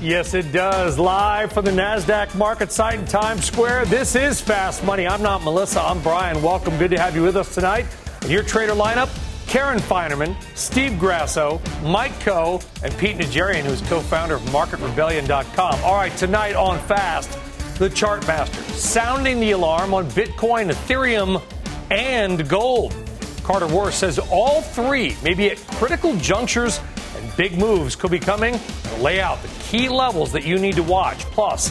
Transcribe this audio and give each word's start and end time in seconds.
Yes, 0.00 0.32
it 0.32 0.52
does. 0.52 0.96
Live 0.96 1.52
from 1.52 1.64
the 1.64 1.72
NASDAQ 1.72 2.36
market 2.36 2.70
site 2.70 3.00
in 3.00 3.04
Times 3.04 3.44
Square. 3.44 3.86
This 3.86 4.14
is 4.14 4.40
Fast 4.40 4.84
Money. 4.84 5.08
I'm 5.08 5.22
not 5.22 5.42
Melissa. 5.42 5.80
I'm 5.80 6.00
Brian. 6.02 6.40
Welcome. 6.40 6.78
Good 6.78 6.92
to 6.92 7.00
have 7.00 7.16
you 7.16 7.22
with 7.24 7.36
us 7.36 7.52
tonight. 7.52 7.84
Your 8.28 8.44
trader 8.44 8.74
lineup, 8.74 9.08
Karen 9.48 9.80
Finerman, 9.80 10.36
Steve 10.56 11.00
Grasso, 11.00 11.60
Mike 11.82 12.12
Khouw, 12.20 12.64
and 12.84 12.96
Pete 12.96 13.18
Najarian, 13.18 13.62
who's 13.62 13.80
co 13.88 13.98
founder 13.98 14.36
of 14.36 14.42
MarketRebellion.com. 14.42 15.80
All 15.82 15.96
right, 15.96 16.16
tonight 16.16 16.54
on 16.54 16.78
Fast, 16.86 17.36
the 17.80 17.90
chart 17.90 18.24
master 18.28 18.62
sounding 18.74 19.40
the 19.40 19.50
alarm 19.50 19.94
on 19.94 20.08
Bitcoin, 20.10 20.70
Ethereum, 20.70 21.42
and 21.90 22.48
gold. 22.48 22.94
Carter 23.42 23.66
Worth 23.66 23.94
says 23.94 24.20
all 24.30 24.62
three 24.62 25.16
may 25.24 25.34
be 25.34 25.50
at 25.50 25.56
critical 25.72 26.14
junctures 26.18 26.80
and 27.16 27.36
big 27.36 27.58
moves 27.58 27.96
could 27.96 28.12
be 28.12 28.20
coming. 28.20 28.60
Lay 29.00 29.20
out 29.20 29.42
the 29.42 29.57
key 29.68 29.90
levels 29.90 30.32
that 30.32 30.44
you 30.44 30.58
need 30.58 30.76
to 30.76 30.82
watch. 30.82 31.18
Plus, 31.26 31.70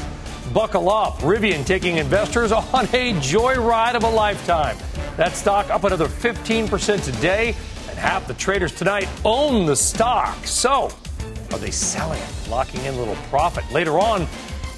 buckle 0.54 0.90
up. 0.90 1.18
Rivian 1.18 1.66
taking 1.66 1.98
investors 1.98 2.52
on 2.52 2.85
a 2.85 3.13
joyride 3.13 3.96
of 3.96 4.04
a 4.04 4.10
lifetime. 4.10 4.77
That 5.18 5.35
stock 5.35 5.71
up 5.71 5.84
another 5.84 6.05
15% 6.05 7.04
today, 7.04 7.55
and 7.90 7.98
half 7.98 8.27
the 8.27 8.36
traders 8.36 8.71
tonight 8.74 9.10
own 9.26 9.66
the 9.66 9.76
stock. 9.76 10.46
So, 10.46 10.91
are 11.52 11.58
they 11.58 11.71
selling 11.71 12.21
it, 12.21 12.49
locking 12.49 12.82
in 12.86 12.94
a 12.94 12.98
little 12.98 13.16
profit? 13.30 13.63
Later 13.71 13.99
on, 13.99 14.27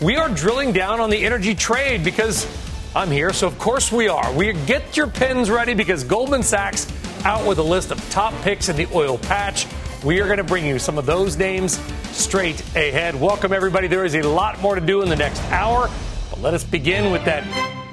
we 0.01 0.15
are 0.15 0.29
drilling 0.29 0.71
down 0.71 1.01
on 1.01 1.09
the 1.09 1.25
energy 1.25 1.53
trade 1.53 2.05
because 2.05 2.47
I'm 2.95 3.11
here, 3.11 3.33
so 3.33 3.47
of 3.47 3.59
course 3.59 3.91
we 3.91 4.07
are. 4.07 4.31
We 4.33 4.53
get 4.65 4.95
your 4.95 5.07
pens 5.07 5.49
ready 5.49 5.73
because 5.73 6.05
Goldman 6.05 6.41
Sachs 6.41 6.87
out 7.25 7.45
with 7.45 7.57
a 7.57 7.63
list 7.63 7.91
of 7.91 8.09
top 8.09 8.33
picks 8.43 8.69
in 8.69 8.77
the 8.77 8.87
oil 8.93 9.17
patch. 9.17 9.67
We 10.03 10.21
are 10.21 10.25
going 10.27 10.37
to 10.37 10.45
bring 10.45 10.65
you 10.65 10.79
some 10.79 10.97
of 10.97 11.05
those 11.05 11.35
names 11.35 11.77
straight 12.11 12.61
ahead. 12.73 13.19
Welcome, 13.19 13.51
everybody. 13.51 13.89
There 13.89 14.05
is 14.05 14.15
a 14.15 14.21
lot 14.21 14.57
more 14.61 14.75
to 14.75 14.81
do 14.81 15.01
in 15.01 15.09
the 15.09 15.15
next 15.17 15.43
hour, 15.51 15.89
but 16.29 16.39
let 16.39 16.53
us 16.53 16.63
begin 16.63 17.11
with 17.11 17.25
that 17.25 17.43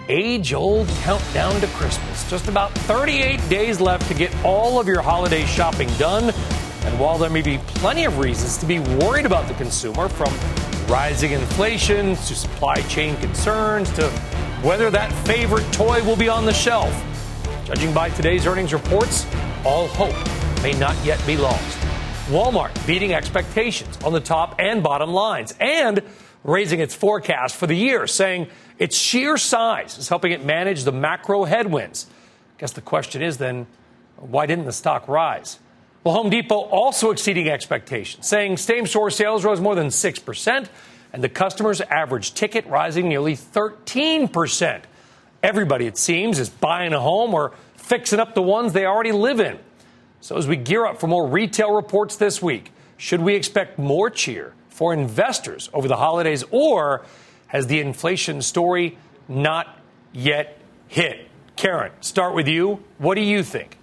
age 0.08 0.52
old 0.52 0.86
countdown 1.02 1.60
to 1.60 1.66
Christmas. 1.68 2.30
Just 2.30 2.46
about 2.46 2.70
38 2.70 3.40
days 3.48 3.80
left 3.80 4.06
to 4.06 4.14
get 4.14 4.32
all 4.44 4.78
of 4.78 4.86
your 4.86 5.02
holiday 5.02 5.44
shopping 5.46 5.88
done. 5.98 6.32
And 6.84 7.00
while 7.00 7.18
there 7.18 7.28
may 7.28 7.42
be 7.42 7.58
plenty 7.66 8.04
of 8.04 8.18
reasons 8.18 8.56
to 8.58 8.66
be 8.66 8.78
worried 8.78 9.26
about 9.26 9.48
the 9.48 9.54
consumer, 9.54 10.08
from 10.08 10.32
rising 10.86 11.32
inflation 11.32 12.14
to 12.14 12.34
supply 12.36 12.76
chain 12.82 13.16
concerns 13.16 13.90
to 13.94 14.08
whether 14.62 14.92
that 14.92 15.12
favorite 15.26 15.70
toy 15.72 16.04
will 16.04 16.16
be 16.16 16.28
on 16.28 16.46
the 16.46 16.54
shelf, 16.54 16.94
judging 17.64 17.92
by 17.92 18.10
today's 18.10 18.46
earnings 18.46 18.72
reports, 18.72 19.26
all 19.64 19.88
hope 19.88 20.14
may 20.62 20.72
not 20.78 20.94
yet 21.04 21.20
be 21.26 21.36
lost. 21.36 21.85
Walmart 22.26 22.86
beating 22.88 23.14
expectations 23.14 23.96
on 24.04 24.12
the 24.12 24.20
top 24.20 24.56
and 24.58 24.82
bottom 24.82 25.10
lines 25.10 25.54
and 25.60 26.02
raising 26.42 26.80
its 26.80 26.92
forecast 26.92 27.54
for 27.54 27.68
the 27.68 27.76
year, 27.76 28.08
saying 28.08 28.48
its 28.80 28.96
sheer 28.98 29.36
size 29.36 29.96
is 29.96 30.08
helping 30.08 30.32
it 30.32 30.44
manage 30.44 30.82
the 30.82 30.90
macro 30.90 31.44
headwinds. 31.44 32.06
I 32.56 32.60
guess 32.60 32.72
the 32.72 32.80
question 32.80 33.22
is 33.22 33.38
then, 33.38 33.68
why 34.16 34.46
didn't 34.46 34.64
the 34.64 34.72
stock 34.72 35.06
rise? 35.06 35.60
Well, 36.02 36.14
Home 36.14 36.28
Depot 36.28 36.56
also 36.56 37.12
exceeding 37.12 37.48
expectations, 37.48 38.26
saying 38.26 38.56
same 38.56 38.86
store 38.86 39.10
sales 39.10 39.44
rose 39.44 39.60
more 39.60 39.76
than 39.76 39.88
6%, 39.88 40.68
and 41.12 41.22
the 41.22 41.28
customer's 41.28 41.80
average 41.80 42.34
ticket 42.34 42.66
rising 42.66 43.08
nearly 43.08 43.36
13%. 43.36 44.82
Everybody, 45.44 45.86
it 45.86 45.96
seems, 45.96 46.40
is 46.40 46.48
buying 46.48 46.92
a 46.92 46.98
home 47.00 47.34
or 47.34 47.54
fixing 47.76 48.18
up 48.18 48.34
the 48.34 48.42
ones 48.42 48.72
they 48.72 48.84
already 48.84 49.12
live 49.12 49.38
in. 49.38 49.60
So, 50.26 50.36
as 50.36 50.48
we 50.48 50.56
gear 50.56 50.84
up 50.84 50.98
for 50.98 51.06
more 51.06 51.24
retail 51.24 51.72
reports 51.72 52.16
this 52.16 52.42
week, 52.42 52.72
should 52.96 53.20
we 53.20 53.36
expect 53.36 53.78
more 53.78 54.10
cheer 54.10 54.54
for 54.70 54.92
investors 54.92 55.70
over 55.72 55.86
the 55.86 55.94
holidays, 55.94 56.42
or 56.50 57.06
has 57.46 57.68
the 57.68 57.78
inflation 57.78 58.42
story 58.42 58.98
not 59.28 59.78
yet 60.12 60.58
hit? 60.88 61.28
Karen, 61.54 61.92
start 62.00 62.34
with 62.34 62.48
you. 62.48 62.82
What 62.98 63.14
do 63.14 63.20
you 63.20 63.44
think? 63.44 63.78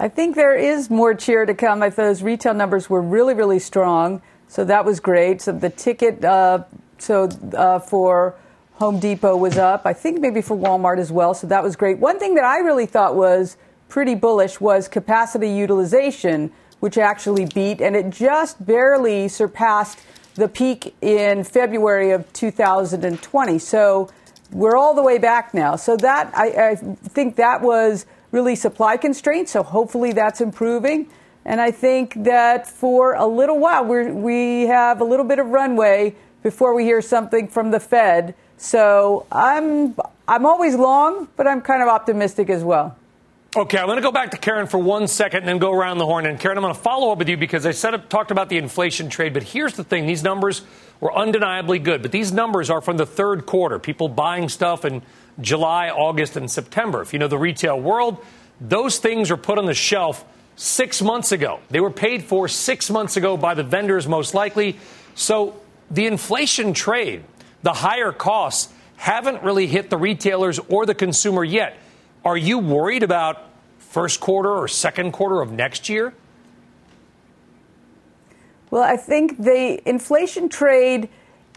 I 0.00 0.08
think 0.08 0.36
there 0.36 0.56
is 0.56 0.88
more 0.88 1.12
cheer 1.12 1.44
to 1.44 1.52
come. 1.52 1.82
I 1.82 1.90
thought 1.90 2.04
those 2.04 2.22
retail 2.22 2.54
numbers 2.54 2.88
were 2.88 3.02
really, 3.02 3.34
really 3.34 3.58
strong, 3.58 4.22
so 4.48 4.64
that 4.64 4.86
was 4.86 5.00
great. 5.00 5.42
So 5.42 5.52
the 5.52 5.68
ticket, 5.68 6.24
uh, 6.24 6.64
so 6.96 7.28
uh, 7.54 7.78
for 7.78 8.36
Home 8.76 9.00
Depot 9.00 9.36
was 9.36 9.58
up. 9.58 9.82
I 9.84 9.92
think 9.92 10.22
maybe 10.22 10.40
for 10.40 10.56
Walmart 10.56 10.96
as 10.96 11.12
well. 11.12 11.34
So 11.34 11.46
that 11.48 11.62
was 11.62 11.76
great. 11.76 11.98
One 11.98 12.18
thing 12.18 12.36
that 12.36 12.44
I 12.44 12.60
really 12.60 12.86
thought 12.86 13.16
was 13.16 13.58
pretty 13.88 14.14
bullish 14.14 14.60
was 14.60 14.88
capacity 14.88 15.48
utilization, 15.48 16.52
which 16.80 16.98
actually 16.98 17.46
beat, 17.46 17.80
and 17.80 17.96
it 17.96 18.10
just 18.10 18.64
barely 18.64 19.28
surpassed 19.28 20.00
the 20.34 20.48
peak 20.48 20.94
in 21.00 21.44
February 21.44 22.10
of 22.10 22.30
2020. 22.32 23.58
So 23.58 24.08
we're 24.50 24.76
all 24.76 24.94
the 24.94 25.02
way 25.02 25.18
back 25.18 25.54
now. 25.54 25.76
So 25.76 25.96
that 25.98 26.36
I, 26.36 26.70
I 26.70 26.74
think 26.74 27.36
that 27.36 27.62
was 27.62 28.06
really 28.32 28.56
supply 28.56 28.96
constraints. 28.96 29.52
So 29.52 29.62
hopefully 29.62 30.12
that's 30.12 30.40
improving. 30.40 31.08
And 31.44 31.60
I 31.60 31.70
think 31.70 32.24
that 32.24 32.66
for 32.66 33.14
a 33.14 33.26
little 33.26 33.58
while 33.58 33.84
we 33.84 34.10
we 34.10 34.62
have 34.62 35.00
a 35.00 35.04
little 35.04 35.26
bit 35.26 35.38
of 35.38 35.46
runway 35.46 36.16
before 36.42 36.74
we 36.74 36.84
hear 36.84 37.02
something 37.02 37.48
from 37.48 37.70
the 37.70 37.80
Fed. 37.80 38.34
So 38.56 39.26
I'm 39.30 39.94
I'm 40.26 40.46
always 40.46 40.74
long, 40.74 41.28
but 41.36 41.46
I'm 41.46 41.60
kind 41.60 41.82
of 41.82 41.88
optimistic 41.88 42.48
as 42.48 42.64
well. 42.64 42.96
Okay, 43.56 43.78
I'm 43.78 43.86
going 43.86 43.98
to 43.98 44.02
go 44.02 44.10
back 44.10 44.32
to 44.32 44.36
Karen 44.36 44.66
for 44.66 44.78
one 44.78 45.06
second 45.06 45.40
and 45.40 45.48
then 45.48 45.58
go 45.58 45.70
around 45.70 45.98
the 45.98 46.06
horn. 46.06 46.26
And 46.26 46.40
Karen, 46.40 46.58
I'm 46.58 46.62
going 46.62 46.74
to 46.74 46.80
follow 46.80 47.12
up 47.12 47.18
with 47.18 47.28
you 47.28 47.36
because 47.36 47.64
I 47.64 47.70
said 47.70 48.10
talked 48.10 48.32
about 48.32 48.48
the 48.48 48.58
inflation 48.58 49.08
trade, 49.08 49.32
but 49.32 49.44
here's 49.44 49.74
the 49.74 49.84
thing: 49.84 50.08
these 50.08 50.24
numbers 50.24 50.62
were 50.98 51.16
undeniably 51.16 51.78
good, 51.78 52.02
but 52.02 52.10
these 52.10 52.32
numbers 52.32 52.68
are 52.68 52.80
from 52.80 52.96
the 52.96 53.06
third 53.06 53.46
quarter. 53.46 53.78
People 53.78 54.08
buying 54.08 54.48
stuff 54.48 54.84
in 54.84 55.02
July, 55.40 55.90
August, 55.90 56.36
and 56.36 56.50
September. 56.50 57.00
If 57.00 57.12
you 57.12 57.20
know 57.20 57.28
the 57.28 57.38
retail 57.38 57.80
world, 57.80 58.18
those 58.60 58.98
things 58.98 59.30
are 59.30 59.36
put 59.36 59.56
on 59.56 59.66
the 59.66 59.74
shelf 59.74 60.24
six 60.56 61.00
months 61.00 61.30
ago. 61.30 61.60
They 61.70 61.80
were 61.80 61.92
paid 61.92 62.24
for 62.24 62.48
six 62.48 62.90
months 62.90 63.16
ago 63.16 63.36
by 63.36 63.54
the 63.54 63.62
vendors, 63.62 64.08
most 64.08 64.34
likely. 64.34 64.78
So 65.14 65.60
the 65.92 66.06
inflation 66.06 66.72
trade, 66.72 67.22
the 67.62 67.72
higher 67.72 68.10
costs, 68.10 68.72
haven't 68.96 69.44
really 69.44 69.68
hit 69.68 69.90
the 69.90 69.96
retailers 69.96 70.58
or 70.58 70.86
the 70.86 70.94
consumer 70.94 71.44
yet. 71.44 71.78
Are 72.24 72.36
you 72.38 72.58
worried 72.58 73.02
about 73.02 73.50
first 73.78 74.18
quarter 74.20 74.50
or 74.50 74.66
second 74.66 75.12
quarter 75.12 75.42
of 75.42 75.52
next 75.52 75.90
year? 75.90 76.14
Well, 78.70 78.82
I 78.82 78.96
think 78.96 79.38
the 79.38 79.86
inflation 79.86 80.48
trade 80.48 81.10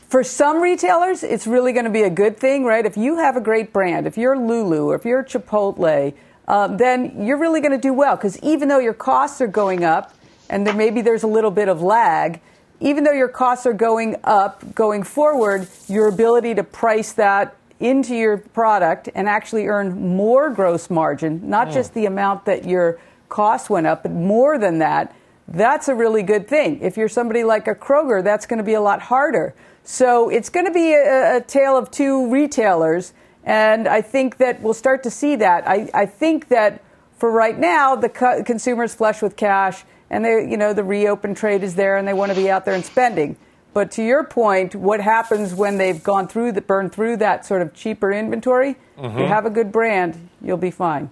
for 0.10 0.24
some 0.24 0.62
retailers, 0.62 1.24
it's 1.24 1.48
really 1.48 1.74
going 1.74 1.86
to 1.86 1.92
be 1.92 2.04
a 2.04 2.10
good 2.10 2.38
thing, 2.38 2.64
right? 2.64 2.86
If 2.86 2.98
you 2.98 3.18
have 3.18 3.36
a 3.36 3.42
great 3.42 3.74
brand, 3.74 4.08
if 4.08 4.18
you're 4.18 4.38
Lulu 4.38 4.92
if 4.92 5.06
you're 5.06 5.24
Chipotle, 5.24 6.14
uh, 6.48 6.68
then 6.68 7.26
you're 7.26 7.38
really 7.38 7.60
going 7.60 7.72
to 7.72 7.78
do 7.78 7.94
well 7.94 8.16
because 8.16 8.38
even 8.42 8.68
though 8.68 8.80
your 8.80 8.94
costs 8.94 9.42
are 9.42 9.48
going 9.48 9.84
up 9.84 10.14
and 10.50 10.68
there 10.68 10.74
maybe 10.74 11.02
there's 11.02 11.24
a 11.24 11.28
little 11.28 11.52
bit 11.52 11.70
of 11.70 11.82
lag, 11.82 12.42
even 12.80 13.04
though 13.04 13.12
your 13.12 13.28
costs 13.28 13.66
are 13.66 13.74
going 13.74 14.18
up 14.24 14.76
going 14.76 15.04
forward, 15.04 15.68
your 15.88 16.08
ability 16.08 16.56
to 16.56 16.64
price 16.64 17.14
that 17.14 17.56
into 17.80 18.16
your 18.16 18.38
product 18.38 19.10
and 19.14 19.30
actually 19.30 19.68
earn 19.68 20.16
more 20.16 20.50
gross 20.50 20.90
margin, 20.90 21.48
not 21.50 21.68
mm. 21.68 21.74
just 21.74 21.94
the 21.94 22.06
amount 22.06 22.46
that 22.46 22.66
your 22.66 23.00
cost 23.30 23.70
went 23.70 23.86
up, 23.86 24.04
but 24.04 24.12
more 24.12 24.58
than 24.58 24.80
that, 24.80 25.16
that's 25.48 25.88
a 25.88 25.96
really 25.96 26.24
good 26.24 26.48
thing. 26.48 26.82
If 26.82 26.98
you're 26.98 27.10
somebody 27.10 27.44
like 27.44 27.68
a 27.68 27.76
Kroger, 27.76 28.24
that's 28.24 28.46
going 28.46 28.58
to 28.58 28.64
be 28.64 28.74
a 28.74 28.82
lot 28.82 29.02
harder. 29.02 29.54
So 29.84 30.30
it's 30.30 30.50
going 30.50 30.66
to 30.66 30.72
be 30.72 30.94
a, 30.94 31.38
a 31.38 31.42
tale 31.42 31.78
of 31.78 31.92
two 31.92 32.30
retailers. 32.30 33.14
And 33.44 33.88
I 33.88 34.02
think 34.02 34.38
that 34.38 34.62
we'll 34.62 34.74
start 34.74 35.04
to 35.04 35.12
see 35.12 35.38
that. 35.38 35.68
I, 35.68 35.90
I 35.94 36.06
think 36.06 36.50
that 36.50 36.84
for 37.18 37.32
right 37.32 37.58
now, 37.58 37.96
the 37.96 38.10
co- 38.10 38.44
consumer's 38.44 38.94
flush 38.94 39.22
with 39.22 39.38
cash 39.38 39.84
and 40.10 40.26
they, 40.26 40.50
you 40.50 40.58
know, 40.58 40.74
the 40.74 40.84
reopen 40.84 41.34
trade 41.34 41.64
is 41.64 41.76
there 41.76 41.98
and 41.98 42.08
they 42.08 42.14
want 42.14 42.32
to 42.32 42.38
be 42.38 42.50
out 42.50 42.66
there 42.66 42.74
and 42.74 42.84
spending. 42.84 43.38
But 43.78 43.92
to 43.92 44.04
your 44.04 44.24
point, 44.24 44.74
what 44.74 45.00
happens 45.00 45.54
when 45.54 45.78
they've 45.78 46.04
gone 46.04 46.28
through 46.28 46.54
the 46.54 46.62
burned 46.62 46.92
through 46.92 47.18
that 47.18 47.46
sort 47.46 47.62
of 47.62 47.76
cheaper 47.76 48.12
inventory? 48.12 48.76
Mm-hmm. 48.98 49.20
You 49.20 49.26
have 49.28 49.46
a 49.46 49.52
good 49.52 49.72
brand, 49.72 50.30
you'll 50.42 50.58
be 50.58 50.72
fine. 50.72 51.12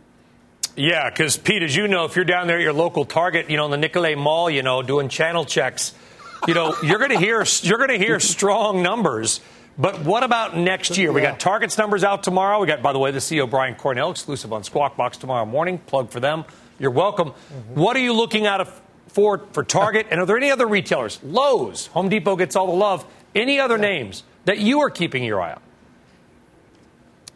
Yeah, 0.76 1.12
because 1.12 1.38
Pete, 1.38 1.62
as 1.62 1.76
you 1.76 1.88
know, 1.88 2.06
if 2.06 2.16
you're 2.16 2.26
down 2.26 2.48
there 2.48 2.58
at 2.58 2.64
your 2.64 2.74
local 2.74 3.06
Target, 3.06 3.52
you 3.52 3.58
know, 3.58 3.66
in 3.66 3.70
the 3.70 3.78
Nicollet 3.78 4.18
Mall, 4.18 4.50
you 4.50 4.64
know, 4.64 4.82
doing 4.82 5.10
channel 5.10 5.46
checks, 5.46 5.94
you 6.48 6.56
know, 6.56 6.76
you're 6.82 6.98
going 6.98 7.12
to 7.12 7.20
hear 7.20 7.46
you're 7.62 7.78
going 7.78 7.92
to 7.92 8.04
hear 8.04 8.20
strong 8.36 8.82
numbers. 8.82 9.42
But 9.78 10.00
what 10.00 10.24
about 10.24 10.58
next 10.58 10.98
year? 10.98 11.12
We 11.12 11.22
got 11.22 11.40
Target's 11.40 11.78
numbers 11.78 12.04
out 12.04 12.24
tomorrow. 12.24 12.60
We 12.60 12.66
got, 12.66 12.82
by 12.82 12.94
the 12.94 13.00
way, 13.00 13.12
the 13.12 13.20
CEO 13.20 13.48
Brian 13.48 13.76
Cornell 13.76 14.10
exclusive 14.10 14.52
on 14.52 14.64
Squawk 14.64 14.98
Box 14.98 15.18
tomorrow 15.18 15.46
morning. 15.46 15.78
Plug 15.78 16.10
for 16.10 16.20
them. 16.20 16.46
You're 16.80 16.90
welcome. 16.90 17.30
Mm-hmm. 17.30 17.80
What 17.80 17.96
are 17.96 18.02
you 18.02 18.14
looking 18.14 18.48
at 18.48 18.60
for 19.16 19.40
for 19.54 19.64
Target? 19.64 20.08
and 20.12 20.20
are 20.20 20.26
there 20.26 20.38
any 20.38 20.52
other 20.52 20.68
retailers? 20.68 21.20
Lowe's, 21.24 21.88
Home 21.88 22.10
Depot 22.10 22.36
gets 22.36 22.56
all 22.56 22.68
the 22.68 22.74
love. 22.74 23.06
Any 23.34 23.60
other 23.60 23.78
names 23.78 24.24
that 24.44 24.60
you 24.60 24.82
are 24.82 24.90
keeping 24.90 25.24
your 25.24 25.42
eye 25.42 25.54
on? 25.54 25.62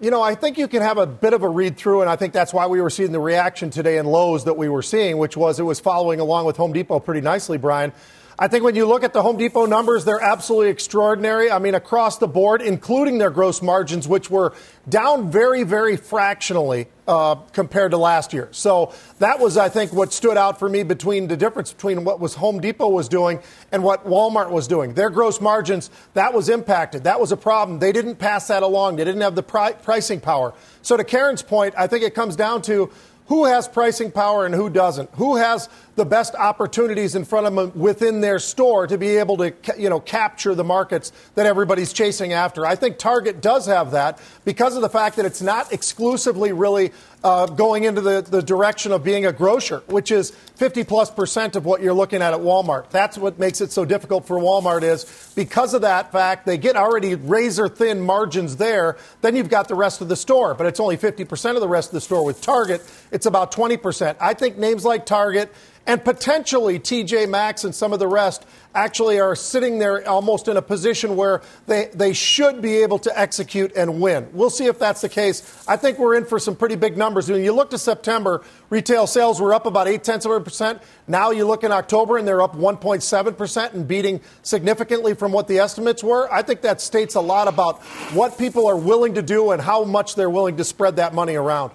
You 0.01 0.11
know, 0.11 0.21
I 0.21 0.35
think 0.35 0.57
you 0.57 0.67
can 0.67 0.81
have 0.81 0.97
a 0.97 1.05
bit 1.05 1.33
of 1.33 1.43
a 1.43 1.49
read 1.49 1.77
through, 1.77 2.01
and 2.01 2.09
I 2.09 2.15
think 2.15 2.33
that's 2.33 2.53
why 2.53 2.67
we 2.67 2.79
were 2.79 2.89
seeing 2.89 3.11
the 3.11 3.19
reaction 3.19 3.69
today 3.69 3.97
in 3.97 4.05
Lowe's 4.05 4.45
that 4.45 4.55
we 4.55 4.69
were 4.69 4.81
seeing, 4.81 5.17
which 5.17 5.35
was 5.35 5.59
it 5.59 5.63
was 5.63 5.79
following 5.79 6.19
along 6.19 6.45
with 6.45 6.57
Home 6.57 6.71
Depot 6.71 6.99
pretty 6.99 7.21
nicely, 7.21 7.57
Brian. 7.57 7.91
I 8.37 8.47
think 8.47 8.63
when 8.63 8.75
you 8.75 8.85
look 8.85 9.03
at 9.03 9.11
the 9.11 9.21
Home 9.21 9.35
Depot 9.35 9.65
numbers, 9.65 10.05
they're 10.05 10.21
absolutely 10.21 10.69
extraordinary. 10.69 11.51
I 11.51 11.59
mean, 11.59 11.75
across 11.75 12.17
the 12.17 12.27
board, 12.27 12.61
including 12.61 13.17
their 13.17 13.29
gross 13.29 13.61
margins, 13.61 14.07
which 14.07 14.29
were 14.29 14.53
down 14.87 15.31
very, 15.31 15.63
very 15.63 15.97
fractionally 15.97 16.87
uh, 17.09 17.33
compared 17.53 17.89
to 17.89 17.97
last 17.97 18.33
year. 18.33 18.47
So 18.51 18.93
that 19.17 19.39
was, 19.39 19.57
I 19.57 19.67
think, 19.67 19.91
what 19.91 20.13
stood 20.13 20.37
out 20.37 20.59
for 20.59 20.69
me 20.69 20.83
between 20.83 21.27
the 21.27 21.35
difference 21.35 21.73
between 21.73 22.03
what 22.03 22.19
was 22.19 22.35
Home 22.35 22.61
Depot 22.61 22.87
was 22.87 23.09
doing 23.09 23.39
and 23.71 23.83
what 23.83 24.05
Walmart 24.05 24.51
was 24.51 24.67
doing. 24.67 24.93
Their 24.93 25.09
gross 25.09 25.41
margins, 25.41 25.89
that 26.13 26.35
was 26.35 26.49
impacted. 26.49 27.05
That 27.05 27.19
was 27.19 27.31
a 27.31 27.37
problem. 27.37 27.79
They 27.79 27.91
didn't 27.91 28.17
pass 28.17 28.47
that 28.49 28.61
along. 28.61 28.97
They 28.97 29.05
didn't 29.05 29.21
have 29.21 29.33
the 29.33 29.41
pri- 29.41 29.73
pricing 29.73 30.19
power. 30.19 30.53
So 30.83 30.97
to 30.97 31.03
Karen's 31.03 31.41
point, 31.41 31.73
I 31.75 31.87
think 31.87 32.03
it 32.03 32.13
comes 32.13 32.35
down 32.35 32.61
to 32.63 32.91
who 33.29 33.45
has 33.45 33.67
pricing 33.67 34.11
power 34.11 34.45
and 34.47 34.55
who 34.55 34.71
doesn't? 34.71 35.09
Who 35.13 35.35
has 35.35 35.69
the 35.95 36.03
best 36.03 36.33
opportunities 36.33 37.13
in 37.13 37.25
front 37.25 37.45
of 37.45 37.53
them 37.53 37.79
within 37.79 38.21
their 38.21 38.39
store 38.39 38.87
to 38.87 38.97
be 38.97 39.17
able 39.17 39.37
to, 39.37 39.53
you 39.77 39.87
know, 39.87 39.99
capture 39.99 40.55
the 40.55 40.63
markets 40.63 41.11
that 41.35 41.45
everybody's 41.45 41.93
chasing 41.93 42.33
after? 42.33 42.65
I 42.65 42.75
think 42.75 42.97
Target 42.97 43.39
does 43.39 43.67
have 43.67 43.91
that 43.91 44.19
because 44.45 44.75
of 44.75 44.81
the 44.81 44.89
fact 44.89 45.15
that 45.17 45.27
it's 45.27 45.43
not 45.43 45.71
exclusively 45.71 46.51
really 46.51 46.91
uh, 47.23 47.47
going 47.47 47.83
into 47.83 48.01
the, 48.01 48.21
the 48.21 48.41
direction 48.41 48.91
of 48.91 49.03
being 49.03 49.25
a 49.25 49.33
grocer, 49.33 49.83
which 49.87 50.11
is 50.11 50.31
50 50.55 50.85
plus 50.85 51.11
percent 51.11 51.55
of 51.55 51.65
what 51.65 51.81
you're 51.81 51.93
looking 51.93 52.21
at 52.21 52.33
at 52.33 52.39
Walmart. 52.39 52.89
That's 52.91 53.17
what 53.17 53.39
makes 53.39 53.59
it 53.61 53.71
so 53.71 53.83
difficult 53.83 54.25
for 54.25 54.37
Walmart 54.37 54.83
is 54.83 55.31
because 55.35 55.73
of 55.73 55.81
that 55.81 56.11
fact, 56.11 56.45
they 56.45 56.57
get 56.57 56.75
already 56.75 57.15
razor 57.15 57.67
thin 57.67 58.01
margins 58.01 58.55
there. 58.57 58.97
Then 59.21 59.35
you've 59.35 59.49
got 59.49 59.67
the 59.67 59.75
rest 59.75 60.01
of 60.01 60.07
the 60.07 60.15
store, 60.15 60.53
but 60.53 60.65
it's 60.67 60.79
only 60.79 60.97
50% 60.97 61.55
of 61.55 61.61
the 61.61 61.67
rest 61.67 61.89
of 61.89 61.93
the 61.93 62.01
store. 62.01 62.23
With 62.23 62.41
Target, 62.41 62.81
it's 63.11 63.25
about 63.25 63.53
20%. 63.53 64.15
I 64.19 64.33
think 64.33 64.57
names 64.57 64.85
like 64.85 65.05
Target 65.05 65.53
and 65.85 66.03
potentially 66.03 66.79
TJ 66.79 67.27
Maxx 67.29 67.63
and 67.63 67.73
some 67.73 67.93
of 67.93 67.99
the 67.99 68.07
rest 68.07 68.45
actually 68.75 69.19
are 69.19 69.35
sitting 69.35 69.79
there 69.79 70.07
almost 70.07 70.47
in 70.47 70.55
a 70.55 70.61
position 70.61 71.15
where 71.15 71.41
they, 71.65 71.89
they 71.93 72.13
should 72.13 72.61
be 72.61 72.77
able 72.77 72.99
to 72.99 73.19
execute 73.19 73.71
and 73.75 73.99
win. 73.99 74.27
We'll 74.33 74.49
see 74.49 74.65
if 74.65 74.77
that's 74.77 75.01
the 75.01 75.09
case. 75.09 75.65
I 75.67 75.75
think 75.75 75.97
we're 75.97 76.15
in 76.15 76.25
for 76.25 76.37
some 76.37 76.55
pretty 76.55 76.75
big 76.75 76.97
numbers. 76.97 77.29
When 77.29 77.43
you 77.43 77.51
look 77.51 77.71
to 77.71 77.77
September, 77.77 78.43
retail 78.69 79.07
sales 79.07 79.41
were 79.41 79.53
up 79.53 79.65
about 79.65 79.87
eight 79.87 80.03
tenths 80.03 80.25
of 80.25 80.31
a 80.31 80.39
percent. 80.39 80.81
Now 81.07 81.31
you 81.31 81.45
look 81.45 81.63
in 81.63 81.71
October 81.71 82.17
and 82.17 82.27
they're 82.27 82.41
up 82.41 82.55
1.7 82.55 83.37
percent 83.37 83.73
and 83.73 83.87
beating 83.87 84.21
significantly 84.43 85.15
from 85.15 85.31
what 85.31 85.47
the 85.47 85.59
estimates 85.59 86.03
were. 86.03 86.31
I 86.31 86.43
think 86.43 86.61
that 86.61 86.79
states 86.81 87.15
a 87.15 87.21
lot 87.21 87.47
about 87.47 87.81
what 88.13 88.37
people 88.37 88.67
are 88.67 88.77
willing 88.77 89.15
to 89.15 89.21
do 89.21 89.51
and 89.51 89.61
how 89.61 89.83
much 89.83 90.15
they're 90.15 90.29
willing 90.29 90.57
to 90.57 90.63
spread 90.63 90.97
that 90.97 91.13
money 91.13 91.35
around. 91.35 91.71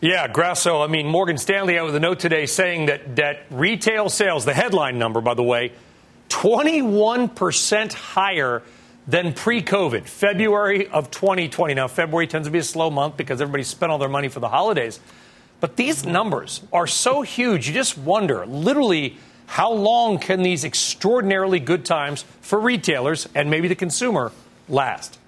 Yeah, 0.00 0.28
Grasso. 0.28 0.80
I 0.80 0.86
mean, 0.86 1.06
Morgan 1.08 1.36
Stanley 1.36 1.78
out 1.78 1.84
with 1.84 1.94
a 1.94 2.00
note 2.00 2.20
today 2.20 2.46
saying 2.46 2.86
that, 2.86 3.16
that 3.16 3.44
retail 3.50 4.08
sales, 4.08 4.46
the 4.46 4.54
headline 4.54 4.98
number, 4.98 5.20
by 5.20 5.34
the 5.34 5.42
way, 5.42 5.72
21% 6.30 7.92
higher 7.92 8.62
than 9.06 9.34
pre 9.34 9.62
COVID, 9.62 10.06
February 10.06 10.86
of 10.88 11.10
2020. 11.10 11.74
Now, 11.74 11.88
February 11.88 12.26
tends 12.26 12.48
to 12.48 12.52
be 12.52 12.60
a 12.60 12.64
slow 12.64 12.90
month 12.90 13.16
because 13.16 13.42
everybody 13.42 13.64
spent 13.64 13.92
all 13.92 13.98
their 13.98 14.08
money 14.08 14.28
for 14.28 14.40
the 14.40 14.48
holidays. 14.48 15.00
But 15.60 15.76
these 15.76 16.06
numbers 16.06 16.62
are 16.72 16.86
so 16.86 17.20
huge, 17.20 17.68
you 17.68 17.74
just 17.74 17.98
wonder 17.98 18.46
literally 18.46 19.18
how 19.46 19.72
long 19.72 20.18
can 20.18 20.42
these 20.42 20.64
extraordinarily 20.64 21.58
good 21.58 21.84
times 21.84 22.24
for 22.40 22.58
retailers 22.58 23.28
and 23.34 23.50
maybe 23.50 23.68
the 23.68 23.74
consumer 23.74 24.32
last? 24.68 25.18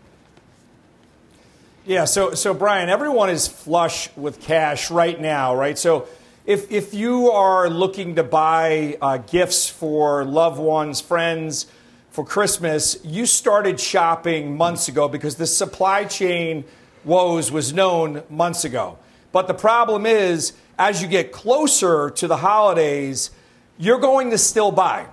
Yeah, 1.85 2.05
so 2.05 2.35
so 2.35 2.55
Brian, 2.55 2.89
everyone 2.89 3.29
is 3.29 3.49
flush 3.49 4.09
with 4.17 4.41
cash 4.41 4.91
right 4.91 5.21
now, 5.21 5.57
right? 5.57 5.77
So 5.77 6.07
if 6.53 6.71
if 6.71 6.93
you 6.93 7.31
are 7.31 7.71
looking 7.71 8.17
to 8.17 8.23
buy 8.23 8.99
uh, 9.01 9.17
gifts 9.17 9.71
for 9.71 10.23
loved 10.23 10.61
ones, 10.61 11.01
friends 11.01 11.67
for 12.11 12.27
Christmas, 12.27 12.99
you 13.03 13.25
started 13.25 13.81
shopping 13.81 14.55
months 14.55 14.87
ago 14.87 15.09
because 15.09 15.37
the 15.37 15.47
supply 15.47 16.05
chain 16.05 16.65
woes 17.07 17.51
was 17.51 17.73
known 17.73 18.23
months 18.29 18.67
ago. 18.67 18.99
But 19.33 19.47
the 19.47 19.55
problem 19.55 20.05
is, 20.05 20.53
as 20.79 21.01
you 21.01 21.09
get 21.09 21.33
closer 21.33 22.11
to 22.11 22.27
the 22.27 22.37
holidays, 22.37 23.31
you're 23.79 24.01
going 24.01 24.31
to 24.31 24.37
still 24.37 24.71
buy. 24.71 25.07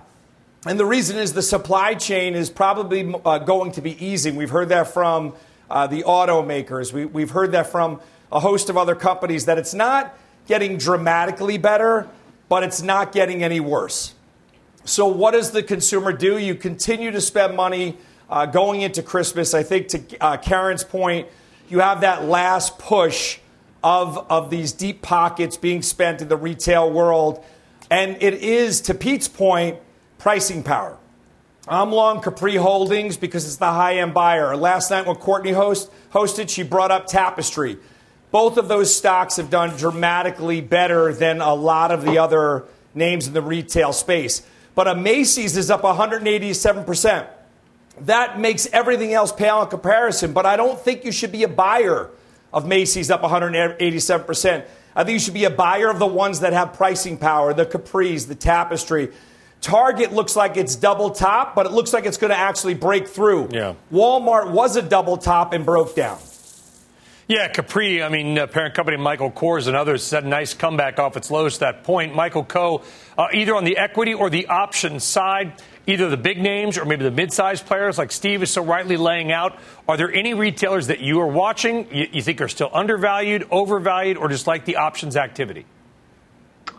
And 0.66 0.78
the 0.78 0.84
reason 0.84 1.16
is 1.16 1.32
the 1.32 1.40
supply 1.40 1.94
chain 1.94 2.34
is 2.34 2.50
probably 2.50 3.14
uh, 3.24 3.38
going 3.38 3.72
to 3.72 3.80
be 3.80 3.92
easing. 4.04 4.36
We've 4.36 4.50
heard 4.50 4.68
that 4.68 4.88
from 4.88 5.32
uh, 5.70 5.86
the 5.86 6.02
automakers. 6.02 6.92
We, 6.92 7.06
we've 7.06 7.30
heard 7.30 7.52
that 7.52 7.68
from 7.68 8.02
a 8.30 8.40
host 8.40 8.68
of 8.68 8.76
other 8.76 8.94
companies 8.94 9.46
that 9.46 9.56
it's 9.56 9.72
not 9.72 10.14
getting 10.50 10.76
dramatically 10.76 11.56
better, 11.58 12.08
but 12.48 12.64
it's 12.64 12.82
not 12.82 13.12
getting 13.12 13.44
any 13.44 13.60
worse. 13.60 14.14
So, 14.84 15.06
what 15.06 15.30
does 15.30 15.52
the 15.52 15.62
consumer 15.62 16.12
do? 16.12 16.38
You 16.38 16.56
continue 16.56 17.12
to 17.12 17.20
spend 17.20 17.56
money 17.56 17.96
uh, 18.28 18.46
going 18.46 18.80
into 18.80 19.00
Christmas. 19.00 19.54
I 19.54 19.62
think, 19.62 19.88
to 19.88 20.18
uh, 20.20 20.36
Karen's 20.38 20.82
point, 20.82 21.28
you 21.68 21.78
have 21.78 22.00
that 22.00 22.24
last 22.24 22.80
push 22.80 23.38
of, 23.84 24.18
of 24.28 24.50
these 24.50 24.72
deep 24.72 25.02
pockets 25.02 25.56
being 25.56 25.82
spent 25.82 26.20
in 26.20 26.26
the 26.26 26.36
retail 26.36 26.90
world. 26.90 27.44
And 27.88 28.20
it 28.20 28.34
is, 28.34 28.80
to 28.82 28.94
Pete's 28.94 29.28
point, 29.28 29.78
pricing 30.18 30.64
power. 30.64 30.98
I'm 31.68 31.92
long 31.92 32.20
Capri 32.20 32.56
Holdings 32.56 33.16
because 33.16 33.44
it's 33.44 33.56
the 33.56 33.70
high 33.70 33.98
end 33.98 34.14
buyer. 34.14 34.56
Last 34.56 34.90
night 34.90 35.06
when 35.06 35.14
Courtney 35.14 35.52
host, 35.52 35.90
hosted, 36.12 36.48
she 36.48 36.64
brought 36.64 36.90
up 36.90 37.06
Tapestry. 37.06 37.78
Both 38.30 38.58
of 38.58 38.68
those 38.68 38.94
stocks 38.94 39.36
have 39.36 39.50
done 39.50 39.76
dramatically 39.76 40.60
better 40.60 41.12
than 41.12 41.40
a 41.40 41.54
lot 41.54 41.90
of 41.90 42.04
the 42.04 42.18
other 42.18 42.64
names 42.94 43.26
in 43.26 43.32
the 43.32 43.42
retail 43.42 43.92
space. 43.92 44.42
But 44.74 44.86
a 44.86 44.94
Macy's 44.94 45.56
is 45.56 45.70
up 45.70 45.82
187%. 45.82 47.28
That 48.02 48.38
makes 48.38 48.66
everything 48.72 49.12
else 49.12 49.32
pale 49.32 49.62
in 49.62 49.68
comparison, 49.68 50.32
but 50.32 50.46
I 50.46 50.56
don't 50.56 50.78
think 50.78 51.04
you 51.04 51.12
should 51.12 51.32
be 51.32 51.42
a 51.42 51.48
buyer 51.48 52.10
of 52.52 52.66
Macy's 52.66 53.10
up 53.10 53.22
187%. 53.22 54.64
I 54.94 55.04
think 55.04 55.14
you 55.14 55.18
should 55.20 55.34
be 55.34 55.44
a 55.44 55.50
buyer 55.50 55.88
of 55.90 55.98
the 55.98 56.06
ones 56.06 56.40
that 56.40 56.52
have 56.52 56.72
pricing 56.72 57.16
power, 57.16 57.52
the 57.52 57.66
Capris, 57.66 58.26
the 58.26 58.34
Tapestry. 58.34 59.10
Target 59.60 60.12
looks 60.12 60.34
like 60.34 60.56
it's 60.56 60.74
double 60.74 61.10
top, 61.10 61.54
but 61.54 61.66
it 61.66 61.72
looks 61.72 61.92
like 61.92 62.06
it's 62.06 62.16
going 62.16 62.30
to 62.30 62.38
actually 62.38 62.74
break 62.74 63.06
through. 63.06 63.50
Yeah. 63.52 63.74
Walmart 63.92 64.50
was 64.50 64.76
a 64.76 64.82
double 64.82 65.18
top 65.18 65.52
and 65.52 65.66
broke 65.66 65.94
down. 65.94 66.18
Yeah, 67.30 67.46
Capri, 67.46 68.02
I 68.02 68.08
mean, 68.08 68.36
uh, 68.36 68.48
parent 68.48 68.74
company 68.74 68.96
Michael 68.96 69.30
Kors 69.30 69.68
and 69.68 69.76
others 69.76 70.12
a 70.12 70.20
nice 70.20 70.52
comeback 70.52 70.98
off 70.98 71.16
its 71.16 71.30
lows 71.30 71.54
to 71.54 71.60
that 71.60 71.84
point. 71.84 72.12
Michael 72.12 72.44
Kors, 72.44 72.82
uh, 73.16 73.28
either 73.32 73.54
on 73.54 73.62
the 73.62 73.78
equity 73.78 74.14
or 74.14 74.30
the 74.30 74.48
option 74.48 74.98
side, 74.98 75.52
either 75.86 76.10
the 76.10 76.16
big 76.16 76.42
names 76.42 76.76
or 76.76 76.84
maybe 76.84 77.04
the 77.04 77.10
mid-sized 77.12 77.66
players 77.66 77.98
like 77.98 78.10
Steve 78.10 78.42
is 78.42 78.50
so 78.50 78.64
rightly 78.64 78.96
laying 78.96 79.30
out. 79.30 79.60
Are 79.86 79.96
there 79.96 80.12
any 80.12 80.34
retailers 80.34 80.88
that 80.88 80.98
you 80.98 81.20
are 81.20 81.26
watching 81.28 81.86
you, 81.94 82.08
you 82.10 82.20
think 82.20 82.40
are 82.40 82.48
still 82.48 82.70
undervalued, 82.72 83.46
overvalued, 83.52 84.16
or 84.16 84.28
just 84.28 84.48
like 84.48 84.64
the 84.64 84.78
options 84.78 85.16
activity? 85.16 85.66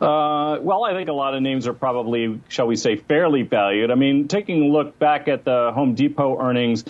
Uh, 0.01 0.57
well, 0.59 0.83
I 0.83 0.91
think 0.91 1.07
a 1.07 1.13
lot 1.13 1.33
of 1.33 1.41
names 1.41 1.65
are 1.65 1.73
probably, 1.73 2.41
shall 2.49 2.67
we 2.67 2.75
say, 2.75 2.97
fairly 2.97 3.43
valued. 3.43 3.89
I 3.89 3.95
mean, 3.95 4.27
taking 4.27 4.63
a 4.63 4.65
look 4.65 4.99
back 4.99 5.29
at 5.29 5.45
the 5.45 5.71
Home 5.73 5.95
Depot 5.95 6.41
earnings, 6.41 6.83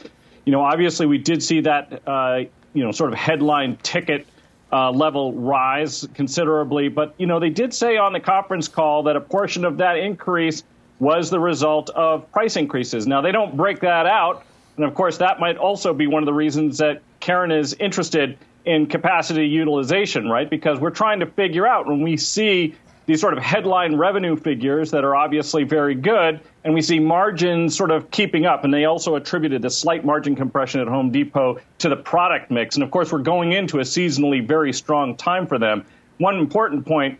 you 0.46 0.52
know, 0.52 0.64
obviously 0.64 1.06
we 1.06 1.20
did 1.20 1.44
see 1.44 1.62
that, 1.62 2.02
uh, 2.08 2.40
you 2.74 2.84
know, 2.84 2.92
sort 2.92 3.12
of 3.12 3.20
headline 3.20 3.78
ticket 3.78 4.28
uh, 4.72 4.92
level 4.92 5.34
rise 5.34 6.08
considerably. 6.14 6.88
But, 6.88 7.14
you 7.18 7.28
know, 7.28 7.40
they 7.40 7.50
did 7.50 7.74
say 7.74 7.98
on 7.98 8.14
the 8.14 8.20
conference 8.20 8.68
call 8.68 9.04
that 9.04 9.16
a 9.16 9.22
portion 9.22 9.66
of 9.66 9.78
that 9.78 9.98
increase 9.98 10.64
was 11.00 11.30
the 11.30 11.40
result 11.40 11.90
of 11.90 12.32
price 12.32 12.56
increases. 12.56 13.08
Now, 13.08 13.22
they 13.22 13.32
don't 13.32 13.58
break 13.58 13.82
that 13.82 14.06
out. 14.06 14.46
And 14.78 14.86
of 14.86 14.94
course, 14.94 15.18
that 15.18 15.40
might 15.40 15.58
also 15.58 15.94
be 15.94 16.08
one 16.08 16.24
of 16.24 16.28
the 16.28 16.34
reasons 16.34 16.78
that 16.78 17.02
Karen 17.20 17.52
is 17.52 17.74
interested 17.74 18.38
in 18.64 18.86
capacity 18.86 19.48
utilization, 19.48 20.30
right? 20.30 20.50
Because 20.50 20.80
we're 20.80 20.92
trying 20.92 21.20
to 21.20 21.26
figure 21.26 21.68
out 21.68 21.88
when 21.88 22.02
we 22.02 22.18
see 22.18 22.76
these 23.06 23.20
sort 23.20 23.34
of 23.34 23.44
headline 23.44 23.96
revenue 23.96 24.36
figures 24.36 24.92
that 24.92 25.04
are 25.04 25.16
obviously 25.16 25.64
very 25.64 25.96
good, 25.96 26.40
and 26.64 26.74
we 26.74 26.82
see 26.82 27.00
margins 27.00 27.76
sort 27.76 27.92
of 27.92 28.12
keeping 28.12 28.46
up. 28.46 28.64
And 28.64 28.74
they 28.74 28.86
also 28.86 29.16
attributed 29.16 29.62
the 29.62 29.70
slight 29.70 30.06
margin 30.06 30.36
compression 30.36 30.82
at 30.82 30.88
Home 30.88 31.12
Depot 31.12 31.60
to 31.80 31.90
the 31.90 31.96
product 31.96 32.52
mix. 32.52 32.76
And 32.76 32.84
of 32.84 32.92
course, 32.92 33.12
we're 33.12 33.20
going 33.20 33.54
into 33.54 33.80
a 33.80 33.84
seasonally 33.84 34.48
very 34.48 34.72
strong 34.72 35.16
time 35.18 35.48
for 35.48 35.58
them. 35.58 35.86
One 36.20 36.38
important 36.38 36.86
point 36.86 37.20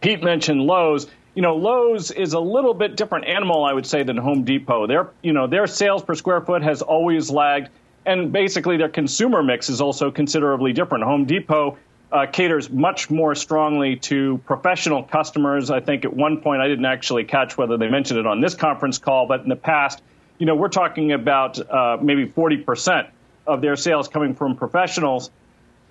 Pete 0.00 0.22
mentioned 0.22 0.62
Lowe's. 0.62 1.08
you 1.34 1.42
know, 1.42 1.56
Lowe's 1.56 2.10
is 2.10 2.32
a 2.32 2.40
little 2.40 2.74
bit 2.74 2.96
different 2.96 3.26
animal, 3.26 3.64
I 3.64 3.72
would 3.72 3.86
say, 3.86 4.02
than 4.02 4.16
Home 4.16 4.44
Depot. 4.44 4.86
Their, 4.86 5.10
you 5.22 5.32
know, 5.32 5.46
their 5.46 5.66
sales 5.66 6.02
per 6.02 6.14
square 6.14 6.40
foot 6.40 6.62
has 6.62 6.82
always 6.82 7.30
lagged, 7.30 7.68
and 8.06 8.32
basically 8.32 8.76
their 8.76 8.88
consumer 8.88 9.42
mix 9.42 9.68
is 9.68 9.80
also 9.80 10.10
considerably 10.10 10.72
different. 10.72 11.04
Home 11.04 11.24
Depot 11.24 11.78
uh, 12.10 12.26
caters 12.26 12.70
much 12.70 13.10
more 13.10 13.34
strongly 13.34 13.96
to 13.96 14.38
professional 14.46 15.02
customers. 15.02 15.70
I 15.70 15.80
think 15.80 16.04
at 16.04 16.14
one 16.14 16.40
point 16.40 16.62
I 16.62 16.68
didn't 16.68 16.86
actually 16.86 17.24
catch 17.24 17.58
whether 17.58 17.76
they 17.76 17.88
mentioned 17.88 18.18
it 18.20 18.26
on 18.26 18.40
this 18.40 18.54
conference 18.54 18.98
call, 18.98 19.26
but 19.26 19.42
in 19.42 19.48
the 19.48 19.56
past, 19.56 20.02
you 20.38 20.46
know, 20.46 20.54
we're 20.54 20.68
talking 20.68 21.12
about 21.12 21.58
uh, 21.58 21.98
maybe 22.00 22.26
40 22.26 22.58
percent 22.58 23.08
of 23.46 23.60
their 23.60 23.76
sales 23.76 24.08
coming 24.08 24.34
from 24.34 24.56
professionals. 24.56 25.30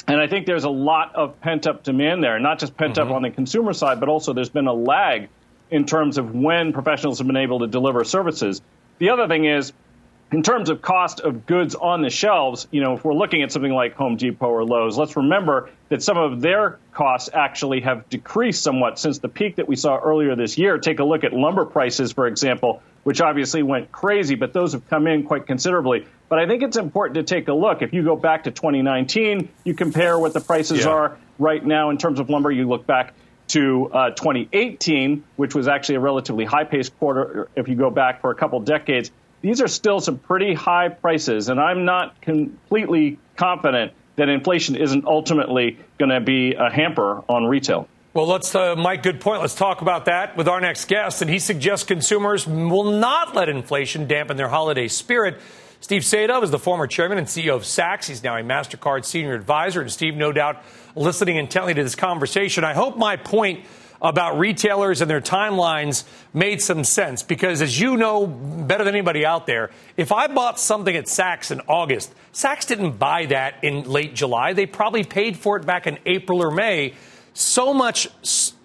And 0.07 0.21
I 0.21 0.27
think 0.27 0.45
there's 0.45 0.63
a 0.63 0.69
lot 0.69 1.15
of 1.15 1.41
pent 1.41 1.67
up 1.67 1.83
demand 1.83 2.24
there, 2.24 2.39
not 2.39 2.59
just 2.59 2.77
pent 2.77 2.95
mm-hmm. 2.95 3.09
up 3.09 3.15
on 3.15 3.24
the 3.24 3.29
consumer 3.29 3.74
side, 3.74 4.00
but 4.00 4.07
also 4.07 4.31
there's 4.31 4.50
been 4.50 4.67
a 4.67 4.74
lag 4.74 5.27
in 5.69 5.86
terms 5.86 6.17
of 6.17 6.33
when 6.33 6.71
professionals 6.71 7.17
have 7.17 7.27
been 7.27 7.36
able 7.36 7.59
to 7.59 7.67
deliver 7.67 8.03
services. 8.05 8.62
The 9.00 9.09
other 9.09 9.27
thing 9.27 9.45
is, 9.45 9.74
in 10.31 10.43
terms 10.43 10.69
of 10.69 10.81
cost 10.81 11.22
of 11.22 11.46
goods 11.46 11.74
on 11.74 12.01
the 12.01 12.10
shelves, 12.10 12.67
you 12.72 12.81
know, 12.81 12.96
if 12.96 13.05
we're 13.05 13.13
looking 13.13 13.43
at 13.43 13.51
something 13.51 13.72
like 13.72 13.96
Home 13.96 14.17
Depot 14.17 14.48
or 14.48 14.65
Lowe's, 14.65 14.98
let's 14.98 15.15
remember 15.15 15.69
that 15.88 16.03
some 16.03 16.17
of 16.17 16.41
their 16.41 16.79
costs 16.91 17.29
actually 17.34 17.81
have 17.81 18.10
decreased 18.10 18.62
somewhat 18.62 19.00
since 19.00 19.19
the 19.19 19.29
peak 19.29 19.55
that 19.55 19.69
we 19.69 19.77
saw 19.77 19.98
earlier 19.98 20.36
this 20.36 20.57
year. 20.57 20.79
Take 20.79 21.00
a 21.00 21.05
look 21.05 21.24
at 21.24 21.31
lumber 21.31 21.65
prices, 21.65 22.12
for 22.12 22.27
example, 22.27 22.81
which 23.03 23.22
obviously 23.22 23.63
went 23.63 23.89
crazy, 23.91 24.36
but 24.36 24.51
those 24.51 24.74
have 24.74 24.86
come 24.89 25.07
in 25.07 25.24
quite 25.24 25.48
considerably. 25.48 26.05
But 26.27 26.39
I 26.39 26.48
think 26.48 26.62
it's 26.62 26.75
important 26.75 27.15
to 27.15 27.24
take 27.24 27.48
a 27.48 27.53
look. 27.53 27.81
If 27.81 27.93
you 27.93 28.03
go 28.03 28.17
back 28.17 28.43
to 28.43 28.51
2019, 28.51 29.48
you 29.63 29.74
compare 29.75 30.19
what 30.19 30.34
the 30.34 30.41
prices 30.41 30.84
yeah. 30.84 30.91
are 30.91 31.17
right 31.39 31.65
now 31.65 31.89
in 31.89 31.98
terms 31.98 32.19
of 32.19 32.29
lumber, 32.29 32.51
you 32.51 32.67
look 32.67 32.86
back 32.86 33.13
to 33.50 33.89
uh, 33.93 34.10
2018, 34.10 35.24
which 35.38 35.55
was 35.55 35.69
actually 35.69 35.96
a 35.96 36.00
relatively 36.01 36.43
high 36.43 36.65
paced 36.65 36.98
quarter 37.00 37.50
if 37.55 37.69
you 37.69 37.75
go 37.75 37.89
back 37.89 38.19
for 38.19 38.31
a 38.31 38.36
couple 38.36 38.60
decades. 38.60 39.10
These 39.41 39.62
are 39.62 39.67
still 39.67 40.00
some 40.00 40.17
pretty 40.17 40.53
high 40.53 40.89
prices, 40.89 41.50
and 41.50 41.60
I'm 41.60 41.86
not 41.86 42.20
completely 42.22 43.20
confident 43.36 43.94
that 44.15 44.29
inflation 44.29 44.75
isn't 44.75 45.06
ultimately 45.06 45.77
going 46.00 46.10
to 46.10 46.20
be 46.20 46.56
a 46.56 46.70
hamper 46.72 47.24
on 47.29 47.46
retail. 47.46 47.88
Well, 48.13 48.25
let's, 48.25 48.56
uh, 48.56 48.75
Mike, 48.75 49.03
good 49.03 49.22
point. 49.22 49.41
Let's 49.41 49.53
talk 49.53 49.84
about 49.84 50.06
that 50.06 50.36
with 50.36 50.48
our 50.48 50.60
next 50.60 50.86
guest. 50.86 51.22
And 51.22 51.29
he 51.29 51.38
suggests 51.38 51.86
consumers 51.86 52.48
will 52.48 52.91
not 52.91 53.36
let 53.36 53.48
inflation 53.48 54.08
dampen 54.08 54.38
their 54.38 54.48
holiday 54.48 54.88
spirit. 54.88 55.39
Steve 55.82 56.01
Sadove 56.01 56.41
is 56.41 56.50
the 56.50 56.58
former 56.58 56.88
chairman 56.88 57.20
and 57.20 57.27
CEO 57.27 57.56
of 57.56 57.62
Saks. 57.62 58.08
He's 58.08 58.24
now 58.24 58.36
a 58.36 58.41
MasterCard 58.41 59.06
senior 59.06 59.36
advisor. 59.36 59.82
And 59.82 59.91
Steve, 59.91 60.15
no 60.15 60.32
doubt, 60.32 60.63
listening 60.96 61.36
intently 61.36 61.75
to 61.75 61.84
this 61.84 61.94
conversation. 61.94 62.63
I 62.63 62.74
hope 62.74 62.98
my 62.98 63.17
point 63.17 63.65
about 64.01 64.38
retailers 64.38 65.01
and 65.01 65.10
their 65.10 65.22
timelines 65.22 66.04
made 66.34 66.62
some 66.62 66.84
sense 66.84 67.24
because, 67.24 67.62
as 67.62 67.80
you 67.80 67.98
know 67.98 68.27
better 68.27 68.84
than 68.84 68.94
anybody 68.94 69.25
out 69.25 69.48
there, 69.48 69.72
if 69.96 70.12
I 70.12 70.27
bought 70.27 70.60
something 70.60 70.96
at 70.96 71.06
Saks 71.06 71.51
in 71.51 71.62
August, 71.68 72.13
Saks 72.34 72.68
didn't 72.68 72.98
buy 73.00 73.25
that 73.27 73.63
in 73.63 73.84
late 73.84 74.13
July. 74.13 74.54
They 74.54 74.66
probably 74.66 75.04
paid 75.04 75.38
for 75.38 75.58
it 75.58 75.66
back 75.66 75.88
in 75.88 75.98
April 76.06 76.44
or 76.44 76.51
May 76.51 76.94
so 77.38 77.72
much 77.72 78.08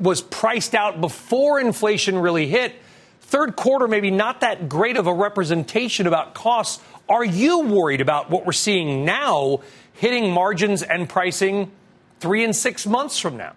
was 0.01 0.23
priced 0.23 0.75
out 0.75 0.99
before 0.99 1.61
inflation 1.61 2.19
really 2.19 2.47
hit. 2.47 2.73
Third 3.21 3.55
quarter, 3.55 3.87
maybe 3.87 4.11
not 4.11 4.41
that 4.41 4.67
great 4.69 4.97
of 4.97 5.07
a 5.07 5.12
representation 5.12 6.07
about 6.07 6.33
costs. 6.33 6.83
Are 7.07 7.25
you 7.25 7.61
worried 7.61 8.01
about 8.01 8.31
what 8.31 8.47
we're 8.47 8.53
seeing 8.53 9.05
now 9.05 9.61
hitting 9.93 10.33
margins 10.33 10.83
and 10.83 11.07
pricing 11.07 11.71
three 12.21 12.45
and 12.45 12.57
six 12.57 12.87
months 12.87 13.19
from 13.19 13.37
now? 13.37 13.53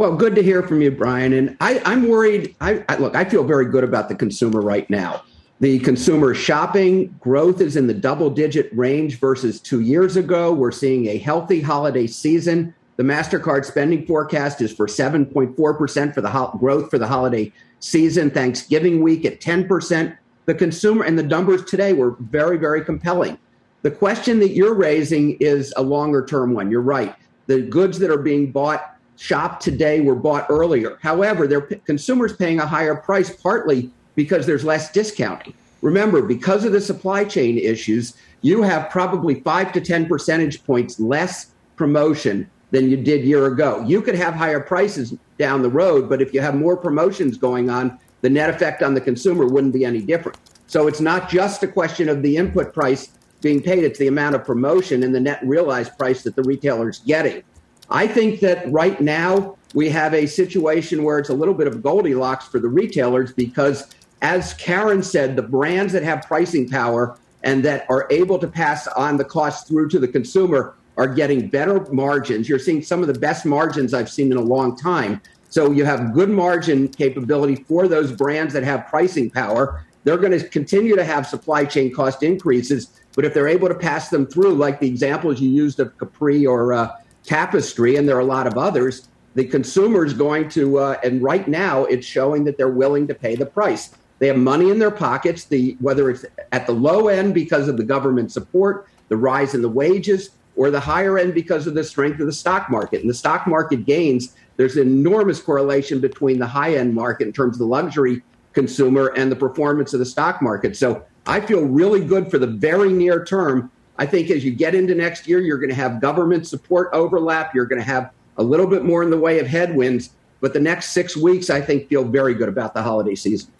Well, 0.00 0.16
good 0.16 0.34
to 0.36 0.42
hear 0.42 0.62
from 0.62 0.80
you, 0.80 0.90
Brian. 0.90 1.34
And 1.34 1.58
I, 1.60 1.74
am 1.84 2.08
worried. 2.08 2.56
I, 2.58 2.82
I, 2.88 2.96
look, 2.96 3.14
I 3.14 3.26
feel 3.26 3.44
very 3.44 3.66
good 3.66 3.84
about 3.84 4.08
the 4.08 4.14
consumer 4.14 4.62
right 4.62 4.88
now. 4.88 5.24
The 5.60 5.78
consumer 5.80 6.32
shopping 6.32 7.14
growth 7.20 7.60
is 7.60 7.76
in 7.76 7.86
the 7.86 7.92
double 7.92 8.30
digit 8.30 8.70
range 8.74 9.20
versus 9.20 9.60
two 9.60 9.82
years 9.82 10.16
ago. 10.16 10.54
We're 10.54 10.72
seeing 10.72 11.08
a 11.08 11.18
healthy 11.18 11.60
holiday 11.60 12.06
season. 12.06 12.74
The 12.96 13.02
MasterCard 13.02 13.66
spending 13.66 14.06
forecast 14.06 14.62
is 14.62 14.72
for 14.72 14.86
7.4% 14.86 16.14
for 16.14 16.20
the 16.22 16.30
ho- 16.30 16.56
growth 16.58 16.88
for 16.88 16.96
the 16.96 17.06
holiday 17.06 17.52
season, 17.80 18.30
Thanksgiving 18.30 19.02
week 19.02 19.26
at 19.26 19.42
10%. 19.42 20.16
The 20.46 20.54
consumer 20.54 21.04
and 21.04 21.18
the 21.18 21.24
numbers 21.24 21.62
today 21.66 21.92
were 21.92 22.12
very, 22.20 22.56
very 22.56 22.82
compelling. 22.82 23.38
The 23.82 23.90
question 23.90 24.38
that 24.38 24.52
you're 24.52 24.72
raising 24.72 25.32
is 25.40 25.74
a 25.76 25.82
longer 25.82 26.24
term 26.24 26.54
one. 26.54 26.70
You're 26.70 26.80
right. 26.80 27.14
The 27.48 27.60
goods 27.60 27.98
that 27.98 28.10
are 28.10 28.16
being 28.16 28.50
bought, 28.50 28.96
shopped 29.20 29.62
today, 29.62 30.00
were 30.00 30.14
bought 30.14 30.46
earlier. 30.48 30.98
However, 31.02 31.46
they're 31.46 31.60
consumers 31.60 32.34
paying 32.34 32.58
a 32.58 32.66
higher 32.66 32.94
price 32.94 33.30
partly 33.30 33.90
because 34.14 34.46
there's 34.46 34.64
less 34.64 34.90
discounting. 34.90 35.52
Remember, 35.82 36.22
because 36.22 36.64
of 36.64 36.72
the 36.72 36.80
supply 36.80 37.24
chain 37.24 37.58
issues, 37.58 38.14
you 38.40 38.62
have 38.62 38.88
probably 38.88 39.40
five 39.40 39.72
to 39.72 39.80
10 39.80 40.06
percentage 40.06 40.64
points 40.64 40.98
less 40.98 41.52
promotion 41.76 42.48
than 42.70 42.88
you 42.88 42.96
did 42.96 43.22
year 43.24 43.46
ago. 43.46 43.84
You 43.86 44.00
could 44.00 44.14
have 44.14 44.32
higher 44.32 44.60
prices 44.60 45.14
down 45.38 45.60
the 45.60 45.68
road, 45.68 46.08
but 46.08 46.22
if 46.22 46.32
you 46.32 46.40
have 46.40 46.54
more 46.54 46.76
promotions 46.76 47.36
going 47.36 47.68
on, 47.68 47.98
the 48.22 48.30
net 48.30 48.48
effect 48.48 48.82
on 48.82 48.94
the 48.94 49.00
consumer 49.02 49.46
wouldn't 49.46 49.74
be 49.74 49.84
any 49.84 50.00
different. 50.00 50.38
So 50.66 50.86
it's 50.86 51.00
not 51.00 51.28
just 51.28 51.62
a 51.62 51.68
question 51.68 52.08
of 52.08 52.22
the 52.22 52.38
input 52.38 52.72
price 52.72 53.10
being 53.42 53.62
paid, 53.62 53.84
it's 53.84 53.98
the 53.98 54.08
amount 54.08 54.34
of 54.34 54.44
promotion 54.44 55.02
and 55.02 55.14
the 55.14 55.20
net 55.20 55.40
realized 55.42 55.96
price 55.98 56.22
that 56.22 56.36
the 56.36 56.42
retailer 56.42 56.88
is 56.88 57.00
getting. 57.00 57.42
I 57.90 58.06
think 58.06 58.40
that 58.40 58.70
right 58.70 59.00
now 59.00 59.56
we 59.74 59.88
have 59.90 60.14
a 60.14 60.26
situation 60.26 61.02
where 61.02 61.18
it's 61.18 61.28
a 61.28 61.34
little 61.34 61.54
bit 61.54 61.66
of 61.66 61.82
Goldilocks 61.82 62.46
for 62.46 62.60
the 62.60 62.68
retailers 62.68 63.32
because, 63.32 63.94
as 64.22 64.54
Karen 64.54 65.02
said, 65.02 65.36
the 65.36 65.42
brands 65.42 65.92
that 65.92 66.02
have 66.02 66.22
pricing 66.22 66.68
power 66.68 67.18
and 67.42 67.64
that 67.64 67.86
are 67.88 68.06
able 68.10 68.38
to 68.38 68.46
pass 68.46 68.86
on 68.88 69.16
the 69.16 69.24
cost 69.24 69.66
through 69.66 69.88
to 69.88 69.98
the 69.98 70.08
consumer 70.08 70.74
are 70.96 71.08
getting 71.08 71.48
better 71.48 71.80
margins. 71.92 72.48
You're 72.48 72.58
seeing 72.58 72.82
some 72.82 73.00
of 73.00 73.08
the 73.08 73.18
best 73.18 73.46
margins 73.46 73.94
I've 73.94 74.10
seen 74.10 74.30
in 74.30 74.38
a 74.38 74.42
long 74.42 74.76
time. 74.76 75.20
So 75.48 75.72
you 75.72 75.84
have 75.84 76.12
good 76.12 76.30
margin 76.30 76.88
capability 76.88 77.56
for 77.56 77.88
those 77.88 78.12
brands 78.12 78.52
that 78.54 78.62
have 78.62 78.86
pricing 78.86 79.30
power. 79.30 79.84
They're 80.04 80.18
going 80.18 80.38
to 80.38 80.48
continue 80.48 80.94
to 80.96 81.04
have 81.04 81.26
supply 81.26 81.64
chain 81.64 81.92
cost 81.92 82.22
increases, 82.22 83.00
but 83.16 83.24
if 83.24 83.34
they're 83.34 83.48
able 83.48 83.68
to 83.68 83.74
pass 83.74 84.10
them 84.10 84.26
through, 84.26 84.54
like 84.54 84.78
the 84.78 84.86
examples 84.86 85.40
you 85.40 85.48
used 85.48 85.80
of 85.80 85.96
Capri 85.98 86.46
or 86.46 86.72
uh, 86.72 86.90
Tapestry, 87.24 87.96
and 87.96 88.08
there 88.08 88.16
are 88.16 88.20
a 88.20 88.24
lot 88.24 88.46
of 88.46 88.56
others, 88.56 89.08
the 89.34 89.44
consumer 89.44 90.04
is 90.04 90.12
going 90.12 90.48
to, 90.50 90.78
uh, 90.78 90.98
and 91.04 91.22
right 91.22 91.46
now 91.46 91.84
it's 91.84 92.06
showing 92.06 92.44
that 92.44 92.56
they're 92.56 92.68
willing 92.68 93.06
to 93.06 93.14
pay 93.14 93.36
the 93.36 93.46
price. 93.46 93.94
They 94.18 94.26
have 94.26 94.36
money 94.36 94.70
in 94.70 94.78
their 94.78 94.90
pockets. 94.90 95.44
The 95.44 95.76
whether 95.80 96.10
it's 96.10 96.24
at 96.52 96.66
the 96.66 96.72
low 96.72 97.08
end 97.08 97.32
because 97.32 97.68
of 97.68 97.76
the 97.76 97.84
government 97.84 98.32
support, 98.32 98.88
the 99.08 99.16
rise 99.16 99.54
in 99.54 99.62
the 99.62 99.68
wages, 99.68 100.30
or 100.56 100.70
the 100.70 100.80
higher 100.80 101.18
end 101.18 101.32
because 101.32 101.66
of 101.66 101.74
the 101.74 101.84
strength 101.84 102.20
of 102.20 102.26
the 102.26 102.32
stock 102.32 102.68
market. 102.70 103.00
And 103.00 103.08
the 103.08 103.14
stock 103.14 103.46
market 103.46 103.86
gains, 103.86 104.34
there's 104.56 104.76
an 104.76 104.86
enormous 104.86 105.40
correlation 105.40 106.00
between 106.00 106.38
the 106.38 106.46
high 106.46 106.74
end 106.74 106.94
market 106.94 107.26
in 107.26 107.32
terms 107.32 107.54
of 107.54 107.60
the 107.60 107.66
luxury 107.66 108.22
consumer 108.52 109.12
and 109.16 109.30
the 109.30 109.36
performance 109.36 109.94
of 109.94 110.00
the 110.00 110.06
stock 110.06 110.42
market. 110.42 110.76
So 110.76 111.04
I 111.26 111.40
feel 111.40 111.64
really 111.64 112.04
good 112.04 112.30
for 112.30 112.38
the 112.38 112.46
very 112.46 112.92
near 112.92 113.24
term. 113.24 113.70
I 114.00 114.06
think 114.06 114.30
as 114.30 114.42
you 114.42 114.50
get 114.50 114.74
into 114.74 114.94
next 114.94 115.28
year, 115.28 115.40
you're 115.40 115.58
going 115.58 115.68
to 115.68 115.76
have 115.76 116.00
government 116.00 116.46
support 116.46 116.88
overlap. 116.94 117.54
You're 117.54 117.66
going 117.66 117.82
to 117.82 117.86
have 117.86 118.10
a 118.38 118.42
little 118.42 118.66
bit 118.66 118.82
more 118.82 119.02
in 119.02 119.10
the 119.10 119.18
way 119.18 119.38
of 119.40 119.46
headwinds. 119.46 120.08
But 120.40 120.54
the 120.54 120.60
next 120.60 120.92
six 120.92 121.18
weeks, 121.18 121.50
I 121.50 121.60
think, 121.60 121.86
feel 121.88 122.02
very 122.02 122.32
good 122.32 122.48
about 122.48 122.72
the 122.72 122.82
holiday 122.82 123.14
season. 123.14 123.52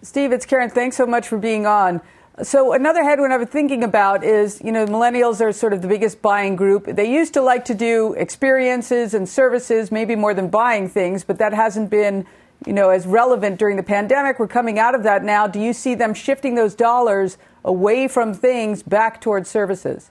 Steve, 0.00 0.32
it's 0.32 0.46
Karen. 0.46 0.70
Thanks 0.70 0.96
so 0.96 1.04
much 1.04 1.28
for 1.28 1.36
being 1.36 1.66
on. 1.66 2.00
So 2.42 2.72
another 2.72 3.04
headwind 3.04 3.34
I've 3.34 3.40
been 3.40 3.48
thinking 3.48 3.84
about 3.84 4.24
is, 4.24 4.62
you 4.64 4.72
know, 4.72 4.86
millennials 4.86 5.42
are 5.42 5.52
sort 5.52 5.74
of 5.74 5.82
the 5.82 5.88
biggest 5.88 6.22
buying 6.22 6.56
group. 6.56 6.86
They 6.86 7.12
used 7.12 7.34
to 7.34 7.42
like 7.42 7.66
to 7.66 7.74
do 7.74 8.14
experiences 8.14 9.12
and 9.12 9.28
services, 9.28 9.92
maybe 9.92 10.16
more 10.16 10.32
than 10.32 10.48
buying 10.48 10.88
things, 10.88 11.22
but 11.22 11.36
that 11.36 11.52
hasn't 11.52 11.90
been, 11.90 12.24
you 12.64 12.72
know, 12.72 12.88
as 12.88 13.06
relevant 13.06 13.58
during 13.58 13.76
the 13.76 13.82
pandemic. 13.82 14.38
We're 14.38 14.48
coming 14.48 14.78
out 14.78 14.94
of 14.94 15.02
that 15.02 15.22
now. 15.22 15.46
Do 15.46 15.60
you 15.60 15.74
see 15.74 15.94
them 15.94 16.14
shifting 16.14 16.54
those 16.54 16.74
dollars 16.74 17.36
away 17.64 18.08
from 18.08 18.34
things 18.34 18.82
back 18.82 19.20
towards 19.20 19.48
services? 19.48 20.10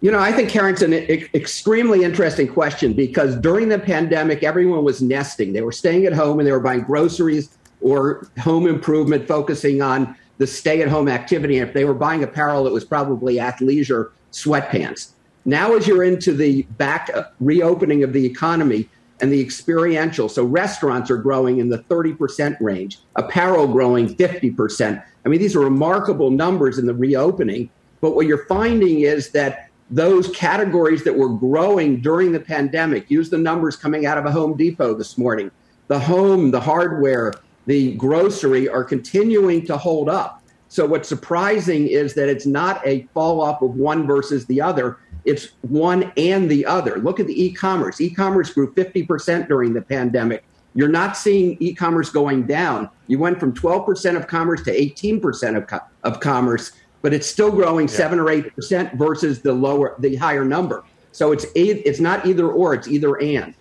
You 0.00 0.10
know, 0.10 0.18
I 0.18 0.32
think 0.32 0.48
Karen's 0.48 0.82
an 0.82 0.92
extremely 0.92 2.02
interesting 2.02 2.48
question 2.48 2.92
because 2.92 3.36
during 3.36 3.68
the 3.68 3.78
pandemic, 3.78 4.42
everyone 4.42 4.82
was 4.82 5.00
nesting. 5.00 5.52
They 5.52 5.62
were 5.62 5.70
staying 5.72 6.06
at 6.06 6.12
home 6.12 6.40
and 6.40 6.46
they 6.46 6.50
were 6.50 6.60
buying 6.60 6.80
groceries 6.80 7.56
or 7.80 8.26
home 8.40 8.66
improvement, 8.66 9.28
focusing 9.28 9.80
on 9.80 10.16
the 10.38 10.46
stay 10.46 10.82
at 10.82 10.88
home 10.88 11.08
activity. 11.08 11.58
And 11.58 11.68
if 11.68 11.74
they 11.74 11.84
were 11.84 11.94
buying 11.94 12.24
apparel, 12.24 12.66
it 12.66 12.72
was 12.72 12.84
probably 12.84 13.36
athleisure 13.36 14.10
sweatpants. 14.32 15.10
Now, 15.44 15.74
as 15.74 15.86
you're 15.86 16.04
into 16.04 16.32
the 16.32 16.62
back 16.62 17.10
uh, 17.14 17.24
reopening 17.40 18.02
of 18.02 18.12
the 18.12 18.24
economy 18.24 18.88
and 19.22 19.32
the 19.32 19.40
experiential, 19.40 20.28
so 20.28 20.44
restaurants 20.44 21.10
are 21.10 21.16
growing 21.16 21.58
in 21.58 21.68
the 21.68 21.78
30% 21.78 22.60
range, 22.60 22.98
apparel 23.14 23.68
growing 23.68 24.14
50%. 24.16 25.02
I 25.24 25.28
mean, 25.28 25.40
these 25.40 25.54
are 25.54 25.60
remarkable 25.60 26.30
numbers 26.30 26.78
in 26.78 26.86
the 26.86 26.94
reopening. 26.94 27.70
But 28.00 28.16
what 28.16 28.26
you're 28.26 28.46
finding 28.46 29.02
is 29.02 29.30
that 29.30 29.70
those 29.90 30.28
categories 30.30 31.04
that 31.04 31.16
were 31.16 31.28
growing 31.28 32.00
during 32.00 32.32
the 32.32 32.40
pandemic, 32.40 33.10
use 33.10 33.30
the 33.30 33.38
numbers 33.38 33.76
coming 33.76 34.06
out 34.06 34.18
of 34.18 34.26
a 34.26 34.32
Home 34.32 34.56
Depot 34.56 34.94
this 34.94 35.16
morning. 35.16 35.50
the 35.88 35.98
home, 35.98 36.50
the 36.50 36.60
hardware, 36.60 37.34
the 37.66 37.94
grocery 37.96 38.68
are 38.68 38.82
continuing 38.82 39.64
to 39.66 39.76
hold 39.76 40.08
up. 40.08 40.42
So 40.68 40.86
what's 40.86 41.08
surprising 41.08 41.86
is 41.86 42.14
that 42.14 42.30
it's 42.30 42.46
not 42.46 42.80
a 42.86 43.06
fall 43.12 43.42
off 43.42 43.60
of 43.60 43.76
one 43.76 44.06
versus 44.06 44.46
the 44.46 44.60
other. 44.62 44.98
It's 45.24 45.48
one 45.62 46.12
and 46.16 46.50
the 46.50 46.66
other. 46.66 46.98
Look 46.98 47.20
at 47.20 47.26
the 47.26 47.44
e-commerce. 47.44 48.00
E-commerce 48.00 48.52
grew 48.52 48.72
50% 48.72 49.48
during 49.48 49.72
the 49.72 49.82
pandemic. 49.82 50.44
You're 50.74 50.88
not 50.88 51.16
seeing 51.16 51.56
e-commerce 51.60 52.10
going 52.10 52.46
down. 52.46 52.88
You 53.06 53.18
went 53.18 53.38
from 53.38 53.52
12% 53.52 54.16
of 54.16 54.26
commerce 54.26 54.62
to 54.62 54.76
18% 54.76 55.56
of, 55.56 55.66
co- 55.66 55.80
of 56.02 56.20
commerce, 56.20 56.72
but 57.02 57.12
it's 57.12 57.26
still 57.26 57.50
growing 57.50 57.88
yeah. 57.88 57.94
7 57.94 58.18
or 58.18 58.24
8% 58.24 58.96
versus 58.96 59.42
the 59.42 59.52
lower 59.52 59.94
the 59.98 60.16
higher 60.16 60.44
number. 60.44 60.84
So 61.12 61.30
it's 61.30 61.44
it's 61.54 62.00
not 62.00 62.26
either 62.26 62.48
or, 62.48 62.72
it's 62.72 62.88
either 62.88 63.20
and. 63.20 63.54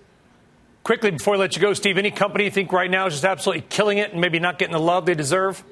Quickly 0.83 1.11
before 1.11 1.35
I 1.35 1.37
let 1.37 1.55
you 1.55 1.61
go, 1.61 1.73
Steve, 1.73 1.97
any 1.97 2.09
company 2.09 2.45
you 2.45 2.51
think 2.51 2.71
right 2.71 2.89
now 2.89 3.05
is 3.05 3.13
just 3.13 3.25
absolutely 3.25 3.65
killing 3.69 3.97
it 3.97 4.13
and 4.13 4.21
maybe 4.21 4.39
not 4.39 4.57
getting 4.57 4.71
the 4.73 4.79
love 4.79 5.05
they 5.05 5.13
deserve? 5.13 5.63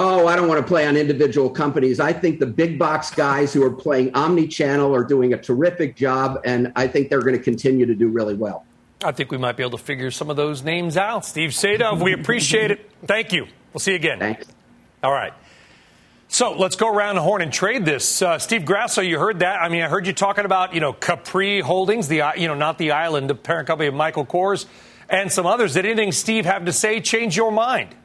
Oh, 0.00 0.28
I 0.28 0.36
don't 0.36 0.46
want 0.46 0.60
to 0.60 0.66
play 0.66 0.86
on 0.86 0.96
individual 0.96 1.50
companies. 1.50 1.98
I 1.98 2.12
think 2.12 2.38
the 2.38 2.46
big 2.46 2.78
box 2.78 3.10
guys 3.10 3.52
who 3.52 3.64
are 3.64 3.70
playing 3.70 4.14
omni-channel 4.14 4.94
are 4.94 5.02
doing 5.02 5.32
a 5.32 5.36
terrific 5.36 5.96
job, 5.96 6.40
and 6.44 6.72
I 6.76 6.86
think 6.86 7.10
they're 7.10 7.20
going 7.20 7.36
to 7.36 7.42
continue 7.42 7.84
to 7.84 7.96
do 7.96 8.06
really 8.06 8.34
well. 8.34 8.64
I 9.02 9.10
think 9.10 9.32
we 9.32 9.38
might 9.38 9.56
be 9.56 9.64
able 9.64 9.76
to 9.76 9.84
figure 9.84 10.12
some 10.12 10.30
of 10.30 10.36
those 10.36 10.62
names 10.62 10.96
out. 10.96 11.24
Steve 11.24 11.50
Sadove, 11.50 12.00
we 12.00 12.12
appreciate 12.12 12.70
it. 12.70 12.88
Thank 13.06 13.32
you. 13.32 13.48
We'll 13.72 13.80
see 13.80 13.90
you 13.90 13.96
again. 13.96 14.20
Thanks. 14.20 14.46
All 15.02 15.10
right. 15.10 15.32
So 16.28 16.52
let's 16.52 16.76
go 16.76 16.94
around 16.94 17.16
the 17.16 17.22
horn 17.22 17.42
and 17.42 17.52
trade 17.52 17.84
this. 17.84 18.22
Uh, 18.22 18.38
Steve 18.38 18.64
Grasso, 18.64 19.00
you 19.00 19.18
heard 19.18 19.40
that. 19.40 19.60
I 19.60 19.68
mean, 19.68 19.82
I 19.82 19.88
heard 19.88 20.06
you 20.06 20.12
talking 20.12 20.44
about, 20.44 20.74
you 20.74 20.80
know, 20.80 20.92
Capri 20.92 21.60
Holdings, 21.60 22.06
the, 22.06 22.22
you 22.36 22.46
know, 22.46 22.54
not 22.54 22.78
the 22.78 22.92
island, 22.92 23.28
the 23.28 23.34
parent 23.34 23.66
company 23.66 23.88
of 23.88 23.94
Michael 23.94 24.24
Kors, 24.24 24.66
and 25.08 25.32
some 25.32 25.44
others. 25.44 25.74
Did 25.74 25.86
anything 25.86 26.12
Steve 26.12 26.44
have 26.44 26.66
to 26.66 26.72
say 26.72 27.00
change 27.00 27.36
your 27.36 27.50
mind? 27.50 27.96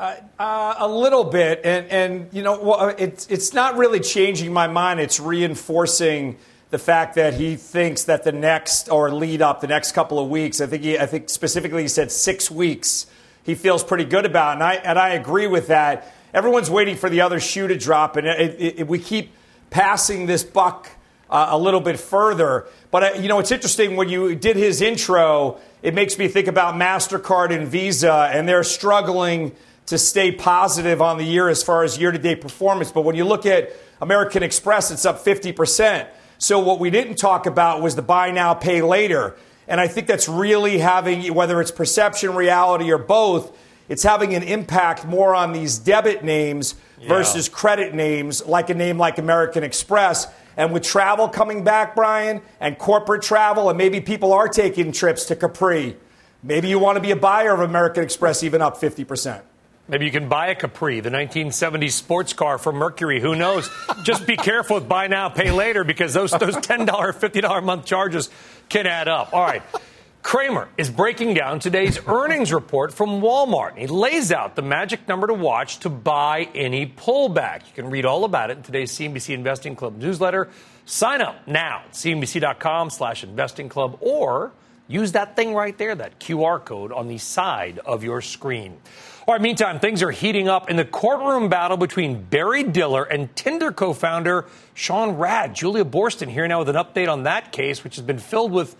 Uh, 0.00 0.16
uh, 0.38 0.74
a 0.78 0.88
little 0.88 1.24
bit, 1.24 1.60
and 1.62 1.86
and 1.88 2.28
you 2.32 2.42
know, 2.42 2.58
well, 2.58 2.94
it's 2.96 3.26
it's 3.26 3.52
not 3.52 3.76
really 3.76 4.00
changing 4.00 4.50
my 4.50 4.66
mind. 4.66 4.98
It's 4.98 5.20
reinforcing 5.20 6.38
the 6.70 6.78
fact 6.78 7.16
that 7.16 7.34
he 7.34 7.54
thinks 7.56 8.04
that 8.04 8.24
the 8.24 8.32
next 8.32 8.88
or 8.88 9.10
lead 9.10 9.42
up 9.42 9.60
the 9.60 9.66
next 9.66 9.92
couple 9.92 10.18
of 10.18 10.30
weeks. 10.30 10.62
I 10.62 10.66
think 10.68 10.84
he, 10.84 10.98
I 10.98 11.04
think 11.04 11.28
specifically 11.28 11.82
he 11.82 11.88
said 11.88 12.10
six 12.10 12.50
weeks. 12.50 13.08
He 13.42 13.54
feels 13.54 13.84
pretty 13.84 14.06
good 14.06 14.24
about, 14.24 14.54
and 14.54 14.62
I 14.62 14.76
and 14.76 14.98
I 14.98 15.10
agree 15.10 15.46
with 15.46 15.66
that. 15.66 16.10
Everyone's 16.32 16.70
waiting 16.70 16.96
for 16.96 17.10
the 17.10 17.20
other 17.20 17.38
shoe 17.38 17.68
to 17.68 17.76
drop, 17.76 18.16
and 18.16 18.26
it, 18.26 18.56
it, 18.58 18.78
it, 18.78 18.88
we 18.88 18.98
keep 18.98 19.34
passing 19.68 20.24
this 20.24 20.42
buck 20.42 20.88
uh, 21.28 21.48
a 21.50 21.58
little 21.58 21.80
bit 21.82 22.00
further. 22.00 22.68
But 22.90 23.02
uh, 23.02 23.18
you 23.18 23.28
know, 23.28 23.38
it's 23.38 23.52
interesting 23.52 23.96
when 23.96 24.08
you 24.08 24.34
did 24.34 24.56
his 24.56 24.80
intro. 24.80 25.58
It 25.82 25.92
makes 25.92 26.16
me 26.16 26.26
think 26.28 26.46
about 26.46 26.74
Mastercard 26.76 27.54
and 27.54 27.68
Visa, 27.68 28.30
and 28.32 28.48
they're 28.48 28.64
struggling 28.64 29.54
to 29.90 29.98
stay 29.98 30.30
positive 30.30 31.02
on 31.02 31.18
the 31.18 31.24
year 31.24 31.48
as 31.48 31.62
far 31.62 31.82
as 31.82 31.98
year 31.98 32.12
to 32.12 32.18
date 32.18 32.40
performance. 32.40 32.92
But 32.92 33.02
when 33.02 33.16
you 33.16 33.24
look 33.24 33.44
at 33.44 33.70
American 34.00 34.42
Express, 34.42 34.90
it's 34.90 35.04
up 35.04 35.18
50 35.18 35.52
percent. 35.52 36.08
So 36.38 36.58
what 36.60 36.78
we 36.78 36.90
didn't 36.90 37.16
talk 37.16 37.46
about 37.46 37.82
was 37.82 37.96
the 37.96 38.02
buy 38.02 38.30
now, 38.30 38.54
pay 38.54 38.82
later. 38.82 39.36
And 39.68 39.80
I 39.80 39.88
think 39.88 40.06
that's 40.06 40.28
really 40.28 40.78
having, 40.78 41.34
whether 41.34 41.60
it's 41.60 41.70
perception, 41.70 42.34
reality, 42.34 42.90
or 42.90 42.98
both, 42.98 43.56
it's 43.88 44.04
having 44.04 44.34
an 44.34 44.44
impact 44.44 45.04
more 45.04 45.34
on 45.34 45.52
these 45.52 45.76
debit 45.76 46.24
names 46.24 46.76
yeah. 46.98 47.08
versus 47.08 47.48
credit 47.48 47.92
names, 47.92 48.46
like 48.46 48.70
a 48.70 48.74
name 48.74 48.96
like 48.96 49.18
American 49.18 49.64
Express. 49.64 50.28
And 50.56 50.72
with 50.72 50.84
travel 50.84 51.28
coming 51.28 51.64
back, 51.64 51.96
Brian, 51.96 52.42
and 52.60 52.78
corporate 52.78 53.22
travel, 53.22 53.68
and 53.68 53.76
maybe 53.76 54.00
people 54.00 54.32
are 54.32 54.48
taking 54.48 54.92
trips 54.92 55.24
to 55.26 55.36
Capri, 55.36 55.96
maybe 56.42 56.68
you 56.68 56.78
want 56.78 56.96
to 56.96 57.02
be 57.02 57.10
a 57.10 57.16
buyer 57.16 57.52
of 57.52 57.60
American 57.60 58.04
Express, 58.04 58.44
even 58.44 58.62
up 58.62 58.80
50%. 58.80 59.42
Maybe 59.90 60.04
you 60.04 60.12
can 60.12 60.28
buy 60.28 60.46
a 60.50 60.54
Capri, 60.54 61.00
the 61.00 61.10
1970s 61.10 61.90
sports 61.90 62.32
car 62.32 62.58
from 62.58 62.76
Mercury. 62.76 63.20
Who 63.20 63.34
knows? 63.34 63.68
Just 64.04 64.24
be 64.24 64.36
careful 64.36 64.76
with 64.76 64.88
buy 64.88 65.08
now, 65.08 65.30
pay 65.30 65.50
later 65.50 65.82
because 65.82 66.14
those, 66.14 66.30
those 66.30 66.54
$10, 66.54 66.86
$50 66.86 67.58
a 67.58 67.60
month 67.60 67.86
charges 67.86 68.30
can 68.68 68.86
add 68.86 69.08
up. 69.08 69.34
All 69.34 69.42
right. 69.42 69.64
Cramer 70.22 70.68
is 70.78 70.90
breaking 70.90 71.34
down 71.34 71.58
today's 71.58 71.98
earnings 72.06 72.52
report 72.52 72.94
from 72.94 73.20
Walmart. 73.20 73.76
He 73.76 73.88
lays 73.88 74.30
out 74.30 74.54
the 74.54 74.62
magic 74.62 75.08
number 75.08 75.26
to 75.26 75.34
watch 75.34 75.80
to 75.80 75.88
buy 75.88 76.48
any 76.54 76.86
pullback. 76.86 77.66
You 77.66 77.72
can 77.74 77.90
read 77.90 78.04
all 78.04 78.24
about 78.24 78.50
it 78.50 78.58
in 78.58 78.62
today's 78.62 78.92
CNBC 78.92 79.34
Investing 79.34 79.74
Club 79.74 79.98
newsletter. 79.98 80.50
Sign 80.84 81.20
up 81.20 81.48
now 81.48 81.82
at 81.86 81.94
cnbc.com 81.94 82.90
slash 82.90 83.24
investing 83.24 83.68
club 83.68 83.98
or 84.00 84.52
use 84.86 85.12
that 85.12 85.34
thing 85.34 85.52
right 85.52 85.76
there, 85.78 85.96
that 85.96 86.20
QR 86.20 86.64
code 86.64 86.92
on 86.92 87.08
the 87.08 87.18
side 87.18 87.80
of 87.84 88.04
your 88.04 88.20
screen. 88.20 88.78
All 89.30 89.34
right, 89.34 89.42
meantime, 89.42 89.78
things 89.78 90.02
are 90.02 90.10
heating 90.10 90.48
up 90.48 90.68
in 90.68 90.74
the 90.74 90.84
courtroom 90.84 91.48
battle 91.48 91.76
between 91.76 92.20
Barry 92.20 92.64
Diller 92.64 93.04
and 93.04 93.32
Tinder 93.36 93.70
co 93.70 93.92
founder 93.92 94.46
Sean 94.74 95.18
Rad. 95.18 95.54
Julia 95.54 95.84
Boorstin 95.84 96.28
here 96.28 96.48
now 96.48 96.58
with 96.58 96.68
an 96.68 96.74
update 96.74 97.08
on 97.08 97.22
that 97.22 97.52
case, 97.52 97.84
which 97.84 97.94
has 97.94 98.04
been 98.04 98.18
filled 98.18 98.50
with 98.50 98.74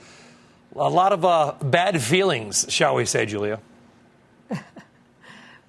a 0.75 0.91
lot 0.91 1.13
of 1.13 1.25
uh, 1.25 1.55
bad 1.63 2.03
feelings, 2.03 2.67
shall 2.69 2.97
we 2.97 3.05
say, 3.05 3.27
Julia? 3.27 3.61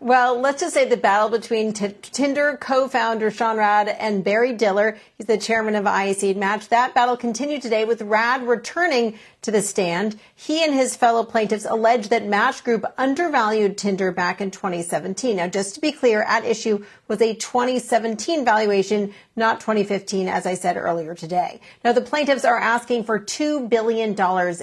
Well, 0.03 0.39
let's 0.39 0.61
just 0.61 0.73
say 0.73 0.89
the 0.89 0.97
battle 0.97 1.29
between 1.29 1.73
T- 1.73 1.93
Tinder 2.01 2.57
co-founder 2.59 3.29
Sean 3.29 3.57
Rad 3.57 3.87
and 3.87 4.23
Barry 4.23 4.51
Diller, 4.51 4.97
he's 5.15 5.27
the 5.27 5.37
chairman 5.37 5.75
of 5.75 5.85
IAC 5.85 6.35
Match. 6.35 6.69
That 6.69 6.95
battle 6.95 7.15
continued 7.15 7.61
today 7.61 7.85
with 7.85 8.01
Rad 8.01 8.41
returning 8.47 9.19
to 9.43 9.51
the 9.51 9.61
stand. 9.61 10.19
He 10.33 10.63
and 10.63 10.73
his 10.73 10.95
fellow 10.95 11.23
plaintiffs 11.23 11.65
allege 11.65 12.09
that 12.09 12.25
Match 12.25 12.63
Group 12.63 12.83
undervalued 12.97 13.77
Tinder 13.77 14.11
back 14.11 14.41
in 14.41 14.49
2017. 14.49 15.35
Now, 15.35 15.47
just 15.47 15.75
to 15.75 15.81
be 15.81 15.91
clear, 15.91 16.23
at 16.23 16.45
issue 16.45 16.83
was 17.11 17.21
a 17.21 17.35
2017 17.35 18.45
valuation, 18.45 19.13
not 19.35 19.59
2015, 19.59 20.29
as 20.29 20.45
I 20.45 20.53
said 20.53 20.77
earlier 20.77 21.13
today. 21.13 21.59
Now, 21.83 21.91
the 21.91 21.99
plaintiffs 21.99 22.45
are 22.45 22.57
asking 22.57 23.03
for 23.03 23.19
$2 23.19 23.67
billion 23.67 24.11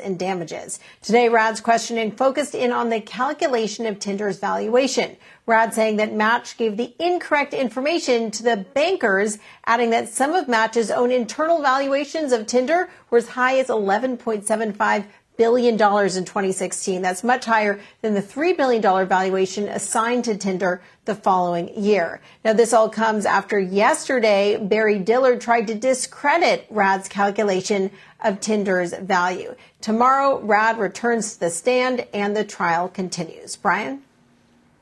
in 0.03 0.17
damages. 0.17 0.81
Today, 1.03 1.29
Rad's 1.29 1.61
questioning 1.61 2.11
focused 2.11 2.55
in 2.55 2.73
on 2.73 2.89
the 2.89 3.03
calculation 3.03 3.85
of 3.85 3.99
Tinder's 3.99 4.39
valuation. 4.39 5.19
Rad 5.45 5.75
saying 5.75 5.99
that 5.99 6.15
Match 6.15 6.57
gave 6.57 6.79
the 6.79 6.95
incorrect 6.99 7.53
information 7.53 8.31
to 8.31 8.43
the 8.43 8.57
bankers, 8.57 9.37
adding 9.67 9.91
that 9.91 10.09
some 10.09 10.33
of 10.33 10.49
Match's 10.49 10.91
own 10.91 11.11
internal 11.11 11.61
valuations 11.61 12.33
of 12.33 12.47
Tinder 12.47 12.89
were 13.11 13.19
as 13.19 13.29
high 13.29 13.59
as 13.59 13.67
11.75 13.67 15.05
billion 15.39 15.77
dollars 15.77 16.17
in 16.17 16.27
2016. 16.27 17.01
That's 17.01 17.25
much 17.25 17.47
higher 17.47 17.81
than 18.03 18.13
the 18.13 18.21
$3 18.21 18.55
billion 18.57 18.83
valuation 18.83 19.69
assigned 19.69 20.25
to 20.25 20.37
Tinder 20.37 20.83
the 21.07 21.15
following 21.15 21.71
year. 21.83 22.21
Now, 22.45 22.53
this 22.53 22.75
all 22.75 22.91
comes 22.91 23.25
after 23.25 23.59
yesterday, 23.59 24.59
Barry 24.61 24.99
Diller 24.99 25.39
tried 25.39 25.69
to 25.69 25.75
discredit 25.75 26.67
Rad's 26.69 27.09
calculation 27.09 27.91
of 28.23 28.41
Tinder's 28.41 28.93
value. 28.93 29.55
Tomorrow, 29.81 30.41
Rad 30.41 30.79
returns 30.79 31.35
to 31.35 31.41
the 31.41 31.51
stand 31.51 32.07
and 32.13 32.37
the 32.37 32.45
trial 32.45 32.89
continues. 32.89 33.57
Brian? 33.57 34.03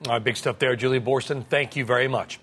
All 0.07 0.15
right, 0.15 0.25
big 0.25 0.37
stuff 0.37 0.59
there, 0.59 0.75
Julie 0.75 1.01
Boorstin. 1.01 1.45
Thank 1.47 1.77
you 1.77 1.85
very 1.85 2.09
much. 2.09 2.41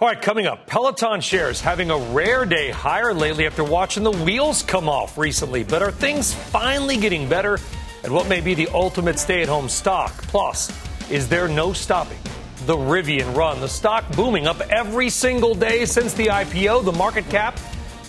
All 0.00 0.06
right, 0.06 0.22
coming 0.22 0.46
up, 0.46 0.68
Peloton 0.68 1.20
shares 1.20 1.60
having 1.60 1.90
a 1.90 1.98
rare 1.98 2.44
day 2.44 2.70
higher 2.70 3.12
lately 3.12 3.46
after 3.46 3.64
watching 3.64 4.04
the 4.04 4.12
wheels 4.12 4.62
come 4.62 4.88
off 4.88 5.18
recently. 5.18 5.64
But 5.64 5.82
are 5.82 5.90
things 5.90 6.32
finally 6.32 6.96
getting 6.96 7.28
better? 7.28 7.58
And 8.04 8.12
what 8.12 8.28
may 8.28 8.40
be 8.40 8.54
the 8.54 8.68
ultimate 8.68 9.18
stay 9.18 9.42
at 9.42 9.48
home 9.48 9.68
stock? 9.68 10.12
Plus, 10.28 10.70
is 11.10 11.28
there 11.28 11.48
no 11.48 11.72
stopping 11.72 12.18
the 12.64 12.76
Rivian 12.76 13.34
run? 13.34 13.60
The 13.60 13.66
stock 13.66 14.08
booming 14.14 14.46
up 14.46 14.60
every 14.70 15.10
single 15.10 15.52
day 15.52 15.84
since 15.84 16.14
the 16.14 16.26
IPO. 16.26 16.84
The 16.84 16.92
market 16.92 17.28
cap 17.28 17.58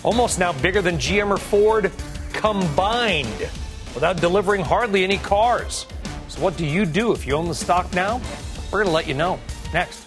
almost 0.04 0.38
now 0.38 0.52
bigger 0.52 0.82
than 0.82 0.94
GM 0.94 1.28
or 1.30 1.38
Ford 1.38 1.90
combined 2.32 3.50
without 3.96 4.18
delivering 4.18 4.60
hardly 4.60 5.02
any 5.02 5.18
cars. 5.18 5.86
So, 6.28 6.40
what 6.40 6.56
do 6.56 6.64
you 6.64 6.86
do 6.86 7.10
if 7.10 7.26
you 7.26 7.34
own 7.34 7.48
the 7.48 7.54
stock 7.56 7.92
now? 7.94 8.20
We're 8.70 8.84
going 8.84 8.86
to 8.86 8.92
let 8.92 9.08
you 9.08 9.14
know 9.14 9.40
next. 9.72 10.06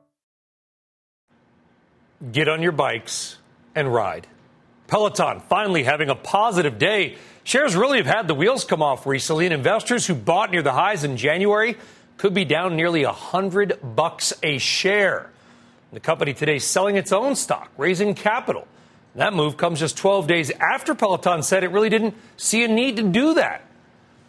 Get 2.29 2.47
on 2.47 2.61
your 2.61 2.71
bikes 2.71 3.37
and 3.73 3.91
ride. 3.91 4.27
Peloton 4.87 5.39
finally 5.47 5.83
having 5.83 6.09
a 6.09 6.15
positive 6.15 6.77
day. 6.77 7.15
Shares 7.43 7.75
really 7.75 7.97
have 7.97 8.05
had 8.05 8.27
the 8.27 8.35
wheels 8.35 8.63
come 8.63 8.83
off 8.83 9.07
recently, 9.07 9.45
and 9.45 9.53
investors 9.53 10.05
who 10.05 10.13
bought 10.13 10.51
near 10.51 10.61
the 10.61 10.73
highs 10.73 11.03
in 11.03 11.17
January 11.17 11.77
could 12.17 12.33
be 12.33 12.45
down 12.45 12.75
nearly 12.75 13.03
a 13.03 13.11
hundred 13.11 13.79
bucks 13.81 14.33
a 14.43 14.59
share. 14.59 15.31
The 15.91 15.99
company 15.99 16.33
today 16.33 16.59
selling 16.59 16.95
its 16.95 17.11
own 17.11 17.35
stock, 17.35 17.71
raising 17.77 18.13
capital. 18.13 18.67
That 19.15 19.33
move 19.33 19.57
comes 19.57 19.79
just 19.79 19.97
12 19.97 20.27
days 20.27 20.51
after 20.51 20.93
Peloton 20.93 21.41
said 21.43 21.63
it 21.63 21.71
really 21.71 21.89
didn't 21.89 22.15
see 22.37 22.63
a 22.63 22.67
need 22.67 22.97
to 22.97 23.03
do 23.03 23.33
that. 23.33 23.65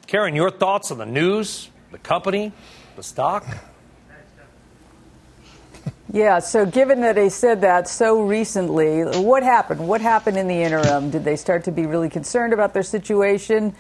Karen, 0.06 0.34
your 0.34 0.50
thoughts 0.50 0.90
on 0.90 0.98
the 0.98 1.06
news, 1.06 1.68
the 1.90 1.98
company, 1.98 2.52
the 2.96 3.02
stock? 3.02 3.44
Yeah, 6.12 6.40
so 6.40 6.66
given 6.66 7.00
that 7.00 7.14
they 7.14 7.30
said 7.30 7.62
that 7.62 7.88
so 7.88 8.20
recently, 8.20 9.02
what 9.02 9.42
happened? 9.42 9.88
What 9.88 10.02
happened 10.02 10.36
in 10.36 10.46
the 10.46 10.62
interim? 10.62 11.08
Did 11.08 11.24
they 11.24 11.36
start 11.36 11.64
to 11.64 11.72
be 11.72 11.86
really 11.86 12.10
concerned 12.10 12.52
about 12.52 12.74
their 12.74 12.82
situation? 12.82 13.74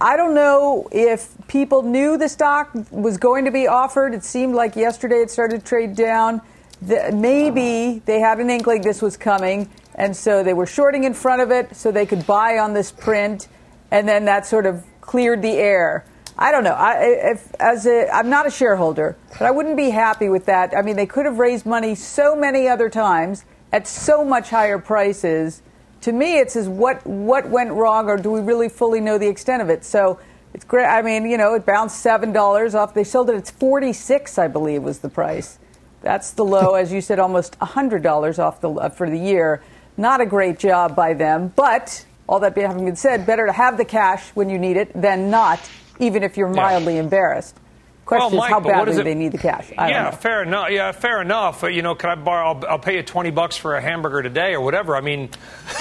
I 0.00 0.16
don't 0.16 0.34
know 0.34 0.88
if 0.90 1.28
people 1.46 1.84
knew 1.84 2.18
the 2.18 2.28
stock 2.28 2.70
was 2.90 3.16
going 3.16 3.44
to 3.44 3.52
be 3.52 3.68
offered. 3.68 4.12
It 4.12 4.24
seemed 4.24 4.56
like 4.56 4.74
yesterday 4.74 5.20
it 5.20 5.30
started 5.30 5.60
to 5.60 5.64
trade 5.64 5.94
down. 5.94 6.42
The, 6.82 7.12
maybe 7.14 8.02
they 8.04 8.18
had 8.18 8.40
an 8.40 8.50
inkling 8.50 8.82
this 8.82 9.00
was 9.00 9.16
coming, 9.16 9.70
and 9.94 10.16
so 10.16 10.42
they 10.42 10.54
were 10.54 10.66
shorting 10.66 11.04
in 11.04 11.14
front 11.14 11.42
of 11.42 11.52
it 11.52 11.76
so 11.76 11.92
they 11.92 12.06
could 12.06 12.26
buy 12.26 12.58
on 12.58 12.74
this 12.74 12.90
print, 12.90 13.46
and 13.92 14.08
then 14.08 14.24
that 14.24 14.46
sort 14.46 14.66
of 14.66 14.84
cleared 15.00 15.42
the 15.42 15.52
air. 15.52 16.04
I 16.40 16.52
don't 16.52 16.62
know. 16.62 16.74
I, 16.74 17.32
if, 17.32 17.52
as 17.58 17.84
a, 17.84 18.08
I'm 18.14 18.30
not 18.30 18.46
a 18.46 18.50
shareholder, 18.50 19.16
but 19.32 19.42
I 19.42 19.50
wouldn't 19.50 19.76
be 19.76 19.90
happy 19.90 20.28
with 20.28 20.46
that. 20.46 20.72
I 20.76 20.82
mean, 20.82 20.94
they 20.94 21.06
could 21.06 21.26
have 21.26 21.40
raised 21.40 21.66
money 21.66 21.96
so 21.96 22.36
many 22.36 22.68
other 22.68 22.88
times 22.88 23.44
at 23.72 23.88
so 23.88 24.24
much 24.24 24.50
higher 24.50 24.78
prices. 24.78 25.62
To 26.02 26.12
me, 26.12 26.38
it 26.38 26.52
says 26.52 26.68
what 26.68 27.04
what 27.04 27.48
went 27.48 27.72
wrong, 27.72 28.08
or 28.08 28.16
do 28.16 28.30
we 28.30 28.40
really 28.40 28.68
fully 28.68 29.00
know 29.00 29.18
the 29.18 29.26
extent 29.26 29.62
of 29.62 29.68
it? 29.68 29.84
So 29.84 30.20
it's 30.54 30.64
great. 30.64 30.86
I 30.86 31.02
mean, 31.02 31.28
you 31.28 31.36
know, 31.36 31.54
it 31.54 31.66
bounced 31.66 31.98
seven 32.00 32.32
dollars 32.32 32.76
off. 32.76 32.94
They 32.94 33.02
sold 33.02 33.30
it 33.30 33.34
at 33.34 33.50
forty 33.50 33.92
six, 33.92 34.38
I 34.38 34.46
believe, 34.46 34.84
was 34.84 35.00
the 35.00 35.08
price. 35.08 35.58
That's 36.02 36.30
the 36.30 36.44
low, 36.44 36.74
as 36.74 36.92
you 36.92 37.00
said, 37.00 37.18
almost 37.18 37.56
hundred 37.56 38.04
dollars 38.04 38.38
off 38.38 38.60
the 38.60 38.70
uh, 38.70 38.88
for 38.90 39.10
the 39.10 39.18
year. 39.18 39.60
Not 39.96 40.20
a 40.20 40.26
great 40.26 40.60
job 40.60 40.94
by 40.94 41.14
them, 41.14 41.52
but 41.56 42.06
all 42.28 42.40
that 42.40 42.56
having 42.56 42.84
been 42.84 42.96
said, 42.96 43.26
better 43.26 43.46
to 43.46 43.52
have 43.52 43.76
the 43.78 43.84
cash 43.84 44.28
when 44.34 44.50
you 44.50 44.58
need 44.58 44.76
it 44.76 44.92
than 45.00 45.30
not 45.30 45.60
even 45.98 46.22
if 46.22 46.36
you're 46.36 46.48
mildly 46.48 46.94
yeah. 46.94 47.00
embarrassed. 47.00 47.56
Question 48.04 48.38
well, 48.38 48.48
Mike, 48.48 48.48
is 48.48 48.52
how 48.52 48.60
badly 48.60 49.02
they 49.02 49.14
need 49.14 49.32
the 49.32 49.38
cash. 49.38 49.70
I 49.76 49.90
yeah, 49.90 50.10
fair 50.10 50.42
enough. 50.42 50.70
Yeah, 50.70 50.92
fair 50.92 51.20
enough. 51.20 51.62
you 51.62 51.82
know, 51.82 51.94
can 51.94 52.08
I 52.08 52.14
borrow? 52.14 52.54
I'll, 52.54 52.66
I'll, 52.66 52.78
pay 52.78 52.96
you 52.96 53.02
twenty 53.02 53.30
bucks 53.30 53.58
for 53.58 53.76
a 53.76 53.82
hamburger 53.82 54.22
today 54.22 54.54
or 54.54 54.62
whatever. 54.62 54.96
I 54.96 55.02
mean, 55.02 55.28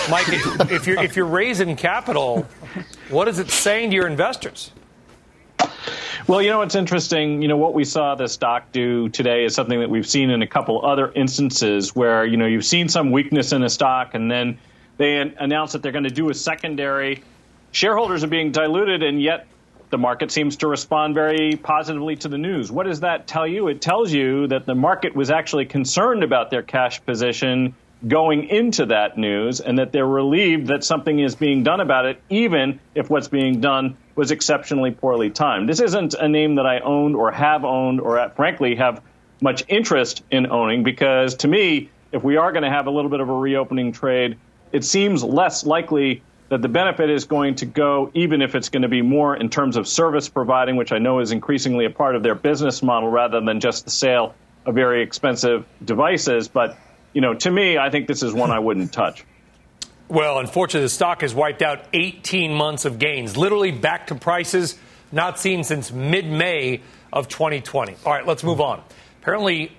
Mike, 0.09 0.25
if 0.29 0.85
you're 0.87 1.01
if 1.01 1.15
you're 1.15 1.25
raising 1.25 1.77
capital, 1.77 2.45
what 3.09 3.29
is 3.29 3.39
it 3.39 3.49
saying 3.49 3.91
to 3.91 3.95
your 3.95 4.07
investors? 4.07 4.71
Well, 6.27 6.41
you 6.41 6.49
know 6.49 6.57
what's 6.57 6.75
interesting. 6.75 7.41
You 7.41 7.47
know 7.47 7.55
what 7.55 7.73
we 7.73 7.85
saw 7.85 8.15
the 8.15 8.27
stock 8.27 8.73
do 8.73 9.07
today 9.07 9.45
is 9.45 9.55
something 9.55 9.79
that 9.79 9.89
we've 9.89 10.07
seen 10.07 10.29
in 10.29 10.41
a 10.41 10.47
couple 10.47 10.85
other 10.85 11.09
instances 11.13 11.95
where 11.95 12.25
you 12.25 12.35
know 12.35 12.45
you've 12.45 12.65
seen 12.65 12.89
some 12.89 13.11
weakness 13.11 13.53
in 13.53 13.63
a 13.63 13.69
stock 13.69 14.13
and 14.15 14.29
then 14.29 14.59
they 14.97 15.17
announced 15.17 15.73
that 15.73 15.81
they're 15.81 15.91
going 15.91 16.03
to 16.03 16.09
do 16.09 16.29
a 16.29 16.33
secondary. 16.33 17.23
Shareholders 17.71 18.23
are 18.23 18.27
being 18.27 18.51
diluted, 18.51 19.03
and 19.03 19.21
yet 19.21 19.47
the 19.89 19.97
market 19.97 20.31
seems 20.31 20.57
to 20.57 20.67
respond 20.67 21.15
very 21.15 21.55
positively 21.55 22.15
to 22.17 22.27
the 22.27 22.37
news. 22.37 22.71
What 22.71 22.87
does 22.87 23.01
that 23.01 23.27
tell 23.27 23.47
you? 23.47 23.67
It 23.67 23.81
tells 23.81 24.11
you 24.11 24.47
that 24.47 24.65
the 24.65 24.75
market 24.75 25.15
was 25.15 25.29
actually 25.29 25.65
concerned 25.65 26.23
about 26.23 26.49
their 26.49 26.63
cash 26.63 27.03
position 27.05 27.75
going 28.07 28.47
into 28.49 28.87
that 28.87 29.17
news 29.17 29.59
and 29.59 29.79
that 29.79 29.91
they're 29.91 30.05
relieved 30.05 30.67
that 30.67 30.83
something 30.83 31.19
is 31.19 31.35
being 31.35 31.63
done 31.63 31.79
about 31.79 32.05
it, 32.05 32.21
even 32.29 32.79
if 32.93 33.09
what's 33.09 33.27
being 33.27 33.59
done 33.59 33.97
was 34.15 34.31
exceptionally 34.31 34.91
poorly 34.91 35.29
timed. 35.29 35.67
This 35.67 35.79
isn't 35.79 36.13
a 36.13 36.27
name 36.27 36.55
that 36.55 36.65
I 36.65 36.79
owned 36.79 37.15
or 37.15 37.31
have 37.31 37.65
owned 37.65 38.01
or, 38.01 38.29
frankly, 38.35 38.75
have 38.75 39.01
much 39.41 39.63
interest 39.67 40.23
in 40.31 40.51
owning 40.51 40.83
because 40.83 41.35
to 41.35 41.47
me, 41.47 41.89
if 42.11 42.23
we 42.23 42.37
are 42.37 42.51
going 42.51 42.63
to 42.63 42.69
have 42.69 42.87
a 42.87 42.91
little 42.91 43.09
bit 43.09 43.19
of 43.19 43.29
a 43.29 43.33
reopening 43.33 43.91
trade, 43.91 44.37
it 44.71 44.83
seems 44.83 45.23
less 45.23 45.65
likely 45.65 46.23
that 46.49 46.61
the 46.61 46.69
benefit 46.69 47.09
is 47.09 47.25
going 47.25 47.55
to 47.55 47.65
go, 47.65 48.09
even 48.13 48.41
if 48.41 48.55
it's 48.55 48.69
going 48.69 48.83
to 48.83 48.87
be 48.87 49.01
more 49.01 49.35
in 49.35 49.49
terms 49.49 49.75
of 49.75 49.87
service 49.87 50.29
providing, 50.29 50.75
which 50.75 50.91
I 50.91 50.97
know 50.97 51.19
is 51.19 51.31
increasingly 51.31 51.85
a 51.85 51.89
part 51.89 52.15
of 52.15 52.23
their 52.23 52.35
business 52.35 52.81
model 52.81 53.09
rather 53.09 53.41
than 53.41 53.59
just 53.59 53.85
the 53.85 53.91
sale 53.91 54.33
of 54.65 54.75
very 54.75 55.01
expensive 55.03 55.65
devices. 55.83 56.47
But, 56.47 56.77
you 57.13 57.21
know, 57.21 57.33
to 57.33 57.51
me, 57.51 57.77
I 57.77 57.89
think 57.89 58.07
this 58.07 58.23
is 58.23 58.33
one 58.33 58.51
I 58.51 58.59
wouldn't 58.59 58.93
touch. 58.93 59.25
Well, 60.07 60.39
unfortunately, 60.39 60.85
the 60.85 60.89
stock 60.89 61.19
has 61.21 61.35
wiped 61.35 61.61
out 61.61 61.83
18 61.91 62.53
months 62.53 62.85
of 62.85 62.97
gains, 62.97 63.35
literally 63.35 63.71
back 63.71 64.07
to 64.07 64.15
prices 64.15 64.77
not 65.11 65.39
seen 65.39 65.63
since 65.63 65.91
mid 65.91 66.25
May 66.25 66.81
of 67.11 67.27
2020. 67.27 67.95
All 68.05 68.13
right, 68.13 68.25
let's 68.25 68.43
move 68.43 68.61
on. 68.61 68.81
Apparently, 69.21 69.71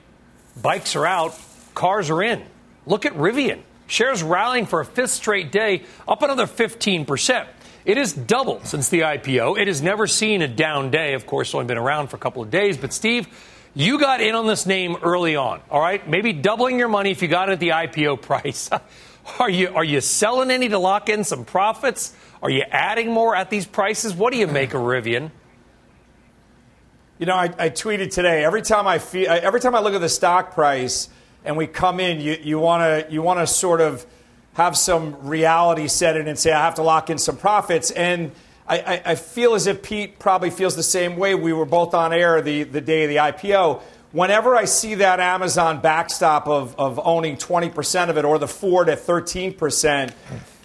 bikes 0.61 0.97
are 0.97 1.07
out, 1.07 1.39
cars 1.75 2.11
are 2.11 2.23
in. 2.23 2.45
Look 2.85 3.07
at 3.07 3.15
Rivian. 3.15 3.63
Shares 3.89 4.23
rallying 4.23 4.67
for 4.67 4.81
a 4.81 4.85
fifth 4.85 5.11
straight 5.11 5.51
day, 5.51 5.83
up 6.07 6.23
another 6.23 6.47
15%. 6.47 7.47
It 7.87 7.97
has 7.97 8.13
doubled 8.13 8.67
since 8.67 8.91
the 8.91 9.01
IPO. 9.01 9.59
It 9.59 9.67
has 9.67 9.81
never 9.81 10.07
seen 10.07 10.43
a 10.43 10.47
down 10.47 10.91
day. 10.91 11.15
Of 11.15 11.27
course, 11.27 11.55
only 11.55 11.67
been 11.67 11.79
around 11.79 12.09
for 12.09 12.17
a 12.17 12.21
couple 12.21 12.43
of 12.43 12.51
days. 12.51 12.77
But, 12.77 12.93
Steve, 12.93 13.27
you 13.75 13.99
got 13.99 14.21
in 14.21 14.35
on 14.35 14.47
this 14.47 14.67
name 14.67 14.97
early 15.03 15.37
on, 15.37 15.63
all 15.71 15.81
right? 15.81 16.07
Maybe 16.07 16.35
doubling 16.35 16.79
your 16.79 16.89
money 16.89 17.13
if 17.13 17.23
you 17.23 17.29
got 17.29 17.49
it 17.49 17.53
at 17.53 17.61
the 17.61 17.71
IPO 17.71 18.21
price. 18.23 18.69
are, 19.39 19.49
you, 19.49 19.69
are 19.75 19.85
you 19.85 20.03
selling 20.03 20.51
any 20.51 20.69
to 20.69 20.79
lock 20.79 21.09
in 21.09 21.25
some 21.25 21.47
profits? 21.47 22.15
Are 22.43 22.51
you 22.51 22.65
adding 22.71 23.11
more 23.11 23.35
at 23.35 23.49
these 23.49 23.67
prices? 23.67 24.13
What 24.13 24.35
do 24.35 24.39
you 24.39 24.47
make 24.47 24.75
of 24.75 24.83
Rivian? 24.83 25.31
You 27.19 27.25
know, 27.25 27.35
I, 27.35 27.45
I 27.59 27.71
tweeted 27.71 28.13
today. 28.13 28.45
Every 28.45 28.63
time 28.63 28.87
I 28.87 28.99
feel, 28.99 29.29
every 29.29 29.61
time 29.61 29.75
I 29.75 29.81
look 29.81 29.95
at 29.95 30.01
the 30.01 30.09
stock 30.11 30.53
price, 30.53 31.09
and 31.45 31.57
we 31.57 31.67
come 31.67 32.01
in, 32.01 32.21
you, 32.21 32.39
you 32.43 32.59
want 32.59 32.83
to 32.83 33.13
you 33.13 33.23
want 33.23 33.41
to 33.41 33.47
sort 33.47 33.81
of 33.81 34.05
have 34.59 34.77
some 34.77 35.29
reality 35.29 35.87
set 35.87 36.17
in 36.17 36.27
and 36.27 36.37
say, 36.37 36.51
I 36.51 36.65
have 36.65 36.75
to 36.75 36.83
lock 36.83 37.11
in 37.11 37.19
some 37.19 37.37
profits. 37.37 37.93
And 37.93 38.33
I, 38.67 38.79
I, 38.79 39.03
I, 39.13 39.15
feel 39.15 39.55
as 39.55 39.69
if 39.69 39.83
Pete 39.83 40.19
probably 40.19 40.51
feels 40.51 40.75
the 40.75 40.83
same 40.83 41.17
way. 41.17 41.37
We 41.37 41.53
were 41.53 41.65
both 41.65 41.95
on 41.95 42.13
air 42.13 42.43
the, 42.43 42.65
the 42.65 42.81
day 42.81 43.05
of 43.05 43.09
the 43.09 43.17
IPO. 43.17 43.81
Whenever 44.11 44.57
I 44.57 44.65
see 44.65 44.97
that 44.97 45.21
Amazon 45.21 45.81
backstop 45.81 46.49
of, 46.49 46.75
of 46.77 46.99
owning 47.05 47.37
20% 47.37 48.09
of 48.09 48.19
it 48.19 48.25
or 48.25 48.39
the 48.39 48.49
Ford 48.49 48.89
at 48.89 48.99
13%, 48.99 50.13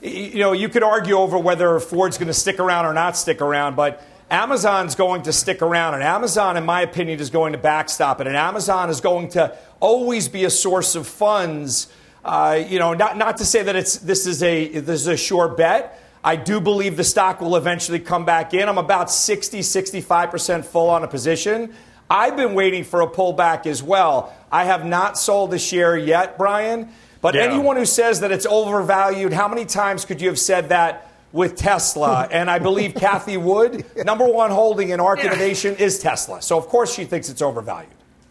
you 0.01 0.39
know, 0.39 0.53
you 0.53 0.69
could 0.69 0.83
argue 0.83 1.15
over 1.15 1.38
whether 1.38 1.79
Ford's 1.79 2.17
going 2.17 2.27
to 2.27 2.33
stick 2.33 2.59
around 2.59 2.88
or 2.88 2.93
not 2.93 3.15
stick 3.15 3.41
around, 3.41 3.75
but 3.75 4.03
Amazon's 4.33 4.95
going 4.95 5.21
to 5.21 5.31
stick 5.31 5.61
around, 5.61 5.93
and 5.93 6.01
Amazon, 6.01 6.57
in 6.57 6.65
my 6.65 6.81
opinion, 6.81 7.19
is 7.19 7.29
going 7.29 7.53
to 7.53 7.59
backstop 7.59 8.19
it, 8.19 8.25
and 8.25 8.35
Amazon 8.35 8.89
is 8.89 8.99
going 8.99 9.29
to 9.29 9.55
always 9.79 10.27
be 10.27 10.43
a 10.45 10.49
source 10.49 10.95
of 10.95 11.05
funds. 11.05 11.85
Uh, 12.25 12.63
you 12.67 12.79
know, 12.79 12.95
not, 12.95 13.15
not 13.15 13.37
to 13.37 13.45
say 13.45 13.61
that 13.61 13.75
it's 13.75 13.97
this 13.97 14.25
is 14.25 14.41
a 14.41 14.79
this 14.79 15.01
is 15.01 15.07
a 15.07 15.17
sure 15.17 15.49
bet. 15.49 16.01
I 16.23 16.35
do 16.35 16.59
believe 16.59 16.97
the 16.97 17.03
stock 17.03 17.41
will 17.41 17.55
eventually 17.55 17.99
come 17.99 18.25
back 18.25 18.55
in. 18.55 18.67
I'm 18.67 18.79
about 18.79 19.11
60, 19.11 19.59
65% 19.59 20.65
full 20.65 20.89
on 20.89 21.03
a 21.03 21.07
position. 21.07 21.71
I've 22.09 22.35
been 22.35 22.55
waiting 22.55 22.85
for 22.85 23.01
a 23.01 23.07
pullback 23.07 23.67
as 23.67 23.83
well. 23.83 24.33
I 24.51 24.63
have 24.63 24.83
not 24.83 25.19
sold 25.19 25.53
a 25.53 25.59
share 25.59 25.95
yet, 25.95 26.39
Brian. 26.39 26.89
But 27.21 27.35
yeah. 27.35 27.41
anyone 27.41 27.75
who 27.75 27.85
says 27.85 28.21
that 28.21 28.31
it's 28.31 28.47
overvalued, 28.47 29.31
how 29.31 29.47
many 29.47 29.65
times 29.65 30.05
could 30.05 30.21
you 30.21 30.29
have 30.29 30.39
said 30.39 30.69
that 30.69 31.12
with 31.33 31.57
Tesla. 31.57 32.29
And 32.31 32.49
I 32.49 32.59
believe 32.59 32.93
Cathie 32.95 33.35
Wood, 33.35 33.85
number 33.97 34.25
one 34.25 34.51
holding 34.51 34.89
in 34.89 35.01
ARK 35.01 35.19
Yeah. 35.19 35.25
Innovation 35.31 35.75
is 35.75 35.99
Tesla. 35.99 36.41
So, 36.41 36.57
of 36.57 36.67
course, 36.67 36.93
she 36.93 37.03
thinks 37.03 37.27
it's 37.27 37.41
overvalued. 37.41 37.89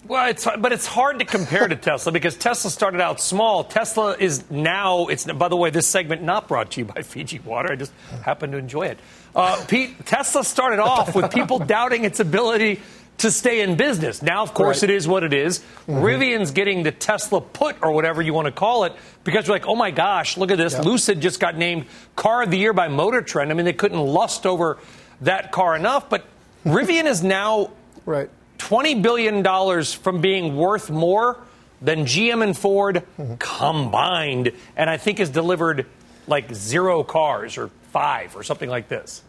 Well, 0.09 0.29
it's 0.31 0.49
but 0.59 0.73
it's 0.73 0.87
hard 0.87 1.21
to 1.21 1.25
compare 1.25 1.69
to 1.69 1.77
Tesla 1.77 2.11
because 2.11 2.37
Tesla 2.37 2.73
started 2.73 3.01
out 3.01 3.21
small. 3.21 3.63
Tesla 3.63 4.17
is 4.19 4.51
now. 4.51 5.07
It's 5.07 5.25
by 5.25 5.47
the 5.47 5.57
way, 5.57 5.71
this 5.71 5.87
segment 5.87 6.23
not 6.23 6.49
brought 6.49 6.73
to 6.73 6.81
you 6.81 6.87
by 6.87 7.03
Fiji 7.03 7.39
Water. 7.39 7.73
I 7.73 7.77
just 7.77 7.93
happen 8.25 8.51
to 8.51 8.59
enjoy 8.59 8.87
it. 8.89 8.99
Uh, 9.35 9.65
Pete, 9.69 10.05
Tesla 10.05 10.43
started 10.43 10.81
off 10.81 11.15
with 11.15 11.33
people 11.33 11.61
doubting 11.61 12.05
its 12.05 12.19
ability 12.19 12.81
to 13.23 13.31
stay 13.31 13.61
in 13.61 13.77
business. 13.77 14.23
Now, 14.23 14.43
of 14.43 14.55
course, 14.55 14.83
Right. 14.83 14.91
it 14.91 14.97
is 14.97 15.09
what 15.09 15.25
it 15.25 15.33
is. 15.33 15.59
Mm-hmm. 15.61 15.95
Rivian's 15.95 16.51
getting 16.51 16.83
the 16.83 16.93
Tesla 16.93 17.41
put 17.41 17.77
or 17.83 17.93
whatever 17.93 18.23
you 18.23 18.35
want 18.35 18.47
to 18.47 18.53
call 18.53 18.85
it 18.85 18.93
because 19.25 19.47
you're 19.47 19.57
like, 19.57 19.67
oh 19.67 19.75
my 19.75 19.91
gosh, 19.91 20.37
look 20.37 20.51
at 20.51 20.59
this. 20.59 20.79
Lucid 20.79 21.21
just 21.21 21.41
got 21.41 21.57
named 21.57 21.87
Car 22.15 22.43
of 22.43 22.51
the 22.51 22.59
Year 22.59 22.73
by 22.73 22.89
Motor 22.89 23.23
Trend. 23.23 23.51
I 23.51 23.55
mean, 23.55 23.65
they 23.65 23.73
couldn't 23.73 24.01
lust 24.01 24.47
over 24.47 24.79
that 25.23 25.53
car 25.53 25.75
enough, 25.77 26.09
but 26.09 26.25
Rivian 26.67 27.05
is 27.05 27.23
now 27.23 27.71
Right. 28.05 28.29
$20 28.59 29.03
billion 29.03 29.85
from 29.85 30.21
being 30.21 30.57
worth 30.57 30.91
more 30.91 31.39
than 31.81 32.05
GM 32.05 32.43
and 32.43 32.57
Ford 32.57 33.03
mm-hmm. 33.19 33.35
combined, 33.39 34.53
and 34.77 34.89
I 34.89 34.97
think 34.97 35.19
has 35.19 35.31
delivered 35.31 35.87
like 36.27 36.55
zero 36.55 37.03
cars 37.03 37.59
or 37.59 37.69
five 37.91 38.37
or 38.37 38.43
something 38.43 38.71
like 38.71 38.89
this. 38.89 39.23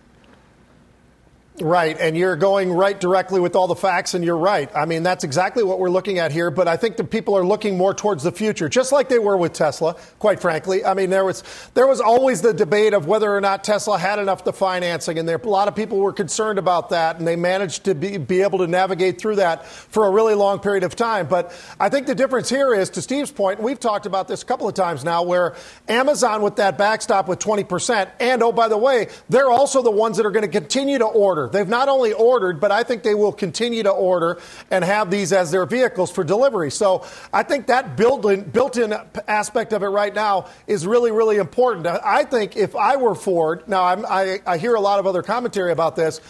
Right, 1.61 1.95
and 1.99 2.17
you're 2.17 2.35
going 2.35 2.73
right 2.73 2.99
directly 2.99 3.39
with 3.39 3.55
all 3.55 3.67
the 3.67 3.75
facts, 3.75 4.15
and 4.15 4.25
you're 4.25 4.35
right. 4.35 4.71
I 4.75 4.85
mean, 4.85 5.03
that's 5.03 5.23
exactly 5.23 5.63
what 5.63 5.77
we're 5.77 5.91
looking 5.91 6.17
at 6.17 6.31
here, 6.31 6.49
but 6.49 6.67
I 6.67 6.77
think 6.77 6.97
the 6.97 7.03
people 7.03 7.37
are 7.37 7.45
looking 7.45 7.77
more 7.77 7.93
towards 7.93 8.23
the 8.23 8.31
future, 8.31 8.67
just 8.67 8.91
like 8.91 9.07
they 9.07 9.19
were 9.19 9.37
with 9.37 9.53
Tesla, 9.53 9.95
quite 10.17 10.39
frankly. 10.39 10.83
I 10.83 10.95
mean, 10.95 11.11
there 11.11 11.23
was, 11.23 11.43
there 11.75 11.85
was 11.85 12.01
always 12.01 12.41
the 12.41 12.55
debate 12.55 12.95
of 12.95 13.05
whether 13.05 13.31
or 13.31 13.39
not 13.39 13.63
Tesla 13.63 13.99
had 13.99 14.17
enough 14.17 14.43
the 14.43 14.51
financing, 14.51 15.19
and 15.19 15.29
there, 15.29 15.37
a 15.37 15.47
lot 15.47 15.67
of 15.67 15.75
people 15.75 15.99
were 15.99 16.11
concerned 16.11 16.57
about 16.57 16.89
that, 16.89 17.19
and 17.19 17.27
they 17.27 17.35
managed 17.35 17.83
to 17.83 17.93
be, 17.93 18.17
be 18.17 18.41
able 18.41 18.57
to 18.57 18.67
navigate 18.67 19.21
through 19.21 19.35
that 19.35 19.63
for 19.63 20.07
a 20.07 20.09
really 20.09 20.33
long 20.33 20.57
period 20.57 20.83
of 20.83 20.95
time. 20.95 21.27
But 21.27 21.55
I 21.79 21.87
think 21.87 22.07
the 22.07 22.15
difference 22.15 22.49
here 22.49 22.73
is, 22.73 22.89
to 22.91 23.01
Steve's 23.03 23.31
point, 23.31 23.61
we've 23.61 23.79
talked 23.79 24.07
about 24.07 24.27
this 24.27 24.41
a 24.41 24.45
couple 24.45 24.67
of 24.67 24.73
times 24.73 25.03
now, 25.03 25.21
where 25.21 25.55
Amazon 25.87 26.41
with 26.41 26.55
that 26.55 26.79
backstop 26.79 27.27
with 27.27 27.37
20%, 27.37 28.09
and 28.19 28.41
oh, 28.41 28.51
by 28.51 28.69
the 28.69 28.77
way, 28.77 29.09
they're 29.29 29.51
also 29.51 29.83
the 29.83 29.91
ones 29.91 30.17
that 30.17 30.25
are 30.25 30.31
going 30.31 30.49
to 30.49 30.51
continue 30.51 30.97
to 30.97 31.05
order. 31.05 31.42
They've 31.51 31.67
not 31.67 31.89
only 31.89 32.13
ordered, 32.13 32.59
but 32.59 32.71
I 32.71 32.83
think 32.83 33.03
they 33.03 33.15
will 33.15 33.31
continue 33.31 33.83
to 33.83 33.91
order 33.91 34.39
and 34.71 34.83
have 34.83 35.11
these 35.11 35.33
as 35.33 35.51
their 35.51 35.65
vehicles 35.65 36.11
for 36.11 36.23
delivery. 36.23 36.71
So 36.71 37.05
I 37.31 37.43
think 37.43 37.67
that 37.67 37.97
built-in, 37.97 38.43
built-in 38.49 38.93
aspect 39.27 39.73
of 39.73 39.83
it 39.83 39.87
right 39.87 40.13
now 40.13 40.47
is 40.67 40.85
really, 40.87 41.11
really 41.11 41.37
important. 41.37 41.87
I 41.87 42.23
think 42.23 42.55
if 42.55 42.75
I 42.75 42.95
were 42.95 43.15
Ford, 43.15 43.67
now 43.67 43.83
I, 43.83 44.39
I 44.45 44.57
hear 44.57 44.75
a 44.75 44.81
lot 44.81 44.99
of 44.99 45.07
other 45.07 45.23
commentary 45.23 45.71
about 45.71 45.95
this, 45.95 46.21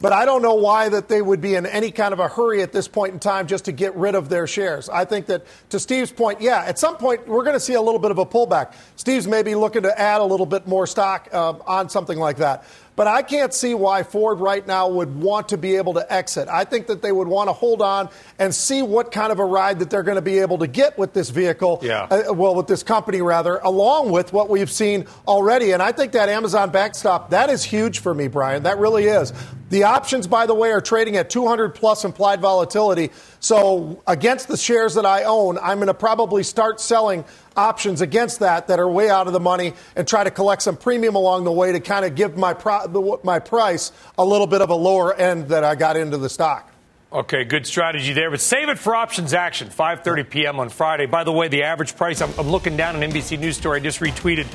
but 0.00 0.12
I 0.12 0.24
don't 0.24 0.42
know 0.42 0.54
why 0.54 0.88
that 0.88 1.08
they 1.08 1.22
would 1.22 1.40
be 1.40 1.54
in 1.54 1.64
any 1.64 1.92
kind 1.92 2.12
of 2.12 2.18
a 2.18 2.26
hurry 2.26 2.60
at 2.60 2.72
this 2.72 2.88
point 2.88 3.12
in 3.12 3.20
time 3.20 3.46
just 3.46 3.66
to 3.66 3.72
get 3.72 3.94
rid 3.94 4.16
of 4.16 4.28
their 4.28 4.48
shares. 4.48 4.88
I 4.88 5.04
think 5.04 5.26
that 5.26 5.46
to 5.70 5.78
Steve's 5.78 6.10
point, 6.10 6.40
yeah, 6.40 6.64
at 6.64 6.76
some 6.76 6.96
point 6.96 7.28
we're 7.28 7.44
going 7.44 7.54
to 7.54 7.60
see 7.60 7.74
a 7.74 7.80
little 7.80 8.00
bit 8.00 8.10
of 8.10 8.18
a 8.18 8.26
pullback. 8.26 8.74
Steve's 8.96 9.28
maybe 9.28 9.54
looking 9.54 9.82
to 9.82 9.96
add 9.96 10.20
a 10.20 10.24
little 10.24 10.44
bit 10.44 10.66
more 10.66 10.88
stock 10.88 11.28
uh, 11.32 11.54
on 11.68 11.88
something 11.88 12.18
like 12.18 12.38
that. 12.38 12.64
But 12.94 13.06
I 13.06 13.22
can't 13.22 13.54
see 13.54 13.74
why 13.74 14.02
Ford 14.02 14.40
right 14.40 14.66
now 14.66 14.88
would 14.88 15.16
want 15.16 15.48
to 15.48 15.56
be 15.56 15.76
able 15.76 15.94
to 15.94 16.12
exit. 16.12 16.48
I 16.48 16.64
think 16.64 16.88
that 16.88 17.00
they 17.00 17.10
would 17.10 17.28
want 17.28 17.48
to 17.48 17.52
hold 17.52 17.80
on 17.80 18.10
and 18.38 18.54
see 18.54 18.82
what 18.82 19.12
kind 19.12 19.32
of 19.32 19.38
a 19.38 19.44
ride 19.44 19.78
that 19.78 19.88
they're 19.88 20.02
going 20.02 20.16
to 20.16 20.22
be 20.22 20.40
able 20.40 20.58
to 20.58 20.66
get 20.66 20.98
with 20.98 21.14
this 21.14 21.30
vehicle. 21.30 21.80
Yeah. 21.82 22.02
Uh, 22.02 22.32
well, 22.34 22.54
with 22.54 22.66
this 22.66 22.82
company 22.82 23.22
rather, 23.22 23.56
along 23.58 24.10
with 24.10 24.32
what 24.32 24.50
we've 24.50 24.70
seen 24.70 25.06
already. 25.26 25.72
And 25.72 25.82
I 25.82 25.92
think 25.92 26.12
that 26.12 26.28
Amazon 26.28 26.70
backstop 26.70 27.30
that 27.30 27.48
is 27.48 27.64
huge 27.64 28.00
for 28.00 28.12
me, 28.12 28.28
Brian. 28.28 28.64
That 28.64 28.78
really 28.78 29.04
is. 29.04 29.32
The 29.70 29.84
options, 29.84 30.26
by 30.26 30.44
the 30.44 30.54
way, 30.54 30.70
are 30.70 30.82
trading 30.82 31.16
at 31.16 31.30
200 31.30 31.74
plus 31.74 32.04
implied 32.04 32.42
volatility. 32.42 33.10
So 33.40 34.02
against 34.06 34.48
the 34.48 34.58
shares 34.58 34.94
that 34.94 35.06
I 35.06 35.24
own, 35.24 35.56
I'm 35.56 35.78
going 35.78 35.86
to 35.86 35.94
probably 35.94 36.42
start 36.42 36.78
selling 36.78 37.24
options 37.56 38.00
against 38.00 38.40
that 38.40 38.68
that 38.68 38.78
are 38.78 38.88
way 38.88 39.10
out 39.10 39.26
of 39.26 39.32
the 39.32 39.40
money 39.40 39.74
and 39.96 40.06
try 40.06 40.24
to 40.24 40.30
collect 40.30 40.62
some 40.62 40.76
premium 40.76 41.14
along 41.14 41.44
the 41.44 41.52
way 41.52 41.72
to 41.72 41.80
kind 41.80 42.04
of 42.04 42.14
give 42.14 42.36
my 42.36 42.54
pro- 42.54 43.20
my 43.24 43.38
price 43.38 43.92
a 44.18 44.24
little 44.24 44.46
bit 44.46 44.60
of 44.60 44.70
a 44.70 44.74
lower 44.74 45.14
end 45.14 45.48
that 45.48 45.64
I 45.64 45.74
got 45.74 45.96
into 45.96 46.18
the 46.18 46.28
stock. 46.28 46.72
Okay, 47.12 47.44
good 47.44 47.66
strategy 47.66 48.14
there. 48.14 48.30
But 48.30 48.40
save 48.40 48.70
it 48.70 48.78
for 48.78 48.94
options 48.94 49.34
action, 49.34 49.68
5:30 49.68 50.30
p.m. 50.30 50.58
on 50.60 50.70
Friday. 50.70 51.06
By 51.06 51.24
the 51.24 51.32
way, 51.32 51.48
the 51.48 51.64
average 51.64 51.94
price. 51.94 52.22
I'm, 52.22 52.32
I'm 52.38 52.48
looking 52.48 52.76
down 52.76 53.00
an 53.00 53.10
NBC 53.10 53.38
News 53.38 53.56
story 53.56 53.80
I 53.80 53.82
just 53.82 54.00
retweeted. 54.00 54.46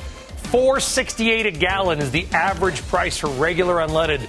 468 0.50 1.46
a 1.46 1.50
gallon 1.50 1.98
is 1.98 2.10
the 2.10 2.26
average 2.32 2.80
price 2.88 3.18
for 3.18 3.28
regular 3.28 3.76
unleaded 3.76 4.26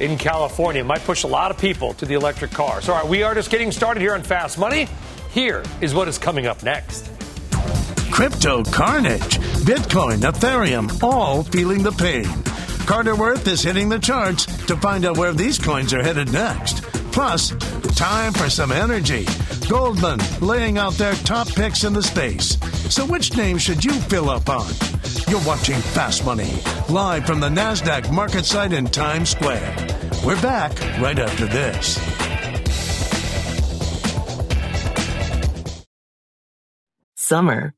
in 0.00 0.16
California. 0.16 0.80
It 0.80 0.86
might 0.86 1.04
push 1.04 1.24
a 1.24 1.26
lot 1.26 1.50
of 1.50 1.58
people 1.58 1.92
to 1.94 2.06
the 2.06 2.14
electric 2.14 2.52
cars. 2.52 2.88
All 2.88 2.96
right, 2.96 3.06
we 3.06 3.22
are 3.22 3.34
just 3.34 3.50
getting 3.50 3.70
started 3.70 4.00
here 4.00 4.14
on 4.14 4.22
Fast 4.22 4.58
Money. 4.58 4.88
Here 5.30 5.62
is 5.80 5.94
what 5.94 6.08
is 6.08 6.18
coming 6.18 6.46
up 6.46 6.62
next. 6.62 7.10
Crypto 8.10 8.64
carnage. 8.64 9.38
Bitcoin, 9.64 10.20
Ethereum, 10.20 11.02
all 11.02 11.42
feeling 11.42 11.82
the 11.82 11.92
pain. 11.92 12.26
Carter 12.86 13.14
Worth 13.14 13.46
is 13.46 13.62
hitting 13.62 13.88
the 13.88 13.98
charts 13.98 14.46
to 14.66 14.76
find 14.76 15.04
out 15.04 15.18
where 15.18 15.32
these 15.32 15.58
coins 15.58 15.92
are 15.92 16.02
headed 16.02 16.32
next. 16.32 16.82
Plus, 17.12 17.50
time 17.96 18.32
for 18.32 18.48
some 18.48 18.72
energy. 18.72 19.26
Goldman 19.68 20.20
laying 20.40 20.78
out 20.78 20.94
their 20.94 21.14
top 21.14 21.48
picks 21.48 21.84
in 21.84 21.92
the 21.92 22.02
space. 22.02 22.58
So, 22.88 23.04
which 23.04 23.36
name 23.36 23.58
should 23.58 23.84
you 23.84 23.92
fill 23.92 24.30
up 24.30 24.48
on? 24.48 24.72
You're 25.28 25.44
watching 25.44 25.76
Fast 25.76 26.24
Money, 26.24 26.52
live 26.88 27.26
from 27.26 27.40
the 27.40 27.50
NASDAQ 27.50 28.10
market 28.10 28.46
site 28.46 28.72
in 28.72 28.86
Times 28.86 29.30
Square. 29.30 29.76
We're 30.24 30.40
back 30.40 30.72
right 31.00 31.18
after 31.18 31.46
this. 31.46 31.98
Summer, 37.16 37.74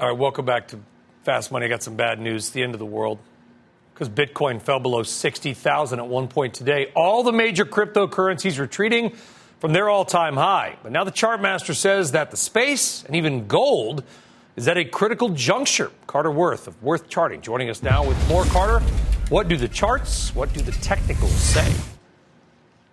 All 0.00 0.06
right, 0.08 0.16
welcome 0.16 0.44
back 0.44 0.68
to 0.68 0.78
Fast 1.24 1.50
Money. 1.50 1.66
I 1.66 1.68
got 1.68 1.82
some 1.82 1.96
bad 1.96 2.20
news. 2.20 2.50
The 2.50 2.62
end 2.62 2.72
of 2.72 2.78
the 2.78 2.86
world. 2.86 3.18
Because 3.92 4.08
Bitcoin 4.08 4.62
fell 4.62 4.78
below 4.78 5.02
60,000 5.02 5.98
at 5.98 6.06
one 6.06 6.28
point 6.28 6.54
today. 6.54 6.92
All 6.94 7.24
the 7.24 7.32
major 7.32 7.64
cryptocurrencies 7.64 8.60
retreating 8.60 9.16
from 9.58 9.72
their 9.72 9.88
all 9.90 10.04
time 10.04 10.36
high. 10.36 10.76
But 10.84 10.92
now 10.92 11.02
the 11.02 11.10
chart 11.10 11.42
master 11.42 11.74
says 11.74 12.12
that 12.12 12.30
the 12.30 12.36
space 12.36 13.02
and 13.06 13.16
even 13.16 13.48
gold 13.48 14.04
is 14.54 14.68
at 14.68 14.78
a 14.78 14.84
critical 14.84 15.30
juncture. 15.30 15.90
Carter 16.06 16.30
Worth 16.30 16.68
of 16.68 16.80
Worth 16.80 17.08
Charting 17.08 17.40
joining 17.40 17.68
us 17.68 17.82
now 17.82 18.06
with 18.06 18.28
more. 18.28 18.44
Carter, 18.44 18.78
what 19.30 19.48
do 19.48 19.56
the 19.56 19.66
charts, 19.66 20.32
what 20.32 20.52
do 20.52 20.60
the 20.60 20.70
technicals 20.70 21.32
say? 21.32 21.74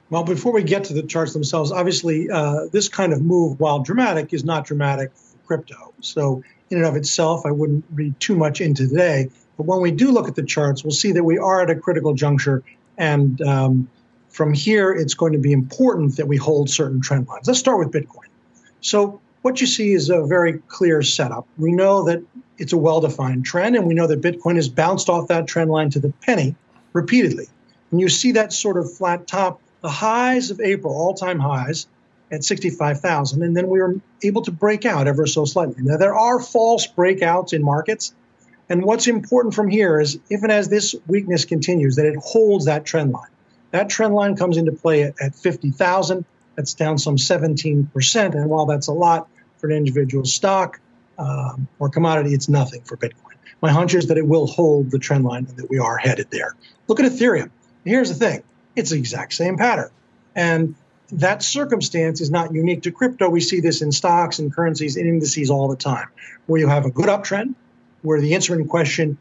Well, 0.09 0.23
before 0.23 0.53
we 0.53 0.63
get 0.63 0.85
to 0.85 0.95
the 0.95 1.03
charts 1.03 1.33
themselves, 1.33 1.71
obviously, 1.71 2.31
uh, 2.31 2.61
this 2.71 2.89
kind 2.89 3.13
of 3.13 3.21
move, 3.21 3.59
while 3.59 3.81
dramatic, 3.81 4.33
is 4.33 4.43
not 4.43 4.65
dramatic 4.65 5.11
for 5.13 5.37
crypto. 5.45 5.93
So, 6.01 6.41
in 6.69 6.77
and 6.77 6.87
of 6.87 6.95
itself, 6.95 7.45
I 7.45 7.51
wouldn't 7.51 7.85
read 7.93 8.19
too 8.19 8.35
much 8.35 8.61
into 8.61 8.87
today. 8.87 9.29
But 9.57 9.65
when 9.65 9.81
we 9.81 9.91
do 9.91 10.11
look 10.11 10.27
at 10.27 10.35
the 10.35 10.43
charts, 10.43 10.83
we'll 10.83 10.91
see 10.91 11.11
that 11.13 11.23
we 11.23 11.37
are 11.37 11.61
at 11.61 11.69
a 11.69 11.75
critical 11.75 12.13
juncture. 12.13 12.63
And 12.97 13.41
um, 13.41 13.89
from 14.29 14.53
here, 14.53 14.91
it's 14.91 15.13
going 15.13 15.33
to 15.33 15.39
be 15.39 15.51
important 15.51 16.17
that 16.17 16.27
we 16.27 16.37
hold 16.37 16.69
certain 16.69 17.01
trend 17.01 17.27
lines. 17.27 17.47
Let's 17.47 17.59
start 17.59 17.79
with 17.79 17.91
Bitcoin. 17.91 18.27
So, 18.81 19.21
what 19.41 19.61
you 19.61 19.67
see 19.67 19.93
is 19.93 20.09
a 20.09 20.25
very 20.25 20.59
clear 20.67 21.03
setup. 21.03 21.47
We 21.57 21.71
know 21.71 22.05
that 22.05 22.23
it's 22.57 22.73
a 22.73 22.77
well 22.77 22.99
defined 22.99 23.45
trend, 23.45 23.75
and 23.75 23.85
we 23.85 23.93
know 23.93 24.07
that 24.07 24.21
Bitcoin 24.21 24.55
has 24.55 24.67
bounced 24.67 25.07
off 25.07 25.27
that 25.27 25.47
trend 25.47 25.69
line 25.69 25.91
to 25.91 25.99
the 25.99 26.09
penny 26.21 26.55
repeatedly. 26.93 27.47
And 27.91 28.01
you 28.01 28.09
see 28.09 28.33
that 28.33 28.53
sort 28.53 28.77
of 28.77 28.91
flat 28.91 29.27
top, 29.27 29.61
the 29.81 29.89
highs 29.89 30.49
of 30.49 30.59
April, 30.59 30.93
all 30.93 31.13
time 31.13 31.39
highs 31.39 31.85
at 32.31 32.43
65,000, 32.43 33.43
and 33.43 33.55
then 33.55 33.67
we 33.67 33.79
were 33.79 33.99
able 34.23 34.41
to 34.43 34.51
break 34.51 34.85
out 34.85 35.07
ever 35.07 35.27
so 35.27 35.45
slightly. 35.45 35.75
Now, 35.79 35.97
there 35.97 36.15
are 36.15 36.39
false 36.39 36.87
breakouts 36.87 37.53
in 37.53 37.63
markets. 37.63 38.13
And 38.67 38.83
what's 38.83 39.07
important 39.07 39.53
from 39.53 39.69
here 39.69 39.99
is 39.99 40.17
if 40.29 40.41
and 40.41 40.51
as 40.51 40.67
this 40.69 40.95
weakness 41.05 41.45
continues, 41.45 41.97
that 41.97 42.05
it 42.07 42.15
holds 42.17 42.65
that 42.65 42.83
trend 42.83 43.11
line. 43.11 43.29
That 43.71 43.89
trend 43.89 44.15
line 44.15 44.35
comes 44.35 44.57
into 44.57 44.71
play 44.71 45.03
at, 45.03 45.21
at 45.21 45.35
50,000. 45.35 46.25
That's 46.55 46.73
down 46.73 46.97
some 46.97 47.17
17%. 47.17 48.35
And 48.35 48.49
while 48.49 48.65
that's 48.65 48.87
a 48.87 48.93
lot 48.93 49.27
for 49.57 49.69
an 49.69 49.75
individual 49.75 50.25
stock 50.25 50.79
um, 51.19 51.67
or 51.77 51.89
commodity, 51.89 52.33
it's 52.33 52.49
nothing 52.49 52.81
for 52.81 52.97
Bitcoin. 52.97 53.35
My 53.61 53.71
hunch 53.71 53.93
is 53.93 54.07
that 54.07 54.17
it 54.17 54.25
will 54.25 54.47
hold 54.47 54.91
the 54.91 54.99
trend 54.99 55.25
line 55.25 55.45
and 55.47 55.57
that 55.57 55.69
we 55.69 55.77
are 55.77 55.97
headed 55.97 56.27
there. 56.31 56.55
Look 56.87 56.99
at 56.99 57.11
Ethereum. 57.11 57.51
Here's 57.83 58.09
the 58.09 58.15
thing 58.15 58.43
it's 58.75 58.89
the 58.89 58.97
exact 58.97 59.33
same 59.33 59.57
pattern. 59.57 59.89
And 60.35 60.75
that 61.11 61.43
circumstance 61.43 62.21
is 62.21 62.31
not 62.31 62.53
unique 62.53 62.83
to 62.83 62.91
crypto. 62.91 63.29
We 63.29 63.41
see 63.41 63.59
this 63.59 63.81
in 63.81 63.91
stocks 63.91 64.39
and 64.39 64.53
currencies 64.53 64.97
and 64.97 65.07
indices 65.07 65.49
all 65.49 65.67
the 65.67 65.75
time, 65.75 66.07
where 66.47 66.59
you 66.59 66.67
have 66.67 66.85
a 66.85 66.91
good 66.91 67.07
uptrend, 67.07 67.55
where 68.01 68.19
the 68.19 68.33
instrument 68.33 68.63
in 68.63 68.67
question 68.69 69.17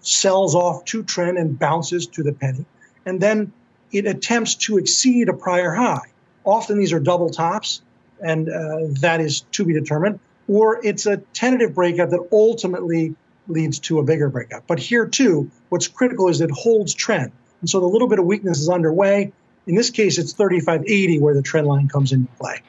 sells 0.00 0.54
off 0.54 0.84
to 0.86 1.02
trend 1.02 1.38
and 1.38 1.58
bounces 1.58 2.06
to 2.08 2.22
the 2.22 2.32
penny, 2.32 2.64
and 3.06 3.20
then 3.20 3.52
it 3.92 4.06
attempts 4.06 4.54
to 4.54 4.78
exceed 4.78 5.28
a 5.28 5.32
prior 5.32 5.72
high. 5.72 6.10
Often 6.44 6.78
these 6.78 6.92
are 6.92 7.00
double 7.00 7.30
tops, 7.30 7.82
and 8.24 8.48
uh, 8.48 8.78
that 9.00 9.20
is 9.20 9.42
to 9.52 9.64
be 9.64 9.72
determined, 9.72 10.18
or 10.48 10.84
it's 10.84 11.06
a 11.06 11.18
tentative 11.18 11.74
breakout 11.74 12.10
that 12.10 12.28
ultimately 12.32 13.14
leads 13.48 13.80
to 13.80 13.98
a 13.98 14.02
bigger 14.02 14.28
breakout. 14.28 14.64
But 14.66 14.78
here 14.78 15.06
too, 15.06 15.50
what's 15.68 15.88
critical 15.88 16.28
is 16.28 16.40
it 16.40 16.50
holds 16.50 16.94
trend. 16.94 17.32
And 17.60 17.70
so 17.70 17.80
the 17.80 17.86
little 17.86 18.08
bit 18.08 18.18
of 18.18 18.24
weakness 18.24 18.60
is 18.60 18.68
underway. 18.68 19.32
In 19.66 19.74
this 19.74 19.90
case, 19.90 20.18
it's 20.18 20.32
3580 20.32 21.20
where 21.20 21.34
the 21.34 21.42
trend 21.42 21.66
line 21.66 21.88
comes 21.88 22.12
into 22.12 22.30
play. 22.32 22.62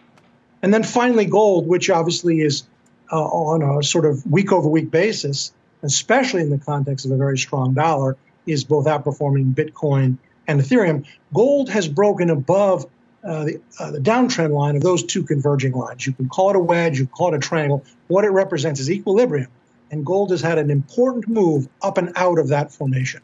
And 0.62 0.74
then 0.74 0.84
finally, 0.84 1.26
gold, 1.26 1.68
which 1.68 1.90
obviously 1.90 2.42
is 2.42 2.64
uh, 3.12 3.22
on 3.22 3.62
a 3.62 3.84
sort 3.84 4.06
of 4.06 4.26
week 4.26 4.52
over 4.52 4.70
week 4.70 4.92
basis, 4.92 5.52
especially 5.82 6.42
in 6.42 6.50
the 6.50 6.58
context 6.58 7.06
of 7.06 7.12
a 7.12 7.18
very 7.18 7.38
strong 7.38 7.74
dollar, 7.74 8.18
is 8.46 8.64
both 8.64 8.86
outperforming 8.86 9.54
Bitcoin 9.54 10.18
and 10.48 10.62
Ethereum. 10.62 11.06
Gold 11.34 11.70
has 11.70 11.88
broken 11.88 12.30
above 12.30 12.86
uh, 13.24 13.46
the, 13.46 13.62
uh, 13.80 13.92
the 13.92 14.00
downtrend 14.00 14.52
line 14.52 14.76
of 14.76 14.84
those 14.84 15.04
two 15.04 15.24
converging 15.24 15.74
lines. 15.74 16.06
You 16.06 16.14
can 16.14 16.28
call 16.28 16.50
it 16.50 16.56
a 16.56 16.60
wedge, 16.60 17.00
you 17.00 17.06
can 17.06 17.14
call 17.14 17.34
it 17.34 17.38
a 17.38 17.40
triangle. 17.40 17.86
What 18.08 18.26
it 18.26 18.30
represents 18.30 18.80
is 18.80 18.92
equilibrium. 18.92 19.48
And 19.92 20.06
gold 20.06 20.32
has 20.32 20.42
had 20.42 20.58
an 20.58 20.72
important 20.72 21.28
move 21.28 21.68
up 21.82 21.98
and 21.98 22.12
out 22.16 22.40
of 22.40 22.50
that 22.50 22.72
formation. 22.72 23.22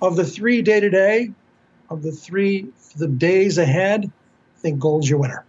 Of 0.00 0.16
the 0.16 0.24
three 0.24 0.62
day 0.62 0.80
to 0.80 0.90
day, 0.90 1.32
of 1.88 2.02
the 2.02 2.12
three 2.12 2.68
the 2.96 3.06
days 3.06 3.58
ahead, 3.58 4.04
I 4.04 4.60
think 4.60 4.78
gold's 4.78 5.08
your 5.08 5.18
winner. 5.18 5.44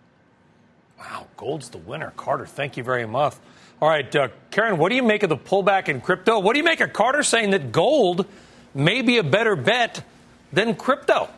Wow, 1.00 1.28
gold's 1.38 1.70
the 1.70 1.78
winner. 1.78 2.14
Carter, 2.18 2.46
thank 2.46 2.78
you 2.78 2.84
very 2.84 3.06
much. 3.06 3.36
All 3.82 3.88
right, 3.88 4.14
uh, 4.16 4.30
Karen, 4.50 4.78
what 4.78 4.90
do 4.90 4.96
you 4.96 5.04
make 5.04 5.24
of 5.24 5.30
the 5.30 5.38
pullback 5.38 5.88
in 5.88 6.02
crypto? 6.02 6.40
What 6.40 6.54
do 6.54 6.60
you 6.60 6.64
make 6.64 6.80
of 6.80 6.94
Carter 6.94 7.24
saying 7.24 7.52
that 7.52 7.72
gold 7.72 8.26
may 8.74 9.02
be 9.02 9.18
a 9.18 9.24
better 9.24 9.56
bet 9.56 10.04
than 10.52 10.76
crypto? 10.76 11.30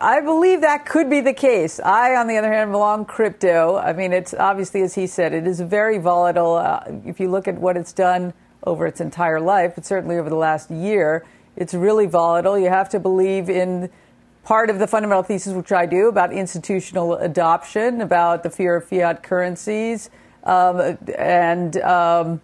I 0.00 0.20
believe 0.20 0.62
that 0.62 0.86
could 0.86 1.08
be 1.08 1.20
the 1.20 1.32
case. 1.32 1.78
I, 1.78 2.16
on 2.16 2.26
the 2.26 2.36
other 2.36 2.52
hand, 2.52 2.72
belong 2.72 3.04
crypto. 3.04 3.76
I 3.76 3.92
mean, 3.92 4.12
it's 4.12 4.34
obviously, 4.34 4.82
as 4.82 4.94
he 4.96 5.06
said, 5.06 5.32
it 5.32 5.46
is 5.46 5.60
very 5.60 5.98
volatile. 5.98 6.54
Uh, 6.54 6.82
if 7.06 7.20
you 7.20 7.30
look 7.30 7.46
at 7.46 7.56
what 7.56 7.76
it's 7.76 7.92
done 7.92 8.34
over 8.64 8.88
its 8.88 9.00
entire 9.00 9.40
life, 9.40 9.76
but 9.76 9.86
certainly 9.86 10.18
over 10.18 10.28
the 10.28 10.36
last 10.36 10.68
year, 10.68 11.24
it's 11.56 11.74
really 11.74 12.06
volatile. 12.06 12.58
You 12.58 12.68
have 12.68 12.88
to 12.90 13.00
believe 13.00 13.48
in 13.48 13.90
part 14.44 14.70
of 14.70 14.78
the 14.78 14.86
fundamental 14.86 15.22
thesis, 15.22 15.54
which 15.54 15.72
I 15.72 15.86
do, 15.86 16.08
about 16.08 16.32
institutional 16.32 17.14
adoption, 17.14 18.00
about 18.00 18.42
the 18.42 18.50
fear 18.50 18.76
of 18.76 18.84
fiat 18.84 19.22
currencies, 19.22 20.10
um, 20.44 20.98
and 21.16 21.76
um, 21.78 22.40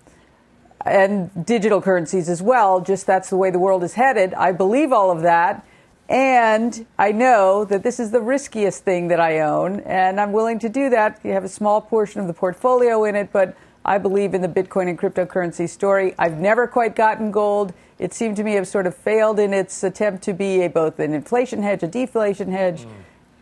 and 0.84 1.44
digital 1.44 1.82
currencies 1.82 2.28
as 2.28 2.40
well. 2.40 2.80
Just 2.80 3.06
that's 3.06 3.30
the 3.30 3.36
way 3.36 3.50
the 3.50 3.58
world 3.58 3.84
is 3.84 3.94
headed. 3.94 4.32
I 4.34 4.52
believe 4.52 4.92
all 4.92 5.10
of 5.10 5.22
that. 5.22 5.66
And 6.08 6.86
I 6.98 7.12
know 7.12 7.64
that 7.66 7.84
this 7.84 8.00
is 8.00 8.10
the 8.10 8.20
riskiest 8.20 8.82
thing 8.82 9.08
that 9.08 9.20
I 9.20 9.40
own, 9.40 9.78
and 9.80 10.20
I'm 10.20 10.32
willing 10.32 10.58
to 10.58 10.68
do 10.68 10.90
that. 10.90 11.20
You 11.22 11.30
have 11.32 11.44
a 11.44 11.48
small 11.48 11.80
portion 11.80 12.20
of 12.20 12.26
the 12.26 12.32
portfolio 12.32 13.04
in 13.04 13.14
it, 13.14 13.30
but 13.32 13.56
I 13.84 13.98
believe 13.98 14.34
in 14.34 14.42
the 14.42 14.48
Bitcoin 14.48 14.88
and 14.88 14.98
cryptocurrency 14.98 15.68
story. 15.68 16.14
I've 16.18 16.38
never 16.38 16.66
quite 16.66 16.96
gotten 16.96 17.30
gold. 17.30 17.72
It 18.00 18.14
seemed 18.14 18.36
to 18.36 18.42
me 18.42 18.54
have 18.54 18.66
sort 18.66 18.86
of 18.86 18.96
failed 18.96 19.38
in 19.38 19.52
its 19.52 19.84
attempt 19.84 20.22
to 20.24 20.32
be 20.32 20.62
a, 20.62 20.70
both 20.70 20.98
an 20.98 21.12
inflation 21.12 21.62
hedge, 21.62 21.82
a 21.82 21.86
deflation 21.86 22.50
hedge. 22.50 22.80
Mm. 22.80 22.92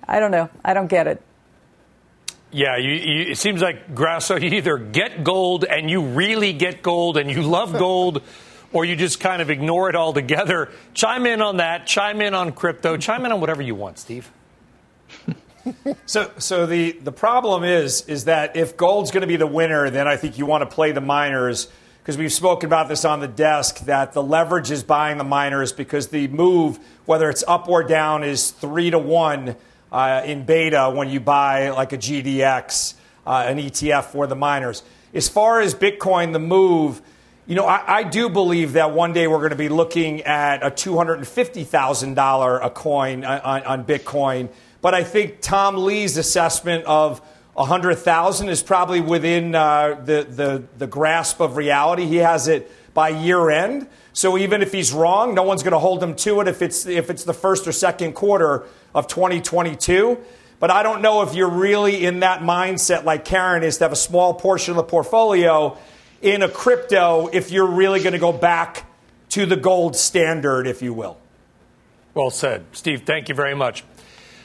I 0.09 0.19
don't 0.19 0.33
know. 0.33 0.51
I 0.65 0.75
don't 0.75 0.89
get 0.89 1.07
it. 1.07 1.23
Yeah, 2.51 2.77
you, 2.77 2.91
you, 2.91 3.31
it 3.31 3.39
seems 3.39 3.63
like 3.63 3.95
Grasso, 3.95 4.37
you 4.41 4.51
either 4.51 4.77
get 4.77 5.23
gold 5.23 5.65
and 5.65 5.89
you 5.89 6.03
really 6.03 6.53
get 6.53 6.83
gold 6.83 7.19
and 7.19 7.31
you 7.31 7.43
love 7.43 7.73
gold 7.79 8.21
or 8.73 8.85
you 8.85 8.97
just 8.97 9.21
kind 9.21 9.41
of 9.41 9.49
ignore 9.49 9.91
it 9.91 9.95
altogether. 9.95 10.73
Chime 10.93 11.27
in 11.27 11.41
on 11.41 11.59
that. 11.59 11.87
Chime 11.87 12.21
in 12.21 12.35
on 12.35 12.51
crypto. 12.51 12.97
Chime 12.97 13.25
in 13.25 13.31
on 13.31 13.41
whatever 13.41 13.63
you 13.63 13.77
want, 13.77 14.01
Steve. 14.01 14.29
so, 16.07 16.33
so 16.39 16.67
the, 16.67 16.93
the 16.93 17.13
problem 17.13 17.63
is 17.63 18.05
is 18.09 18.25
that 18.25 18.57
if 18.57 18.77
gold's 18.77 19.13
going 19.13 19.21
to 19.21 19.29
be 19.29 19.37
the 19.37 19.47
winner, 19.47 19.89
then 19.89 20.09
I 20.09 20.17
think 20.17 20.37
you 20.37 20.47
want 20.47 20.69
to 20.69 20.75
play 20.75 20.91
the 20.91 21.01
miners 21.01 21.69
because 22.09 22.17
we've 22.17 22.33
spoken 22.33 22.67
about 22.67 22.89
this 22.89 23.05
on 23.05 23.21
the 23.21 23.29
desk 23.29 23.81
that 23.81 24.15
the 24.15 24.23
leverage 24.23 24.71
is 24.71 24.83
buying 24.83 25.19
the 25.19 25.25
miners 25.25 25.73
because 25.73 26.09
the 26.09 26.27
move, 26.29 26.79
whether 27.05 27.29
it's 27.29 27.45
up 27.47 27.69
or 27.69 27.83
down, 27.83 28.25
is 28.25 28.51
three 28.51 28.89
to 28.89 28.99
one 28.99 29.55
uh, 29.93 30.23
in 30.25 30.43
beta 30.47 30.91
when 30.91 31.11
you 31.11 31.21
buy 31.21 31.69
like 31.69 31.93
a 31.93 31.99
GDX, 31.99 32.95
uh, 33.27 33.45
an 33.47 33.59
ETF 33.59 34.05
for 34.05 34.27
the 34.27 34.35
miners. 34.35 34.83
As 35.13 35.29
far 35.29 35.61
as 35.61 35.75
Bitcoin, 35.75 36.33
the 36.33 36.39
move 36.39 37.03
you 37.47 37.55
know, 37.55 37.67
I, 37.67 37.99
I, 37.99 38.03
do 38.05 38.31
believe 38.31 38.73
that 38.75 38.93
one 38.93 39.13
day 39.13 39.27
we're 39.27 39.39
going 39.39 39.51
to 39.51 39.57
be 39.57 39.69
looking 39.69 40.23
at 40.23 40.63
a 40.63 40.71
$250,000 40.71 42.65
a 42.65 42.71
coin 42.71 43.25
uh, 43.25 43.41
on, 43.43 43.63
on, 43.65 43.85
Bitcoin. 43.85 44.51
But 44.81 44.95
I 44.95 45.03
think 45.03 45.41
Tom 45.41 45.77
Lee's 45.77 46.19
assessment 46.19 46.85
of 46.85 47.23
100,000 47.59 48.49
is 48.49 48.63
probably 48.63 49.01
within 49.01 49.55
uh, 49.55 50.01
the, 50.05 50.23
the, 50.23 50.65
the 50.79 50.87
grasp 50.87 51.41
of 51.41 51.57
reality. 51.57 52.07
He 52.07 52.17
has 52.17 52.47
it 52.47 52.71
by 52.95 53.09
year 53.09 53.51
end. 53.51 53.89
So 54.13 54.39
even 54.39 54.63
if 54.63 54.71
he's 54.71 54.93
wrong, 54.93 55.35
no 55.35 55.43
one's 55.43 55.65
going 55.65 55.73
to 55.73 55.79
hold 55.81 56.01
him 56.01 56.15
to 56.17 56.41
it 56.41 56.47
if 56.47 56.63
it's, 56.63 56.87
if 56.87 57.11
it's 57.11 57.25
the 57.25 57.35
first 57.35 57.67
or 57.67 57.73
second 57.73 58.13
quarter 58.13 58.65
of 58.95 59.09
2022. 59.09 60.19
But 60.61 60.71
I 60.71 60.85
don't 60.85 61.03
know 61.03 61.23
if 61.23 61.35
you're 61.35 61.51
really 61.51 62.05
in 62.07 62.21
that 62.21 62.43
mindset 62.43 63.03
like 63.05 63.25
Karen 63.25 63.65
is 63.65 63.79
to 63.79 63.85
have 63.85 63.93
a 63.93 63.97
small 63.97 64.35
portion 64.35 64.73
of 64.73 64.77
the 64.77 64.85
portfolio 64.85 65.77
in 66.23 66.43
a 66.43 66.49
crypto 66.49 67.29
if 67.33 67.51
you're 67.51 67.67
really 67.67 68.01
going 68.01 68.13
to 68.13 68.19
go 68.21 68.33
back 68.33 68.87
to 69.31 69.47
the 69.47 69.57
gold 69.57 69.97
standard, 69.97 70.69
if 70.69 70.81
you 70.81 70.95
will. 70.95 71.19
Well 72.15 72.31
said. 72.31 72.67
Steve, 72.73 73.03
thank 73.03 73.29
you 73.29 73.35
very 73.35 73.55
much. 73.55 73.85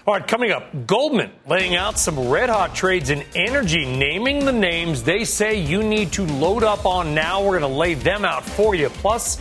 All 0.06 0.14
right, 0.14 0.28
coming 0.28 0.52
up, 0.52 0.86
Goldman 0.86 1.32
laying 1.48 1.78
out 1.78 1.98
some 1.98 2.28
red 2.28 2.50
hot 2.50 2.76
trades 2.76 3.10
in 3.10 3.24
energy, 3.36 3.86
naming 3.86 4.44
the 4.44 4.52
names 4.52 5.02
they 5.02 5.24
say 5.24 5.62
you 5.62 5.82
need 5.82 6.12
to 6.12 6.26
load 6.26 6.62
up 6.62 6.86
on 6.86 7.16
now. 7.16 7.42
We're 7.42 7.58
going 7.58 7.72
to 7.72 7.80
lay 7.80 7.94
them 7.94 8.26
out 8.26 8.44
for 8.44 8.76
you. 8.76 8.90
Plus, 8.90 9.40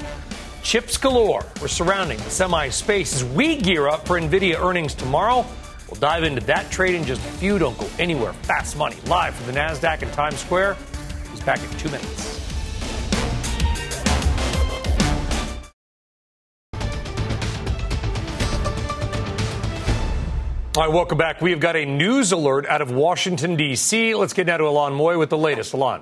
chips 0.63 0.97
galore. 0.97 1.45
We're 1.61 1.67
surrounding 1.67 2.19
the 2.19 2.31
semi 2.31 2.69
space 2.69 3.13
as 3.17 3.25
we 3.25 3.57
gear 3.57 3.89
up 3.89 4.07
for 4.07 4.21
NVIDIA 4.21 4.57
earnings 4.57 4.95
tomorrow. 4.95 5.45
We'll 5.91 5.99
dive 5.99 6.23
into 6.23 6.43
that 6.43 6.71
trade 6.71 6.95
in 6.95 7.03
just 7.03 7.21
a 7.23 7.33
few. 7.33 7.59
Don't 7.59 7.77
go 7.77 7.89
anywhere. 7.99 8.33
Fast 8.33 8.77
money 8.77 8.97
live 9.07 9.35
from 9.35 9.53
the 9.53 9.59
NASDAQ 9.59 10.03
in 10.03 10.11
Times 10.13 10.39
Square 10.39 10.77
He's 11.33 11.41
back 11.41 11.61
in 11.61 11.79
two 11.79 11.89
minutes. 11.89 12.32
All 20.75 20.85
right, 20.85 20.91
welcome 20.91 21.19
back. 21.19 21.43
We 21.43 21.51
have 21.51 21.61
got 21.61 21.77
a 21.77 21.85
news 21.85 22.33
alert 22.33 22.65
out 22.65 22.81
of 22.81 22.91
Washington, 22.91 23.57
D.C. 23.57 24.15
Let's 24.15 24.33
get 24.33 24.47
now 24.47 24.57
to 24.57 24.65
Ylan 24.65 24.93
Mui 24.93 25.19
with 25.19 25.29
the 25.29 25.37
latest. 25.37 25.75
Ylan. 25.75 26.01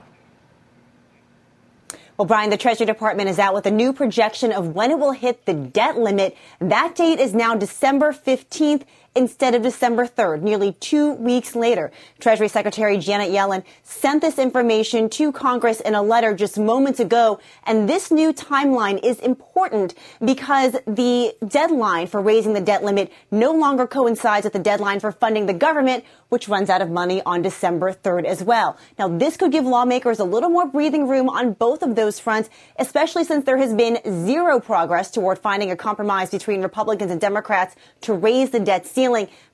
Well, 2.17 2.27
Brian, 2.27 2.51
the 2.51 2.57
Treasury 2.57 2.87
Department 2.87 3.29
is 3.29 3.41
out 3.41 3.53
with 3.53 3.67
a 3.67 3.71
new 3.73 3.93
projection 3.93 4.53
of 4.53 4.77
when 4.77 4.93
it 4.93 4.99
will 5.01 5.11
hit 5.11 5.45
the 5.45 5.55
debt 5.55 5.99
limit. 5.99 6.37
That 6.61 6.95
date 6.95 7.19
is 7.19 7.35
now 7.35 7.57
December 7.57 8.13
15th 8.13 8.83
instead 9.17 9.57
of 9.57 9.63
December 9.63 10.07
3rd, 10.07 10.41
nearly 10.43 10.73
two 10.75 11.13
weeks 11.15 11.57
later. 11.57 11.91
Treasury 12.21 12.47
Secretary 12.47 12.97
Janet 12.97 13.31
Yellen 13.31 13.65
sent 13.83 14.23
this 14.23 14.39
information 14.39 15.11
to 15.11 15.33
Congress 15.33 15.81
in 15.81 15.95
a 15.97 16.03
letter 16.03 16.33
just 16.33 16.59
moments 16.59 17.01
ago. 17.01 17.41
And 17.65 17.89
this 17.89 18.13
new 18.13 18.33
timeline 18.33 19.03
is 19.03 19.19
important 19.19 19.95
because 20.25 20.77
the 20.87 21.35
deadline 21.47 22.07
for 22.07 22.21
raising 22.21 22.53
the 22.53 22.61
debt 22.61 22.85
limit 22.85 23.13
no 23.33 23.51
longer 23.51 23.87
coincides 23.87 24.45
with 24.45 24.53
the 24.53 24.61
deadline 24.61 25.01
for 25.01 25.11
funding 25.11 25.47
the 25.47 25.55
government, 25.55 26.05
which 26.29 26.49
runs 26.49 26.71
out 26.71 26.81
of 26.81 26.89
money 26.89 27.21
on 27.27 27.43
December 27.43 27.93
3rd 27.93 28.27
as 28.27 28.45
well. 28.45 28.79
Now, 28.97 29.09
this 29.09 29.37
could 29.37 29.51
give 29.51 29.65
lawmakers 29.65 30.21
a 30.21 30.25
little 30.25 30.51
more 30.51 30.69
breathing 30.69 31.09
room 31.09 31.29
on 31.29 31.55
both 31.55 31.83
of 31.83 31.97
those 31.97 32.21
fronts, 32.21 32.49
especially 32.79 33.25
since 33.25 33.45
there 33.45 33.57
has 33.57 33.75
been 33.75 33.99
zero 34.25 34.61
progress 34.61 35.11
toward 35.11 35.41
finding 35.41 35.73
a 35.73 35.77
compromise 35.77 36.31
between 36.31 36.63
Republicans 36.63 37.11
and 37.11 37.21
Democrats 37.21 37.75
to 38.03 38.15
raise 38.15 38.51
the 38.51 38.61
debt 38.61 38.87
ceiling. 38.87 39.00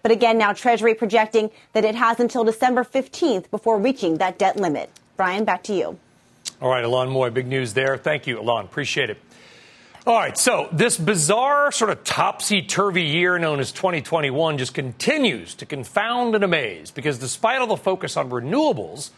But 0.03 0.11
again, 0.11 0.39
now 0.39 0.53
Treasury 0.53 0.95
projecting 0.95 1.51
that 1.73 1.85
it 1.85 1.95
has 1.95 2.21
until 2.21 2.45
December 2.45 2.85
15th 2.85 3.51
before 3.51 3.79
reaching 3.79 4.19
that 4.19 4.39
debt 4.39 4.57
limit. 4.57 4.91
Brian, 5.17 5.45
back 5.45 5.63
to 5.65 5.75
you. 5.75 5.99
All 6.61 6.71
right, 6.71 6.85
Ylan 6.85 7.09
Mui, 7.09 7.33
big 7.33 7.47
news 7.47 7.75
there. 7.75 7.97
Thank 7.97 8.27
you, 8.27 8.39
Ylan. 8.39 8.65
Appreciate 8.65 9.11
it. 9.11 9.19
All 10.07 10.17
right, 10.17 10.39
so 10.39 10.69
this 10.73 10.97
bizarre, 10.97 11.73
sort 11.73 11.91
of 11.91 12.05
topsy 12.05 12.63
turvy 12.63 13.03
year 13.03 13.39
known 13.39 13.59
as 13.59 13.73
2021 13.73 14.57
just 14.57 14.73
continues 14.73 15.55
to 15.57 15.67
confound 15.67 16.35
and 16.37 16.45
amaze 16.45 16.93
because 16.93 17.19
despite 17.19 17.61
all 17.61 17.67
the 17.67 17.77
focus 17.77 18.17
on 18.17 18.31
renewables, 18.31 19.11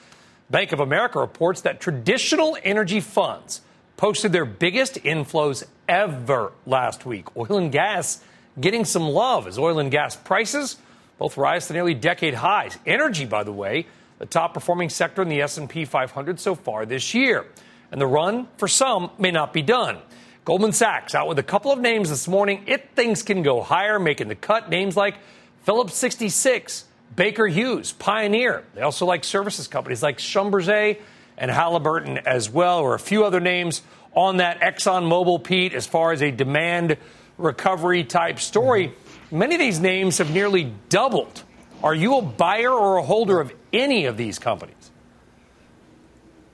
Bank 0.48 0.72
of 0.72 0.80
America 0.80 1.20
reports 1.20 1.60
that 1.60 1.78
traditional 1.78 2.56
energy 2.64 3.00
funds 3.00 3.60
posted 3.98 4.32
their 4.32 4.46
biggest 4.46 4.94
inflows 5.04 5.62
ever 5.88 6.52
last 6.64 7.04
week. 7.04 7.36
Oil 7.36 7.58
and 7.58 7.70
gas 7.70 8.24
getting 8.60 8.84
some 8.84 9.08
love 9.08 9.46
as 9.46 9.58
oil 9.58 9.78
and 9.78 9.90
gas 9.90 10.16
prices 10.16 10.76
both 11.18 11.36
rise 11.36 11.66
to 11.66 11.72
nearly 11.72 11.94
decade 11.94 12.34
highs. 12.34 12.78
Energy, 12.86 13.24
by 13.24 13.42
the 13.42 13.52
way, 13.52 13.86
the 14.18 14.26
top 14.26 14.54
performing 14.54 14.88
sector 14.88 15.22
in 15.22 15.28
the 15.28 15.42
S&P 15.42 15.84
500 15.84 16.40
so 16.40 16.54
far 16.54 16.86
this 16.86 17.12
year. 17.12 17.46
And 17.90 18.00
the 18.00 18.06
run 18.06 18.48
for 18.56 18.68
some 18.68 19.10
may 19.18 19.30
not 19.30 19.52
be 19.52 19.62
done. 19.62 19.98
Goldman 20.44 20.72
Sachs 20.72 21.14
out 21.14 21.28
with 21.28 21.38
a 21.38 21.42
couple 21.42 21.72
of 21.72 21.78
names 21.78 22.08
this 22.08 22.28
morning. 22.28 22.64
It 22.66 22.90
things 22.94 23.22
can 23.22 23.42
go 23.42 23.60
higher, 23.62 23.98
making 23.98 24.28
the 24.28 24.34
cut. 24.34 24.70
Names 24.70 24.96
like 24.96 25.16
Phillips 25.64 25.94
66, 25.96 26.84
Baker 27.16 27.46
Hughes, 27.46 27.92
Pioneer. 27.92 28.64
They 28.74 28.80
also 28.80 29.04
like 29.04 29.24
services 29.24 29.68
companies 29.68 30.02
like 30.02 30.18
Schlumberger 30.18 30.98
and 31.36 31.50
Halliburton 31.50 32.18
as 32.18 32.48
well, 32.48 32.80
or 32.80 32.94
a 32.94 32.98
few 32.98 33.24
other 33.24 33.40
names 33.40 33.82
on 34.14 34.38
that 34.38 34.60
ExxonMobil, 34.60 35.44
Pete, 35.44 35.74
as 35.74 35.86
far 35.86 36.12
as 36.12 36.22
a 36.22 36.30
demand 36.30 36.96
recovery 37.38 38.04
type 38.04 38.40
story. 38.40 38.92
Many 39.30 39.54
of 39.54 39.58
these 39.60 39.80
names 39.80 40.18
have 40.18 40.30
nearly 40.30 40.72
doubled. 40.88 41.42
Are 41.82 41.94
you 41.94 42.18
a 42.18 42.22
buyer 42.22 42.72
or 42.72 42.96
a 42.96 43.02
holder 43.02 43.40
of 43.40 43.52
any 43.72 44.06
of 44.06 44.16
these 44.16 44.38
companies? 44.38 44.74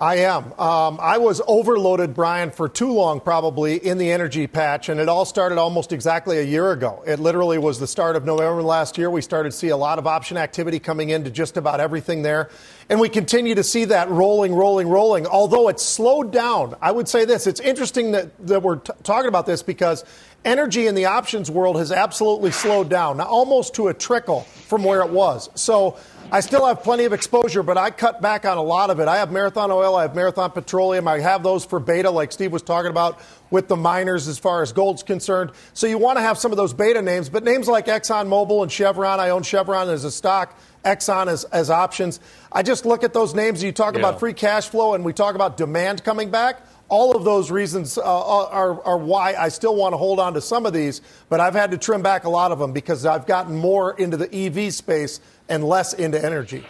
I 0.01 0.17
am. 0.17 0.53
Um, 0.59 0.99
I 1.01 1.19
was 1.19 1.41
overloaded, 1.47 2.15
Brian, 2.15 2.51
for 2.51 2.69
too 2.69 2.93
long, 2.93 3.21
probably, 3.21 3.77
in 3.77 3.97
the 3.97 4.11
energy 4.11 4.49
patch, 4.49 4.89
and 4.89 4.99
it 4.99 5.09
all 5.09 5.25
started 5.25 5.57
almost 5.57 5.93
exactly 5.93 6.39
a 6.39 6.43
year 6.43 6.73
ago. 6.73 7.05
It 7.07 7.21
literally 7.21 7.59
was 7.59 7.79
the 7.79 7.87
start 7.87 8.17
of 8.17 8.25
November 8.25 8.61
last 8.61 8.99
year. 8.99 9.09
We 9.09 9.23
started 9.23 9.53
to 9.53 9.57
see 9.57 9.69
a 9.69 9.77
lot 9.77 10.01
of 10.01 10.07
option 10.09 10.37
activity 10.37 10.81
coming 10.81 11.11
into 11.11 11.31
just 11.31 11.57
about 11.57 11.79
everything 11.79 12.23
there. 12.23 12.51
And 12.91 12.99
we 12.99 13.09
continue 13.09 13.55
to 13.55 13.63
see 13.63 13.85
that 13.87 14.11
rolling, 14.11 14.53
rolling, 14.53 14.89
rolling, 14.89 15.27
although 15.27 15.69
it's 15.69 15.85
slowed 15.85 16.33
down. 16.33 16.75
I 16.83 16.91
would 16.91 17.09
say 17.09 17.25
this 17.25 17.47
it's 17.47 17.61
interesting 17.61 18.13
that, 18.13 18.47
that 18.47 18.63
we're 18.63 18.77
t- 18.77 18.93
talking 19.05 19.29
about 19.29 19.47
this 19.47 19.63
because 19.63 20.05
energy 20.45 20.87
in 20.87 20.95
the 20.95 21.07
options 21.07 21.51
world 21.51 21.77
has 21.77 21.93
absolutely 21.93 22.51
slowed 22.51 22.89
down, 22.89 23.17
now 23.19 23.25
almost 23.25 23.75
to 23.75 23.89
a 23.89 23.95
trickle 23.95 24.43
from 24.43 24.85
where 24.85 25.01
it 25.01 25.11
was. 25.11 25.51
So 25.55 25.97
I 26.31 26.41
still 26.41 26.67
have 26.67 26.83
plenty 26.83 27.05
of 27.05 27.13
exposure, 27.13 27.63
but 27.63 27.79
I 27.79 27.91
cut 27.91 28.21
back 28.21 28.45
on 28.45 28.57
a 28.57 28.63
lot 28.63 28.91
of 28.91 28.99
it. 28.99 29.09
I 29.09 29.19
have 29.19 29.31
Marathon 29.31 29.71
Oil, 29.71 29.95
I 29.95 30.03
have 30.03 30.15
Marathon 30.15 30.51
Petroleum, 30.51 31.07
I 31.07 31.21
have 31.21 31.43
those 31.43 31.65
for 31.65 31.79
beta, 31.79 32.11
like 32.11 32.33
Steve 32.33 32.53
was 32.53 32.63
talking 32.63 32.91
about 32.91 33.21
with 33.51 33.69
the 33.69 33.77
miners 33.77 34.27
as 34.27 34.39
far 34.39 34.63
as 34.63 34.73
gold's 34.73 35.03
concerned. 35.03 35.53
So 35.75 35.87
you 35.87 35.99
want 35.99 36.19
to 36.19 36.23
have 36.23 36.39
some 36.39 36.51
of 36.51 36.57
those 36.57 36.73
beta 36.73 37.03
names, 37.03 37.29
but 37.29 37.45
names 37.45 37.69
like 37.69 37.87
ExxonMobil 37.87 38.63
and 38.63 38.73
Chevron, 38.73 39.21
I 39.21 39.31
own 39.31 39.43
Chevron 39.43 39.89
as 39.89 40.05
a 40.05 40.11
stock. 40.11 40.59
Exxon 40.85 41.29
as, 41.29 41.45
as 41.45 41.71
options. 41.71 42.21
I 42.53 42.63
just 42.63 42.85
look 42.85 43.05
at 43.05 43.15
those 43.15 43.35
names. 43.35 43.63
You 43.63 43.73
talk 43.73 43.95
yeah. 43.95 44.01
about 44.01 44.21
free 44.21 44.35
cash 44.35 44.69
flow 44.69 44.93
and 44.93 45.03
we 45.03 45.15
talk 45.15 45.35
about 45.35 45.57
demand 45.57 46.05
coming 46.05 46.31
back. 46.31 46.61
All 46.89 47.17
of 47.17 47.25
those 47.25 47.51
reasons 47.51 47.97
uh, 47.97 48.03
are, 48.03 48.83
are 48.85 48.99
why 48.99 49.35
I 49.35 49.49
still 49.49 49.75
want 49.75 49.95
to 49.95 49.97
hold 49.97 50.21
on 50.21 50.35
to 50.35 50.41
some 50.41 50.67
of 50.67 50.73
these, 50.73 51.01
but 51.29 51.41
I've 51.41 51.55
had 51.55 51.71
to 51.71 51.79
trim 51.79 52.03
back 52.03 52.25
a 52.25 52.29
lot 52.31 52.53
of 52.53 52.59
them 52.59 52.73
because 52.73 53.07
I've 53.07 53.27
gotten 53.27 53.57
more 53.57 53.99
into 53.99 54.17
the 54.17 54.33
EV 54.33 54.73
space 54.73 55.21
and 55.49 55.65
less 55.65 55.95
into 55.95 56.23
energy. 56.23 56.65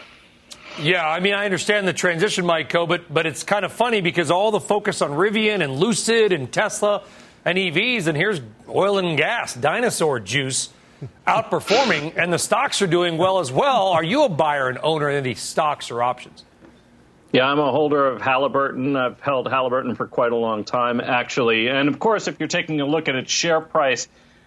Yeah, 0.81 1.07
I 1.07 1.21
mean, 1.21 1.35
I 1.35 1.45
understand 1.45 1.87
the 1.87 1.93
transition, 1.93 2.47
Mike 2.47 2.73
but, 2.73 3.13
but 3.13 3.27
it's 3.27 3.45
kind 3.45 3.65
of 3.65 3.73
funny 3.73 4.01
because 4.01 4.31
all 4.31 4.51
the 4.51 4.61
focus 4.61 5.03
on 5.03 5.11
Rivian 5.11 5.63
and 5.63 5.75
Lucid 5.75 6.33
and 6.33 6.53
Tesla 6.53 7.03
and 7.45 7.59
EVs, 7.59 8.07
and 8.07 8.17
here's 8.17 8.41
oil 8.69 8.99
and 8.99 9.17
gas, 9.17 9.55
dinosaur 9.55 10.19
juice 10.19 10.71
outperforming, 11.27 12.17
and 12.17 12.33
the 12.33 12.39
stocks 12.39 12.83
are 12.83 12.87
doing 12.87 13.19
well 13.19 13.39
as 13.39 13.53
well. 13.53 13.89
Are 13.89 14.03
you 14.03 14.25
a 14.25 14.29
buyer 14.29 14.69
and 14.69 14.79
owner 14.83 15.11
in 15.11 15.23
these 15.23 15.41
stocks 15.41 15.91
or 15.91 16.03
options? 16.03 16.45
Yeah, 17.35 17.51
I'm 17.51 17.59
a 17.59 17.73
holder 17.73 18.07
of 18.07 18.23
Halliburton. 18.23 18.95
I've 18.95 19.19
held 19.19 19.51
Halliburton 19.51 19.97
for 19.97 20.07
quite 20.07 20.31
a 20.31 20.37
long 20.37 20.63
time, 20.63 21.01
actually. 21.01 21.67
And 21.67 21.89
of 21.89 21.99
course, 21.99 22.29
if 22.29 22.39
you're 22.39 22.47
taking 22.47 22.81
a 22.81 22.87
look 22.87 23.09
at 23.09 23.17
its 23.17 23.33
share 23.33 23.61
price, 23.61 24.07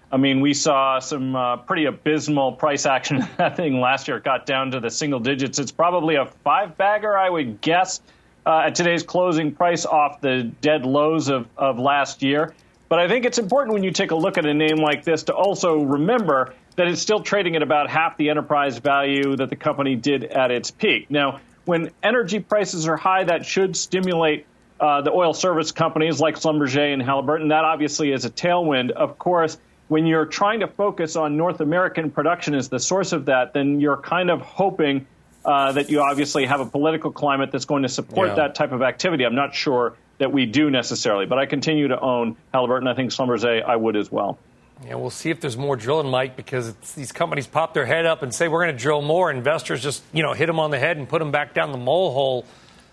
I 0.09 0.15
mean, 0.15 0.39
we 0.39 0.53
saw 0.53 0.99
some 0.99 1.35
uh, 1.35 1.57
pretty 1.57 1.83
abysmal 1.83 2.53
price 2.53 2.85
action. 2.85 3.27
that 3.37 3.57
thing 3.57 3.81
last 3.81 4.07
year 4.07 4.15
It 4.15 4.23
got 4.23 4.45
down 4.45 4.71
to 4.71 4.79
the 4.79 4.89
single 4.89 5.19
digits. 5.19 5.59
It's 5.59 5.73
probably 5.73 6.15
a 6.15 6.27
five 6.45 6.77
bagger, 6.77 7.17
I 7.17 7.29
would 7.29 7.59
guess, 7.59 7.99
uh, 8.45 8.59
at 8.67 8.75
today's 8.75 9.03
closing 9.03 9.53
price 9.53 9.85
off 9.85 10.21
the 10.21 10.43
dead 10.61 10.85
lows 10.85 11.27
of, 11.27 11.45
of 11.57 11.79
last 11.79 12.23
year. 12.23 12.53
But 12.87 12.99
I 12.99 13.09
think 13.09 13.25
it's 13.25 13.37
important 13.37 13.73
when 13.73 13.83
you 13.83 13.91
take 13.91 14.11
a 14.11 14.15
look 14.15 14.37
at 14.37 14.45
a 14.45 14.53
name 14.53 14.77
like 14.77 15.03
this 15.03 15.23
to 15.23 15.33
also 15.33 15.81
remember 15.81 16.53
that 16.77 16.87
it's 16.87 17.01
still 17.01 17.19
trading 17.19 17.57
at 17.57 17.63
about 17.63 17.89
half 17.89 18.15
the 18.15 18.29
enterprise 18.29 18.77
value 18.77 19.35
that 19.35 19.49
the 19.49 19.57
company 19.57 19.95
did 19.95 20.23
at 20.23 20.51
its 20.51 20.71
peak. 20.71 21.11
Now, 21.11 21.41
when 21.67 21.91
energy 22.01 22.39
prices 22.39 22.87
are 22.87 22.97
high, 22.97 23.23
that 23.25 23.45
should 23.45 23.75
stimulate 23.75 24.45
uh, 24.79 25.01
the 25.01 25.11
oil 25.11 25.33
service 25.33 25.71
companies 25.71 26.19
like 26.19 26.35
Schlumberger 26.35 26.93
and 26.93 27.01
Halliburton. 27.01 27.49
That 27.49 27.65
obviously 27.65 28.11
is 28.11 28.25
a 28.25 28.29
tailwind. 28.29 28.91
Of 28.91 29.17
course, 29.17 29.57
when 29.87 30.05
you're 30.05 30.25
trying 30.25 30.59
to 30.61 30.67
focus 30.67 31.15
on 31.15 31.37
North 31.37 31.61
American 31.61 32.11
production 32.11 32.53
as 32.53 32.69
the 32.69 32.79
source 32.79 33.11
of 33.11 33.25
that, 33.25 33.53
then 33.53 33.79
you're 33.79 33.97
kind 33.97 34.29
of 34.29 34.41
hoping 34.41 35.07
uh, 35.45 35.71
that 35.71 35.89
you 35.89 36.01
obviously 36.01 36.45
have 36.45 36.59
a 36.59 36.65
political 36.65 37.11
climate 37.11 37.51
that's 37.51 37.65
going 37.65 37.83
to 37.83 37.89
support 37.89 38.29
yeah. 38.29 38.35
that 38.35 38.55
type 38.55 38.71
of 38.71 38.81
activity. 38.81 39.25
I'm 39.25 39.35
not 39.35 39.55
sure 39.55 39.95
that 40.17 40.31
we 40.31 40.45
do 40.45 40.69
necessarily, 40.69 41.25
but 41.25 41.37
I 41.37 41.45
continue 41.45 41.87
to 41.87 41.99
own 41.99 42.35
Halliburton. 42.53 42.87
I 42.87 42.93
think 42.95 43.11
Schlumberger 43.11 43.63
I 43.63 43.75
would 43.75 43.95
as 43.95 44.11
well. 44.11 44.37
Yeah, 44.85 44.95
we'll 44.95 45.09
see 45.09 45.29
if 45.31 45.41
there's 45.41 45.57
more 45.57 45.75
drilling, 45.75 46.09
Mike, 46.09 46.35
because 46.35 46.73
these 46.95 47.11
companies 47.11 47.47
pop 47.47 47.73
their 47.73 47.85
head 47.85 48.05
up 48.05 48.21
and 48.21 48.33
say 48.33 48.47
we're 48.47 48.63
going 48.63 48.75
to 48.75 48.81
drill 48.81 49.01
more. 49.01 49.31
Investors 49.31 49.81
just 49.81 50.03
you 50.13 50.21
know 50.23 50.33
hit 50.33 50.45
them 50.45 50.59
on 50.59 50.71
the 50.71 50.79
head 50.79 50.97
and 50.97 51.09
put 51.09 51.19
them 51.19 51.31
back 51.31 51.53
down 51.53 51.71
the 51.71 51.77
mole 51.77 52.13
hole. 52.13 52.45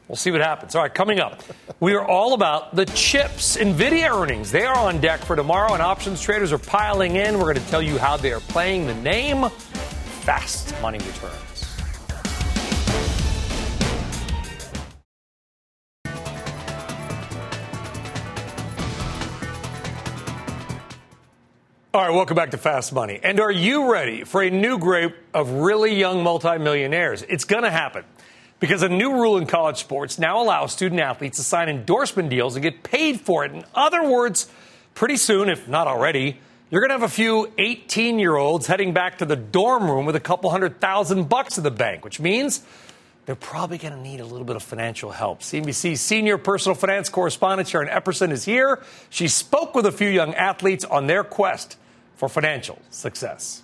We'll 0.09 0.17
see 0.17 0.31
what 0.31 0.43
happens. 0.43 0.75
All 0.75 0.83
right, 0.83 0.93
coming 0.93 1.19
up, 1.19 1.43
we 1.81 1.95
are 1.95 2.05
all 2.05 2.35
about 2.35 2.75
the 2.75 2.85
chips. 2.87 3.57
NVIDIA 3.57 4.11
earnings, 4.11 4.51
they 4.51 4.67
are 4.67 4.77
on 4.77 5.01
deck 5.01 5.21
for 5.21 5.35
tomorrow, 5.35 5.73
and 5.73 5.83
options 5.83 6.21
traders 6.21 6.53
are 6.53 6.59
piling 6.59 7.17
in. 7.17 7.39
We're 7.39 7.55
going 7.55 7.65
to 7.65 7.71
tell 7.71 7.83
you 7.83 7.99
how 7.99 8.17
they 8.17 8.33
are 8.33 8.41
playing 8.41 8.87
the 8.87 8.95
name. 8.95 9.49
Fast 9.49 10.75
money 10.83 10.99
returns. 10.99 11.54
All 21.95 22.01
right, 22.01 22.13
welcome 22.13 22.35
back 22.35 22.51
to 22.51 22.59
Fast 22.59 22.93
Money. 22.93 23.21
And 23.23 23.39
are 23.39 23.53
you 23.53 23.93
ready 23.93 24.25
for 24.25 24.43
a 24.43 24.51
new 24.51 24.79
group 24.79 25.15
of 25.33 25.49
really 25.49 25.95
young 25.95 26.25
multimillionaires? 26.25 27.23
It's 27.23 27.45
going 27.45 27.63
to 27.63 27.71
happen 27.71 28.03
because 28.59 28.83
a 28.83 28.89
new 28.89 29.13
rule 29.13 29.37
in 29.37 29.47
college 29.47 29.79
sports 29.79 30.19
now 30.19 30.43
allows 30.43 30.73
student 30.73 31.01
athletes 31.01 31.37
to 31.37 31.45
sign 31.45 31.69
endorsement 31.69 32.31
deals 32.31 32.57
and 32.57 32.65
get 32.65 32.83
paid 32.83 33.21
for 33.21 33.45
it. 33.45 33.53
In 33.53 33.65
other 33.77 34.03
words, 34.03 34.49
pretty 34.97 35.17
soon, 35.17 35.49
if 35.49 35.69
not 35.69 35.87
already, 35.87 36.41
you're 36.69 36.81
going 36.81 36.89
to 36.89 36.95
have 36.95 37.09
a 37.09 37.15
few 37.15 37.53
18 37.59 38.19
year 38.19 38.35
olds 38.35 38.67
heading 38.67 38.93
back 38.93 39.19
to 39.19 39.25
the 39.25 39.37
dorm 39.37 39.89
room 39.89 40.05
with 40.05 40.17
a 40.17 40.21
couple 40.21 40.51
hundred 40.51 40.81
thousand 40.81 41.29
bucks 41.29 41.59
in 41.59 41.63
the 41.63 41.71
bank, 41.71 42.05
which 42.05 42.19
means 42.19 42.65
they're 43.25 43.37
probably 43.37 43.79
going 43.79 43.95
to 43.95 44.01
need 44.01 44.19
a 44.19 44.27
little 44.27 44.45
bit 44.45 44.57
of 44.57 44.65
financial 44.65 45.13
help. 45.13 45.43
CNBC's 45.43 46.01
senior 46.01 46.39
personal 46.39 46.75
finance 46.75 47.09
correspondent 47.09 47.69
Sharon 47.69 47.87
Epperson 47.87 48.33
is 48.33 48.45
here. 48.45 48.83
She 49.11 49.29
spoke 49.29 49.77
with 49.77 49.87
a 49.87 49.93
few 49.93 50.09
young 50.09 50.35
athletes 50.35 50.85
on 50.85 51.07
their 51.07 51.23
quest 51.23 51.77
for 52.25 52.33
financial 52.33 52.79
success. 52.91 53.63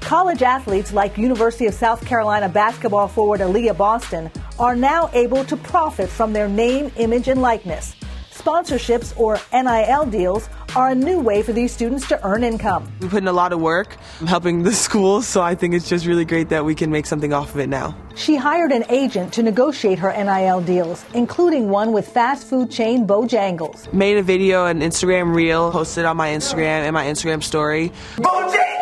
College 0.00 0.42
athletes 0.42 0.92
like 0.92 1.16
University 1.16 1.66
of 1.66 1.74
South 1.74 2.04
Carolina 2.04 2.48
basketball 2.48 3.08
forward 3.08 3.40
Aliyah 3.40 3.76
Boston 3.76 4.30
are 4.58 4.74
now 4.74 5.08
able 5.12 5.44
to 5.44 5.56
profit 5.56 6.08
from 6.10 6.32
their 6.32 6.48
name, 6.48 6.90
image, 6.96 7.28
and 7.28 7.40
likeness. 7.40 7.94
Sponsorships 8.40 9.12
or 9.18 9.38
NIL 9.52 10.06
deals 10.06 10.48
are 10.74 10.90
a 10.90 10.94
new 10.94 11.20
way 11.20 11.42
for 11.42 11.52
these 11.52 11.72
students 11.72 12.08
to 12.08 12.24
earn 12.24 12.42
income. 12.42 12.90
We 13.00 13.08
put 13.08 13.18
in 13.18 13.28
a 13.28 13.32
lot 13.32 13.52
of 13.52 13.60
work 13.60 13.96
helping 14.26 14.62
the 14.62 14.72
schools, 14.72 15.26
so 15.26 15.42
I 15.42 15.54
think 15.54 15.74
it's 15.74 15.88
just 15.88 16.06
really 16.06 16.24
great 16.24 16.48
that 16.48 16.64
we 16.64 16.74
can 16.74 16.90
make 16.90 17.04
something 17.04 17.34
off 17.34 17.54
of 17.54 17.60
it 17.60 17.68
now. 17.68 17.94
She 18.16 18.36
hired 18.36 18.72
an 18.72 18.84
agent 18.88 19.34
to 19.34 19.42
negotiate 19.42 19.98
her 19.98 20.10
NIL 20.12 20.62
deals, 20.62 21.04
including 21.12 21.68
one 21.68 21.92
with 21.92 22.08
fast 22.08 22.46
food 22.46 22.70
chain 22.70 23.06
Bojangles. 23.06 23.92
Made 23.92 24.16
a 24.16 24.22
video, 24.22 24.64
an 24.64 24.80
Instagram 24.80 25.34
reel, 25.34 25.70
posted 25.70 26.06
on 26.06 26.16
my 26.16 26.30
Instagram 26.30 26.86
and 26.86 26.94
my 26.94 27.04
Instagram 27.04 27.42
story. 27.42 27.92
Bojangles! 28.16 28.79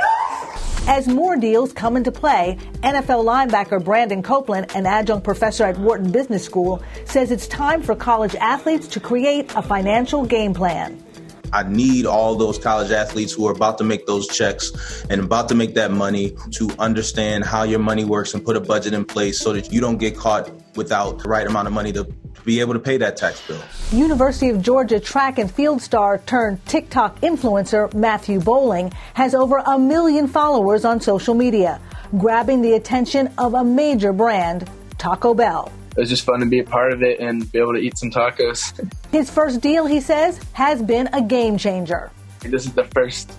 As 0.89 1.07
more 1.07 1.36
deals 1.36 1.74
come 1.74 1.99
into 1.99 2.11
play, 2.11 2.57
NFL 2.76 3.22
linebacker 3.22 3.84
Brandon 3.84 4.22
Copeland, 4.22 4.74
an 4.74 4.86
adjunct 4.86 5.22
professor 5.22 5.64
at 5.64 5.76
Wharton 5.76 6.11
Business 6.11 6.43
School, 6.43 6.82
says 7.05 7.30
it's 7.30 7.47
time 7.47 7.82
for 7.82 7.95
college 7.95 8.34
athletes 8.36 8.89
to 8.89 8.99
create 8.99 9.55
a 9.55 9.61
financial 9.61 10.24
game 10.24 10.55
plan. 10.55 11.05
I 11.53 11.64
need 11.64 12.07
all 12.07 12.36
those 12.36 12.57
college 12.59 12.91
athletes 12.91 13.34
who 13.34 13.47
are 13.49 13.53
about 13.53 13.76
to 13.78 13.84
make 13.84 14.07
those 14.07 14.28
checks 14.28 15.05
and 15.11 15.20
about 15.20 15.51
to 15.51 15.55
make 15.55 15.74
that 15.74 15.91
money 15.91 16.34
to 16.53 16.70
understand 16.78 17.45
how 17.45 17.64
your 17.64 17.80
money 17.80 18.07
works 18.07 18.32
and 18.32 18.43
put 18.43 18.57
a 18.57 18.61
budget 18.61 18.95
in 18.95 19.05
place 19.05 19.39
so 19.39 19.53
that 19.53 19.70
you 19.70 19.82
don't 19.82 19.99
get 19.99 20.16
caught 20.16 20.51
without 20.74 21.18
the 21.18 21.28
right 21.28 21.47
amount 21.47 21.66
of 21.66 21.74
money 21.74 21.93
to 21.93 22.05
be 22.45 22.61
able 22.61 22.74
to 22.74 22.81
pay 22.81 22.97
that 22.97 23.16
tax 23.16 23.47
bill. 23.47 23.61
University 23.93 24.49
of 24.49 24.62
Georgia 24.62 24.99
track 24.99 25.39
and 25.39 25.51
field 25.51 25.83
star 25.83 26.18
turned 26.18 26.64
TikTok 26.66 27.20
influencer 27.20 27.93
Matthew 27.93 28.41
Bowling 28.41 28.93
has 29.14 29.35
over 29.35 29.59
a 29.59 29.79
million 29.79 30.29
followers 30.29 30.85
on 30.85 31.01
social 31.01 31.35
media, 31.35 31.81
grabbing 32.16 32.62
the 32.62 32.74
attention 32.74 33.33
of 33.39 33.55
a 33.55 33.64
major 33.64 34.12
brand, 34.12 34.70
Taco 34.99 35.35
Bell. 35.35 35.70
It 35.97 36.03
was 36.03 36.09
just 36.09 36.24
fun 36.24 36.41
to 36.41 36.47
be 36.47 36.61
a 36.61 36.64
part 36.64 36.93
of 36.93 37.03
it 37.03 37.18
and 37.18 37.51
be 37.51 37.59
able 37.59 37.72
to 37.72 37.81
eat 37.81 37.99
some 37.99 38.11
tacos. 38.11 38.72
His 39.12 39.31
first 39.31 39.61
deal, 39.61 39.85
he 39.85 40.01
says, 40.01 40.41
has 40.53 40.81
been 40.81 41.09
a 41.12 41.20
game 41.20 41.59
changer. 41.59 42.11
This 42.41 42.66
is 42.66 42.72
the 42.72 42.85
first 42.85 43.33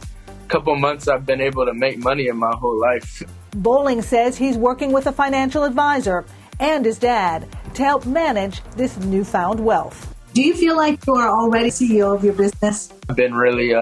couple 0.49 0.75
months 0.75 1.07
I've 1.07 1.25
been 1.25 1.41
able 1.41 1.65
to 1.65 1.73
make 1.73 1.99
money 1.99 2.27
in 2.27 2.35
my 2.35 2.53
whole 2.55 2.79
life. 2.79 3.23
Bowling 3.51 4.01
says 4.01 4.37
he's 4.37 4.57
working 4.57 4.91
with 4.91 5.07
a 5.07 5.11
financial 5.11 5.63
advisor 5.63 6.25
and 6.59 6.85
his 6.85 6.99
dad 6.99 7.47
to 7.73 7.83
help 7.83 8.05
manage 8.05 8.61
this 8.75 8.97
newfound 8.97 9.59
wealth. 9.59 10.15
Do 10.33 10.41
you 10.41 10.53
feel 10.53 10.75
like 10.75 11.05
you 11.07 11.15
are 11.15 11.29
already 11.29 11.69
CEO 11.69 12.15
of 12.15 12.23
your 12.23 12.33
business? 12.33 12.91
I've 13.09 13.15
been 13.15 13.33
really 13.33 13.73
uh, 13.73 13.81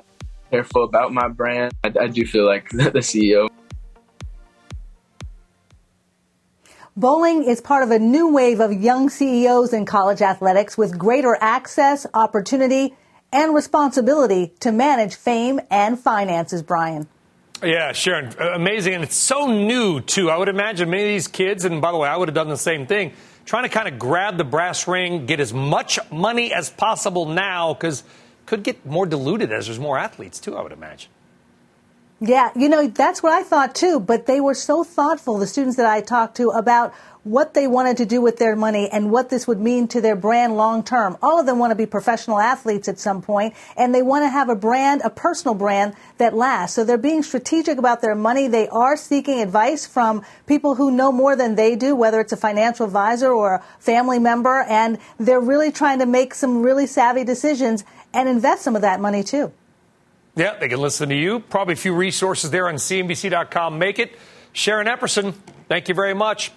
careful 0.49 0.83
about 0.83 1.13
my 1.13 1.27
brand. 1.27 1.73
I, 1.83 1.91
I 1.99 2.07
do 2.07 2.25
feel 2.25 2.45
like 2.45 2.69
the 2.71 2.99
CEO. 2.99 3.49
Bowling 6.95 7.43
is 7.43 7.61
part 7.61 7.83
of 7.83 7.91
a 7.91 7.99
new 7.99 8.33
wave 8.33 8.59
of 8.59 8.73
young 8.73 9.09
CEOs 9.09 9.71
in 9.71 9.85
college 9.85 10.21
athletics 10.21 10.77
with 10.77 10.97
greater 10.97 11.37
access, 11.39 12.07
opportunity, 12.13 12.95
and 13.31 13.53
responsibility 13.53 14.53
to 14.61 14.71
manage 14.71 15.15
fame 15.15 15.59
and 15.69 15.99
finances, 15.99 16.63
Brian. 16.63 17.07
Yeah, 17.63 17.91
Sharon, 17.91 18.33
uh, 18.39 18.53
amazing. 18.53 18.93
And 18.93 19.03
it's 19.03 19.15
so 19.15 19.47
new, 19.47 19.99
too. 20.01 20.29
I 20.29 20.37
would 20.37 20.49
imagine 20.49 20.89
many 20.89 21.03
of 21.03 21.09
these 21.09 21.27
kids, 21.27 21.65
and 21.65 21.81
by 21.81 21.91
the 21.91 21.97
way, 21.97 22.07
I 22.07 22.15
would 22.15 22.27
have 22.27 22.35
done 22.35 22.49
the 22.49 22.57
same 22.57 22.85
thing, 22.85 23.13
trying 23.45 23.63
to 23.63 23.69
kind 23.69 23.87
of 23.87 23.97
grab 23.97 24.37
the 24.37 24.43
brass 24.43 24.87
ring, 24.87 25.25
get 25.25 25.39
as 25.39 25.53
much 25.53 25.99
money 26.11 26.53
as 26.53 26.69
possible 26.69 27.25
now, 27.25 27.73
because 27.73 28.03
could 28.45 28.63
get 28.63 28.85
more 28.85 29.05
diluted 29.05 29.51
as 29.51 29.65
there's 29.65 29.79
more 29.79 29.97
athletes, 29.97 30.39
too, 30.39 30.55
I 30.55 30.61
would 30.61 30.71
imagine. 30.71 31.09
Yeah, 32.19 32.49
you 32.55 32.67
know, 32.67 32.87
that's 32.87 33.21
what 33.21 33.31
I 33.31 33.43
thought 33.43 33.75
too, 33.75 33.99
but 33.99 34.25
they 34.25 34.41
were 34.41 34.55
so 34.55 34.83
thoughtful, 34.83 35.37
the 35.37 35.45
students 35.45 35.77
that 35.77 35.85
I 35.85 36.01
talked 36.01 36.37
to, 36.37 36.49
about 36.49 36.91
what 37.23 37.53
they 37.53 37.67
wanted 37.67 37.97
to 37.97 38.07
do 38.07 38.21
with 38.21 38.37
their 38.37 38.55
money 38.55 38.89
and 38.89 39.11
what 39.11 39.29
this 39.29 39.45
would 39.45 39.59
mean 39.59 39.87
to 39.89 40.01
their 40.01 40.15
brand 40.15 40.57
long 40.57 40.81
term. 40.83 41.15
All 41.21 41.39
of 41.39 41.45
them 41.45 41.59
want 41.59 41.69
to 41.69 41.75
be 41.75 41.85
professional 41.85 42.39
athletes 42.39 42.87
at 42.87 42.97
some 42.97 43.21
point, 43.21 43.53
and 43.75 43.93
they 43.93 44.01
want 44.01 44.23
to 44.23 44.29
have 44.29 44.49
a 44.49 44.55
brand, 44.55 45.01
a 45.03 45.11
personal 45.11 45.53
brand 45.53 45.93
that 46.17 46.33
lasts. 46.33 46.75
So 46.75 46.83
they're 46.83 46.97
being 46.97 47.21
strategic 47.21 47.77
about 47.77 48.01
their 48.01 48.15
money. 48.15 48.47
They 48.47 48.67
are 48.69 48.97
seeking 48.97 49.39
advice 49.39 49.85
from 49.85 50.23
people 50.47 50.73
who 50.73 50.89
know 50.89 51.11
more 51.11 51.35
than 51.35 51.53
they 51.53 51.75
do, 51.75 51.95
whether 51.95 52.19
it's 52.19 52.33
a 52.33 52.37
financial 52.37 52.87
advisor 52.87 53.31
or 53.31 53.55
a 53.55 53.63
family 53.77 54.17
member, 54.17 54.63
and 54.63 54.97
they're 55.19 55.39
really 55.39 55.71
trying 55.71 55.99
to 55.99 56.07
make 56.07 56.33
some 56.33 56.63
really 56.63 56.87
savvy 56.87 57.23
decisions 57.23 57.83
and 58.11 58.27
invest 58.27 58.63
some 58.63 58.75
of 58.75 58.81
that 58.81 58.99
money 58.99 59.23
too. 59.23 59.51
Yeah, 60.37 60.55
they 60.59 60.69
can 60.69 60.79
listen 60.79 61.09
to 61.09 61.15
you. 61.15 61.39
Probably 61.39 61.73
a 61.73 61.77
few 61.77 61.95
resources 61.95 62.51
there 62.51 62.67
on 62.67 62.75
CNBC.com. 62.75 63.79
Make 63.79 63.97
it. 63.97 64.15
Sharon 64.53 64.85
Epperson, 64.85 65.33
thank 65.67 65.89
you 65.89 65.95
very 65.95 66.13
much. 66.13 66.51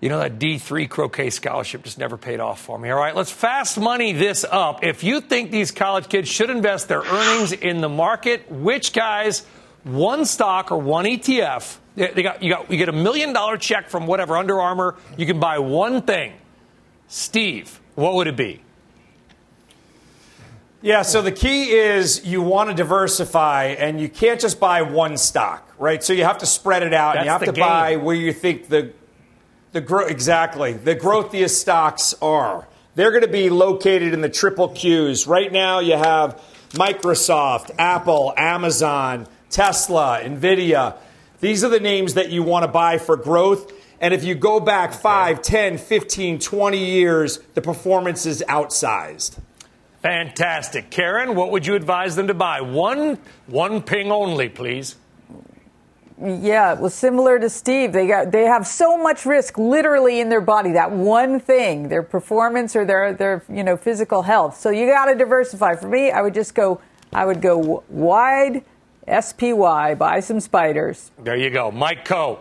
You 0.00 0.08
know, 0.08 0.18
that 0.18 0.38
D3 0.38 0.88
croquet 0.88 1.30
scholarship 1.30 1.82
just 1.84 1.98
never 1.98 2.16
paid 2.16 2.40
off 2.40 2.60
for 2.60 2.78
me. 2.78 2.90
All 2.90 2.98
right, 2.98 3.14
let's 3.14 3.30
fast 3.30 3.78
money 3.78 4.12
this 4.12 4.44
up. 4.44 4.82
If 4.84 5.04
you 5.04 5.20
think 5.20 5.50
these 5.50 5.70
college 5.70 6.08
kids 6.08 6.28
should 6.28 6.48
invest 6.48 6.88
their 6.88 7.02
earnings 7.02 7.52
in 7.52 7.82
the 7.82 7.88
market, 7.88 8.50
which 8.50 8.94
guys, 8.94 9.44
one 9.84 10.24
stock 10.24 10.72
or 10.72 10.78
one 10.78 11.04
ETF, 11.04 11.76
they 11.94 12.22
got, 12.22 12.42
you, 12.42 12.50
got, 12.50 12.70
you 12.70 12.78
get 12.78 12.88
a 12.88 12.92
million 12.92 13.34
dollar 13.34 13.58
check 13.58 13.90
from 13.90 14.06
whatever, 14.06 14.36
Under 14.36 14.60
Armour, 14.60 14.96
you 15.18 15.26
can 15.26 15.40
buy 15.40 15.58
one 15.58 16.02
thing. 16.02 16.32
Steve, 17.08 17.80
what 17.94 18.14
would 18.14 18.26
it 18.26 18.36
be? 18.36 18.62
Yeah, 20.82 21.02
so 21.02 21.22
the 21.22 21.32
key 21.32 21.70
is 21.70 22.24
you 22.24 22.42
want 22.42 22.70
to 22.70 22.76
diversify 22.76 23.64
and 23.78 24.00
you 24.00 24.08
can't 24.08 24.40
just 24.40 24.60
buy 24.60 24.82
one 24.82 25.16
stock, 25.16 25.68
right? 25.78 26.02
So 26.02 26.12
you 26.12 26.24
have 26.24 26.38
to 26.38 26.46
spread 26.46 26.82
it 26.82 26.92
out 26.92 27.14
That's 27.14 27.18
and 27.18 27.24
you 27.26 27.30
have 27.32 27.44
to 27.44 27.52
game. 27.52 27.64
buy 27.64 27.96
where 27.96 28.14
you 28.14 28.32
think 28.32 28.68
the 28.68 28.92
the 29.72 29.80
gro- 29.80 30.06
exactly 30.06 30.74
the 30.74 30.94
growthiest 30.94 31.60
stocks 31.60 32.14
are. 32.22 32.68
They're 32.94 33.10
going 33.10 33.22
to 33.22 33.28
be 33.28 33.50
located 33.50 34.14
in 34.14 34.20
the 34.20 34.28
triple 34.28 34.70
Qs. 34.70 35.26
Right 35.26 35.52
now 35.52 35.80
you 35.80 35.96
have 35.96 36.42
Microsoft, 36.70 37.70
Apple, 37.78 38.32
Amazon, 38.36 39.26
Tesla, 39.50 40.20
Nvidia. 40.22 40.96
These 41.40 41.64
are 41.64 41.68
the 41.68 41.80
names 41.80 42.14
that 42.14 42.30
you 42.30 42.42
want 42.42 42.64
to 42.64 42.68
buy 42.68 42.98
for 42.98 43.16
growth. 43.16 43.72
And 44.00 44.12
if 44.12 44.24
you 44.24 44.34
go 44.34 44.60
back 44.60 44.92
5, 44.92 45.42
10, 45.42 45.78
15, 45.78 46.38
20 46.38 46.78
years, 46.78 47.38
the 47.54 47.62
performance 47.62 48.26
is 48.26 48.44
outsized. 48.48 49.38
Fantastic. 50.06 50.88
Karen, 50.88 51.34
what 51.34 51.50
would 51.50 51.66
you 51.66 51.74
advise 51.74 52.14
them 52.14 52.28
to 52.28 52.34
buy? 52.34 52.60
One, 52.60 53.18
one 53.48 53.82
ping 53.82 54.12
only, 54.12 54.48
please. 54.48 54.94
Yeah, 56.22 56.74
well, 56.74 56.90
similar 56.90 57.40
to 57.40 57.50
Steve, 57.50 57.92
they 57.92 58.06
got 58.06 58.30
they 58.30 58.44
have 58.44 58.68
so 58.68 58.96
much 58.96 59.26
risk 59.26 59.58
literally 59.58 60.20
in 60.20 60.28
their 60.28 60.40
body. 60.40 60.70
That 60.70 60.92
one 60.92 61.40
thing, 61.40 61.88
their 61.88 62.04
performance 62.04 62.76
or 62.76 62.84
their 62.84 63.14
their 63.14 63.42
you 63.48 63.64
know 63.64 63.76
physical 63.76 64.22
health. 64.22 64.56
So 64.56 64.70
you 64.70 64.86
got 64.86 65.06
to 65.06 65.16
diversify. 65.16 65.74
For 65.74 65.88
me, 65.88 66.12
I 66.12 66.22
would 66.22 66.34
just 66.34 66.54
go. 66.54 66.80
I 67.12 67.26
would 67.26 67.42
go 67.42 67.82
wide, 67.88 68.64
SPY, 69.08 69.96
buy 69.96 70.20
some 70.20 70.38
spiders. 70.38 71.10
There 71.18 71.36
you 71.36 71.50
go, 71.50 71.72
Mike 71.72 72.06
Khouw. 72.06 72.38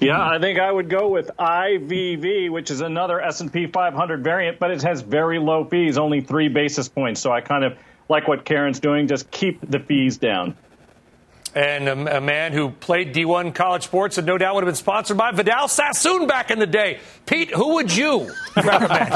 Yeah, 0.00 0.22
I 0.22 0.38
think 0.38 0.58
I 0.58 0.70
would 0.70 0.90
go 0.90 1.08
with 1.08 1.30
IVV, 1.38 2.50
which 2.50 2.70
is 2.70 2.80
another 2.82 3.20
S&P 3.20 3.66
500 3.66 4.22
variant, 4.22 4.58
but 4.58 4.70
it 4.70 4.82
has 4.82 5.00
very 5.00 5.38
low 5.38 5.64
fees, 5.64 5.96
only 5.96 6.20
three 6.20 6.48
basis 6.48 6.88
points. 6.88 7.20
So 7.20 7.32
I 7.32 7.40
kind 7.40 7.64
of 7.64 7.78
like 8.08 8.28
what 8.28 8.44
Karen's 8.44 8.80
doing. 8.80 9.08
Just 9.08 9.30
keep 9.30 9.68
the 9.68 9.80
fees 9.80 10.18
down. 10.18 10.56
And 11.56 11.88
a, 11.88 12.18
a 12.18 12.20
man 12.20 12.52
who 12.52 12.68
played 12.68 13.14
D1 13.14 13.54
college 13.54 13.84
sports 13.84 14.18
and 14.18 14.26
no 14.26 14.36
doubt 14.36 14.56
would 14.56 14.64
have 14.64 14.68
been 14.68 14.74
sponsored 14.74 15.16
by 15.16 15.32
Vidal 15.32 15.68
Sassoon 15.68 16.26
back 16.26 16.50
in 16.50 16.58
the 16.58 16.66
day. 16.66 17.00
Pete, 17.24 17.50
who 17.50 17.76
would 17.76 17.96
you 17.96 18.30
recommend? 18.54 19.14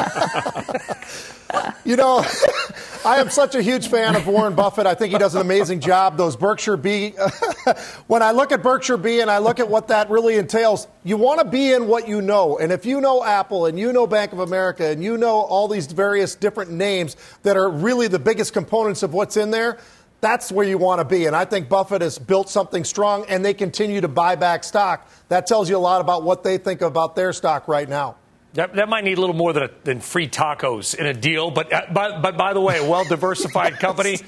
You 1.85 1.97
know, 1.97 2.25
I 3.05 3.19
am 3.19 3.31
such 3.31 3.55
a 3.55 3.63
huge 3.63 3.89
fan 3.89 4.15
of 4.15 4.27
Warren 4.27 4.55
Buffett. 4.55 4.87
I 4.87 4.95
think 4.95 5.13
he 5.13 5.19
does 5.19 5.35
an 5.35 5.41
amazing 5.41 5.81
job. 5.81 6.17
Those 6.17 6.37
Berkshire 6.37 6.77
B, 6.77 7.15
when 8.07 8.23
I 8.23 8.33
look 8.33 8.53
at 8.53 8.63
Berkshire 8.63 8.97
B 8.97 9.21
and 9.21 9.31
I 9.31 9.39
look 9.39 9.59
at 9.59 9.69
what 9.69 9.89
that 9.89 10.11
really 10.11 10.37
entails, 10.37 10.87
you 11.03 11.17
want 11.17 11.41
to 11.41 11.47
be 11.47 11.73
in 11.73 11.89
what 11.89 12.07
you 12.07 12.21
know. 12.21 12.59
And 12.59 12.71
if 12.71 12.85
you 12.85 13.01
know 13.01 13.25
Apple 13.25 13.67
and 13.67 13.79
you 13.79 13.93
know 13.93 14.07
Bank 14.07 14.33
of 14.33 14.41
America 14.41 14.87
and 14.87 15.03
you 15.03 15.17
know 15.17 15.41
all 15.41 15.67
these 15.67 15.87
various 15.87 16.35
different 16.35 16.71
names 16.71 17.17
that 17.43 17.57
are 17.57 17.69
really 17.69 18.07
the 18.07 18.19
biggest 18.19 18.53
components 18.53 19.03
of 19.03 19.15
what's 19.15 19.37
in 19.37 19.51
there, 19.51 19.79
that's 20.21 20.53
where 20.53 20.67
you 20.67 20.79
want 20.79 21.01
to 21.01 21.05
be. 21.05 21.27
And 21.27 21.35
I 21.35 21.45
think 21.45 21.69
Buffett 21.69 22.03
has 22.03 22.19
built 22.19 22.49
something 22.49 22.85
strong 22.85 23.25
and 23.29 23.45
they 23.45 23.55
continue 23.55 24.01
to 24.01 24.09
buy 24.09 24.37
back 24.37 24.65
stock. 24.65 25.09
That 25.29 25.47
tells 25.47 25.69
you 25.71 25.77
a 25.77 25.79
lot 25.79 26.01
about 26.01 26.23
what 26.23 26.45
they 26.45 26.59
think 26.59 26.83
about 26.83 27.17
their 27.17 27.33
stock 27.33 27.69
right 27.69 27.89
now. 27.89 28.17
That, 28.55 28.75
that 28.75 28.89
might 28.89 29.05
need 29.05 29.17
a 29.17 29.21
little 29.21 29.37
more 29.37 29.53
than, 29.53 29.65
a, 29.65 29.71
than 29.85 30.01
free 30.01 30.29
tacos 30.29 30.95
in 30.95 31.07
a 31.07 31.15
deal. 31.15 31.51
But, 31.51 31.73
uh, 31.73 31.83
but, 31.93 32.21
but 32.21 32.37
by 32.37 32.53
the 32.53 32.61
way, 32.61 32.79
a 32.79 32.89
well 32.89 33.05
diversified 33.05 33.79
company. 33.79 34.19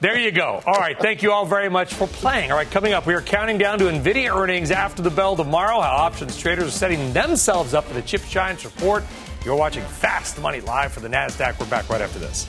There 0.00 0.18
you 0.18 0.30
go. 0.30 0.62
All 0.66 0.74
right. 0.74 0.98
Thank 0.98 1.22
you 1.22 1.32
all 1.32 1.44
very 1.44 1.68
much 1.68 1.92
for 1.92 2.06
playing. 2.06 2.50
All 2.50 2.56
right. 2.56 2.70
Coming 2.70 2.92
up, 2.92 3.06
we 3.06 3.14
are 3.14 3.20
counting 3.20 3.58
down 3.58 3.78
to 3.80 3.84
NVIDIA 3.84 4.34
earnings 4.34 4.70
after 4.70 5.02
the 5.02 5.10
bell 5.10 5.36
tomorrow. 5.36 5.80
How 5.80 5.96
options 5.96 6.36
traders 6.38 6.68
are 6.68 6.70
setting 6.70 7.12
themselves 7.12 7.74
up 7.74 7.84
for 7.84 7.94
the 7.94 8.02
Chip 8.02 8.22
Giants 8.28 8.64
report. 8.64 9.04
You're 9.44 9.56
watching 9.56 9.82
Fast 9.84 10.40
Money 10.40 10.60
live 10.60 10.92
for 10.92 11.00
the 11.00 11.08
NASDAQ. 11.08 11.58
We're 11.58 11.66
back 11.66 11.88
right 11.88 12.00
after 12.00 12.20
this. 12.20 12.48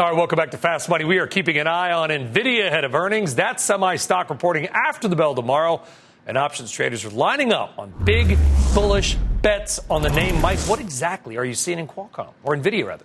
All 0.00 0.06
right, 0.06 0.16
welcome 0.16 0.38
back 0.38 0.52
to 0.52 0.56
Fast 0.56 0.88
Money. 0.88 1.04
We 1.04 1.18
are 1.18 1.26
keeping 1.26 1.58
an 1.58 1.66
eye 1.66 1.92
on 1.92 2.08
NVIDIA 2.08 2.66
ahead 2.66 2.84
of 2.84 2.94
earnings. 2.94 3.34
That 3.34 3.60
semi 3.60 3.96
stock 3.96 4.30
reporting 4.30 4.66
after 4.68 5.08
the 5.08 5.14
bell 5.14 5.34
tomorrow. 5.34 5.82
And 6.26 6.38
options 6.38 6.72
traders 6.72 7.04
are 7.04 7.10
lining 7.10 7.52
up 7.52 7.78
on 7.78 7.92
big, 8.02 8.38
bullish 8.72 9.16
bets 9.42 9.78
on 9.90 10.00
the 10.00 10.08
name. 10.08 10.40
Mike, 10.40 10.58
what 10.60 10.80
exactly 10.80 11.36
are 11.36 11.44
you 11.44 11.52
seeing 11.52 11.78
in 11.78 11.86
Qualcomm, 11.86 12.32
or 12.44 12.56
NVIDIA 12.56 12.86
rather? 12.86 13.04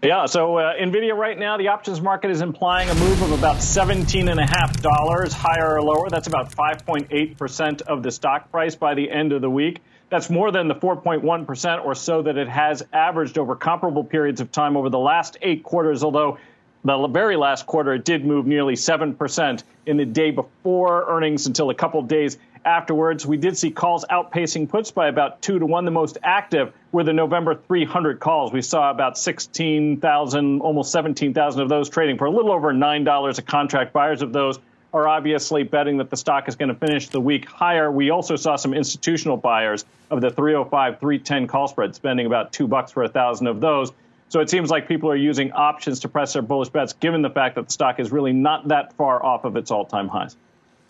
Yeah, 0.00 0.26
so 0.26 0.58
uh, 0.58 0.74
NVIDIA 0.76 1.12
right 1.12 1.36
now, 1.36 1.56
the 1.56 1.66
options 1.66 2.00
market 2.00 2.30
is 2.30 2.40
implying 2.40 2.88
a 2.88 2.94
move 2.94 3.20
of 3.22 3.32
about 3.32 3.56
$17.5 3.56 5.32
higher 5.32 5.74
or 5.74 5.82
lower. 5.82 6.08
That's 6.08 6.28
about 6.28 6.54
5.8% 6.54 7.82
of 7.82 8.04
the 8.04 8.12
stock 8.12 8.52
price 8.52 8.76
by 8.76 8.94
the 8.94 9.10
end 9.10 9.32
of 9.32 9.40
the 9.40 9.50
week. 9.50 9.80
That's 10.10 10.28
more 10.28 10.50
than 10.50 10.66
the 10.66 10.74
4.1% 10.74 11.84
or 11.84 11.94
so 11.94 12.22
that 12.22 12.36
it 12.36 12.48
has 12.48 12.84
averaged 12.92 13.38
over 13.38 13.54
comparable 13.54 14.02
periods 14.02 14.40
of 14.40 14.50
time 14.50 14.76
over 14.76 14.90
the 14.90 14.98
last 14.98 15.38
eight 15.40 15.62
quarters, 15.62 16.02
although 16.02 16.36
the 16.84 17.06
very 17.06 17.36
last 17.36 17.66
quarter 17.66 17.94
it 17.94 18.04
did 18.04 18.24
move 18.24 18.44
nearly 18.46 18.74
7% 18.74 19.62
in 19.86 19.96
the 19.96 20.04
day 20.04 20.32
before 20.32 21.06
earnings 21.08 21.46
until 21.46 21.70
a 21.70 21.74
couple 21.74 22.02
days 22.02 22.38
afterwards. 22.64 23.24
We 23.24 23.36
did 23.36 23.56
see 23.56 23.70
calls 23.70 24.04
outpacing 24.10 24.68
puts 24.68 24.90
by 24.90 25.08
about 25.08 25.40
two 25.42 25.58
to 25.58 25.66
one. 25.66 25.84
The 25.84 25.90
most 25.90 26.18
active 26.22 26.72
were 26.92 27.04
the 27.04 27.12
November 27.12 27.54
300 27.54 28.18
calls. 28.18 28.52
We 28.52 28.62
saw 28.62 28.90
about 28.90 29.16
16,000, 29.16 30.60
almost 30.60 30.92
17,000 30.92 31.62
of 31.62 31.68
those 31.68 31.88
trading 31.88 32.18
for 32.18 32.26
a 32.26 32.30
little 32.30 32.52
over 32.52 32.72
$9 32.72 33.38
a 33.38 33.42
contract. 33.42 33.92
Buyers 33.92 34.22
of 34.22 34.32
those 34.32 34.58
are 34.92 35.06
obviously 35.06 35.62
betting 35.62 35.98
that 35.98 36.10
the 36.10 36.16
stock 36.16 36.48
is 36.48 36.56
going 36.56 36.68
to 36.68 36.74
finish 36.74 37.08
the 37.08 37.20
week 37.20 37.48
higher. 37.48 37.90
We 37.90 38.10
also 38.10 38.36
saw 38.36 38.56
some 38.56 38.74
institutional 38.74 39.36
buyers 39.36 39.84
of 40.10 40.20
the 40.20 40.30
305, 40.30 40.98
310 40.98 41.46
call 41.46 41.68
spread 41.68 41.94
spending 41.94 42.26
about 42.26 42.52
two 42.52 42.66
bucks 42.66 42.92
for 42.92 43.04
a 43.04 43.08
thousand 43.08 43.46
of 43.46 43.60
those. 43.60 43.92
So 44.28 44.40
it 44.40 44.48
seems 44.48 44.70
like 44.70 44.86
people 44.86 45.10
are 45.10 45.16
using 45.16 45.52
options 45.52 46.00
to 46.00 46.08
press 46.08 46.32
their 46.32 46.42
bullish 46.42 46.68
bets, 46.68 46.92
given 46.92 47.22
the 47.22 47.30
fact 47.30 47.56
that 47.56 47.66
the 47.66 47.72
stock 47.72 47.98
is 47.98 48.12
really 48.12 48.32
not 48.32 48.68
that 48.68 48.92
far 48.94 49.24
off 49.24 49.44
of 49.44 49.56
its 49.56 49.70
all 49.70 49.84
time 49.84 50.08
highs. 50.08 50.36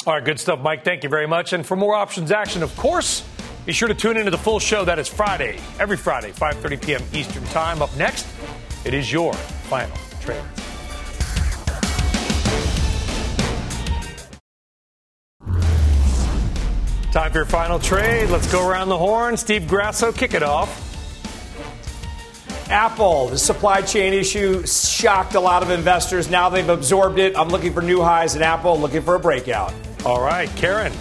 All 0.07 0.15
right, 0.15 0.25
good 0.25 0.41
stuff, 0.41 0.61
Mike. 0.61 0.85
Thank 0.85 1.05
you 1.05 1.11
very 1.11 1.27
much. 1.27 1.53
And 1.53 1.65
for 1.65 1.77
more 1.77 1.95
options 1.95 2.31
action, 2.31 2.63
of 2.63 2.75
course, 2.77 3.23
be 3.67 3.73
sure 3.73 3.89
to 3.89 3.95
tune 3.95 4.17
into 4.17 4.31
the 4.31 4.39
full 4.39 4.59
show. 4.59 4.85
That 4.85 4.99
is 4.99 5.09
Friday, 5.09 5.59
every 5.79 5.97
Friday, 5.97 6.33
5:30 6.33 6.83
p.m. 6.83 7.03
Eastern 7.13 7.45
Time. 7.47 7.83
Up 7.83 7.95
next, 7.97 8.27
it 8.85 8.95
is 8.95 9.13
your 9.13 9.33
final 9.35 9.97
trade. 10.21 10.43
Time 17.13 17.33
for 17.33 17.39
your 17.39 17.45
final 17.45 17.81
trade. 17.81 18.31
Let's 18.31 18.51
go 18.53 18.69
around 18.69 18.89
the 18.89 18.97
horn. 18.97 19.37
Steve 19.37 19.67
Grasso, 19.67 20.13
kick 20.13 20.33
it 20.33 20.45
off. 20.45 20.87
Apple, 22.71 23.27
the 23.27 23.39
supply 23.39 23.83
chain 23.83 24.15
issue 24.15 24.65
shocked 24.65 25.35
a 25.35 25.41
lot 25.41 25.65
of 25.65 25.71
investors. 25.71 26.31
Now 26.31 26.49
they've 26.49 26.69
absorbed 26.69 27.19
it. 27.19 27.37
I'm 27.37 27.49
looking 27.49 27.73
for 27.73 27.83
new 27.83 28.01
highs 28.01 28.37
in 28.37 28.43
Apple, 28.43 28.79
looking 28.79 29.03
for 29.03 29.17
a 29.17 29.19
breakout. 29.19 29.75
All 30.07 30.23
right, 30.23 30.49
Karen. 30.55 30.93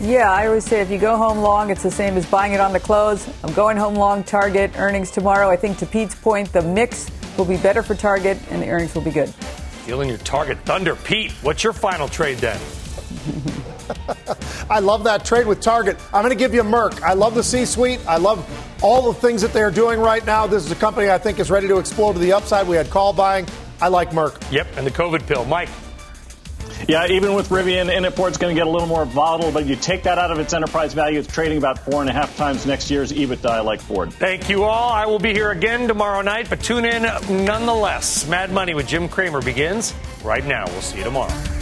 Yeah, 0.00 0.32
I 0.32 0.48
always 0.48 0.64
say 0.64 0.80
if 0.80 0.90
you 0.90 0.98
go 0.98 1.16
home 1.16 1.38
long, 1.38 1.70
it's 1.70 1.84
the 1.84 1.90
same 1.92 2.16
as 2.16 2.26
buying 2.26 2.54
it 2.54 2.60
on 2.60 2.72
the 2.72 2.80
close. 2.80 3.28
I'm 3.44 3.54
going 3.54 3.76
home 3.76 3.94
long, 3.94 4.24
Target 4.24 4.72
earnings 4.78 5.12
tomorrow. 5.12 5.48
I 5.48 5.54
think 5.54 5.78
to 5.78 5.86
Pete's 5.86 6.16
point, 6.16 6.52
the 6.52 6.62
mix 6.62 7.08
will 7.38 7.44
be 7.44 7.56
better 7.56 7.84
for 7.84 7.94
Target 7.94 8.36
and 8.50 8.60
the 8.60 8.68
earnings 8.68 8.96
will 8.96 9.02
be 9.02 9.12
good. 9.12 9.28
Feeling 9.86 10.08
your 10.08 10.18
Target 10.18 10.58
thunder. 10.64 10.96
Pete, 10.96 11.30
what's 11.42 11.62
your 11.62 11.72
final 11.72 12.08
trade 12.08 12.38
then? 12.38 12.60
I 14.70 14.78
love 14.78 15.04
that 15.04 15.24
trade 15.24 15.46
with 15.46 15.60
Target. 15.60 15.98
I'm 16.12 16.22
going 16.22 16.30
to 16.30 16.38
give 16.38 16.54
you 16.54 16.62
Merck. 16.62 17.02
I 17.02 17.12
love 17.12 17.34
the 17.34 17.42
C 17.42 17.64
suite. 17.64 18.00
I 18.06 18.16
love 18.16 18.46
all 18.82 19.12
the 19.12 19.18
things 19.18 19.42
that 19.42 19.52
they're 19.52 19.70
doing 19.70 20.00
right 20.00 20.24
now. 20.24 20.46
This 20.46 20.64
is 20.64 20.72
a 20.72 20.76
company 20.76 21.10
I 21.10 21.18
think 21.18 21.38
is 21.38 21.50
ready 21.50 21.68
to 21.68 21.78
explode 21.78 22.14
to 22.14 22.18
the 22.18 22.32
upside. 22.32 22.66
We 22.66 22.76
had 22.76 22.90
call 22.90 23.12
buying. 23.12 23.46
I 23.80 23.88
like 23.88 24.10
Merck. 24.10 24.40
Yep, 24.52 24.68
and 24.76 24.86
the 24.86 24.90
COVID 24.90 25.26
pill. 25.26 25.44
Mike. 25.44 25.68
Yeah, 26.88 27.06
even 27.06 27.34
with 27.34 27.48
Rivian, 27.48 27.94
Innoport 27.94 28.28
it's 28.28 28.38
going 28.38 28.54
to 28.54 28.58
get 28.58 28.66
a 28.66 28.70
little 28.70 28.88
more 28.88 29.04
volatile, 29.04 29.52
but 29.52 29.66
you 29.66 29.76
take 29.76 30.02
that 30.02 30.18
out 30.18 30.30
of 30.32 30.38
its 30.38 30.52
enterprise 30.52 30.94
value, 30.94 31.18
it's 31.18 31.32
trading 31.32 31.58
about 31.58 31.78
four 31.78 32.00
and 32.00 32.10
a 32.10 32.12
half 32.12 32.36
times 32.36 32.66
next 32.66 32.90
year's 32.90 33.12
EBITDA 33.12 33.64
like 33.64 33.80
Ford. 33.80 34.12
Thank 34.12 34.48
you 34.48 34.64
all. 34.64 34.90
I 34.90 35.06
will 35.06 35.20
be 35.20 35.32
here 35.32 35.52
again 35.52 35.86
tomorrow 35.86 36.22
night, 36.22 36.48
but 36.50 36.60
tune 36.60 36.84
in 36.84 37.02
nonetheless. 37.44 38.26
Mad 38.26 38.50
Money 38.50 38.74
with 38.74 38.88
Jim 38.88 39.08
Cramer 39.08 39.42
begins 39.42 39.94
right 40.24 40.44
now. 40.44 40.64
We'll 40.66 40.80
see 40.80 40.98
you 40.98 41.04
tomorrow. 41.04 41.61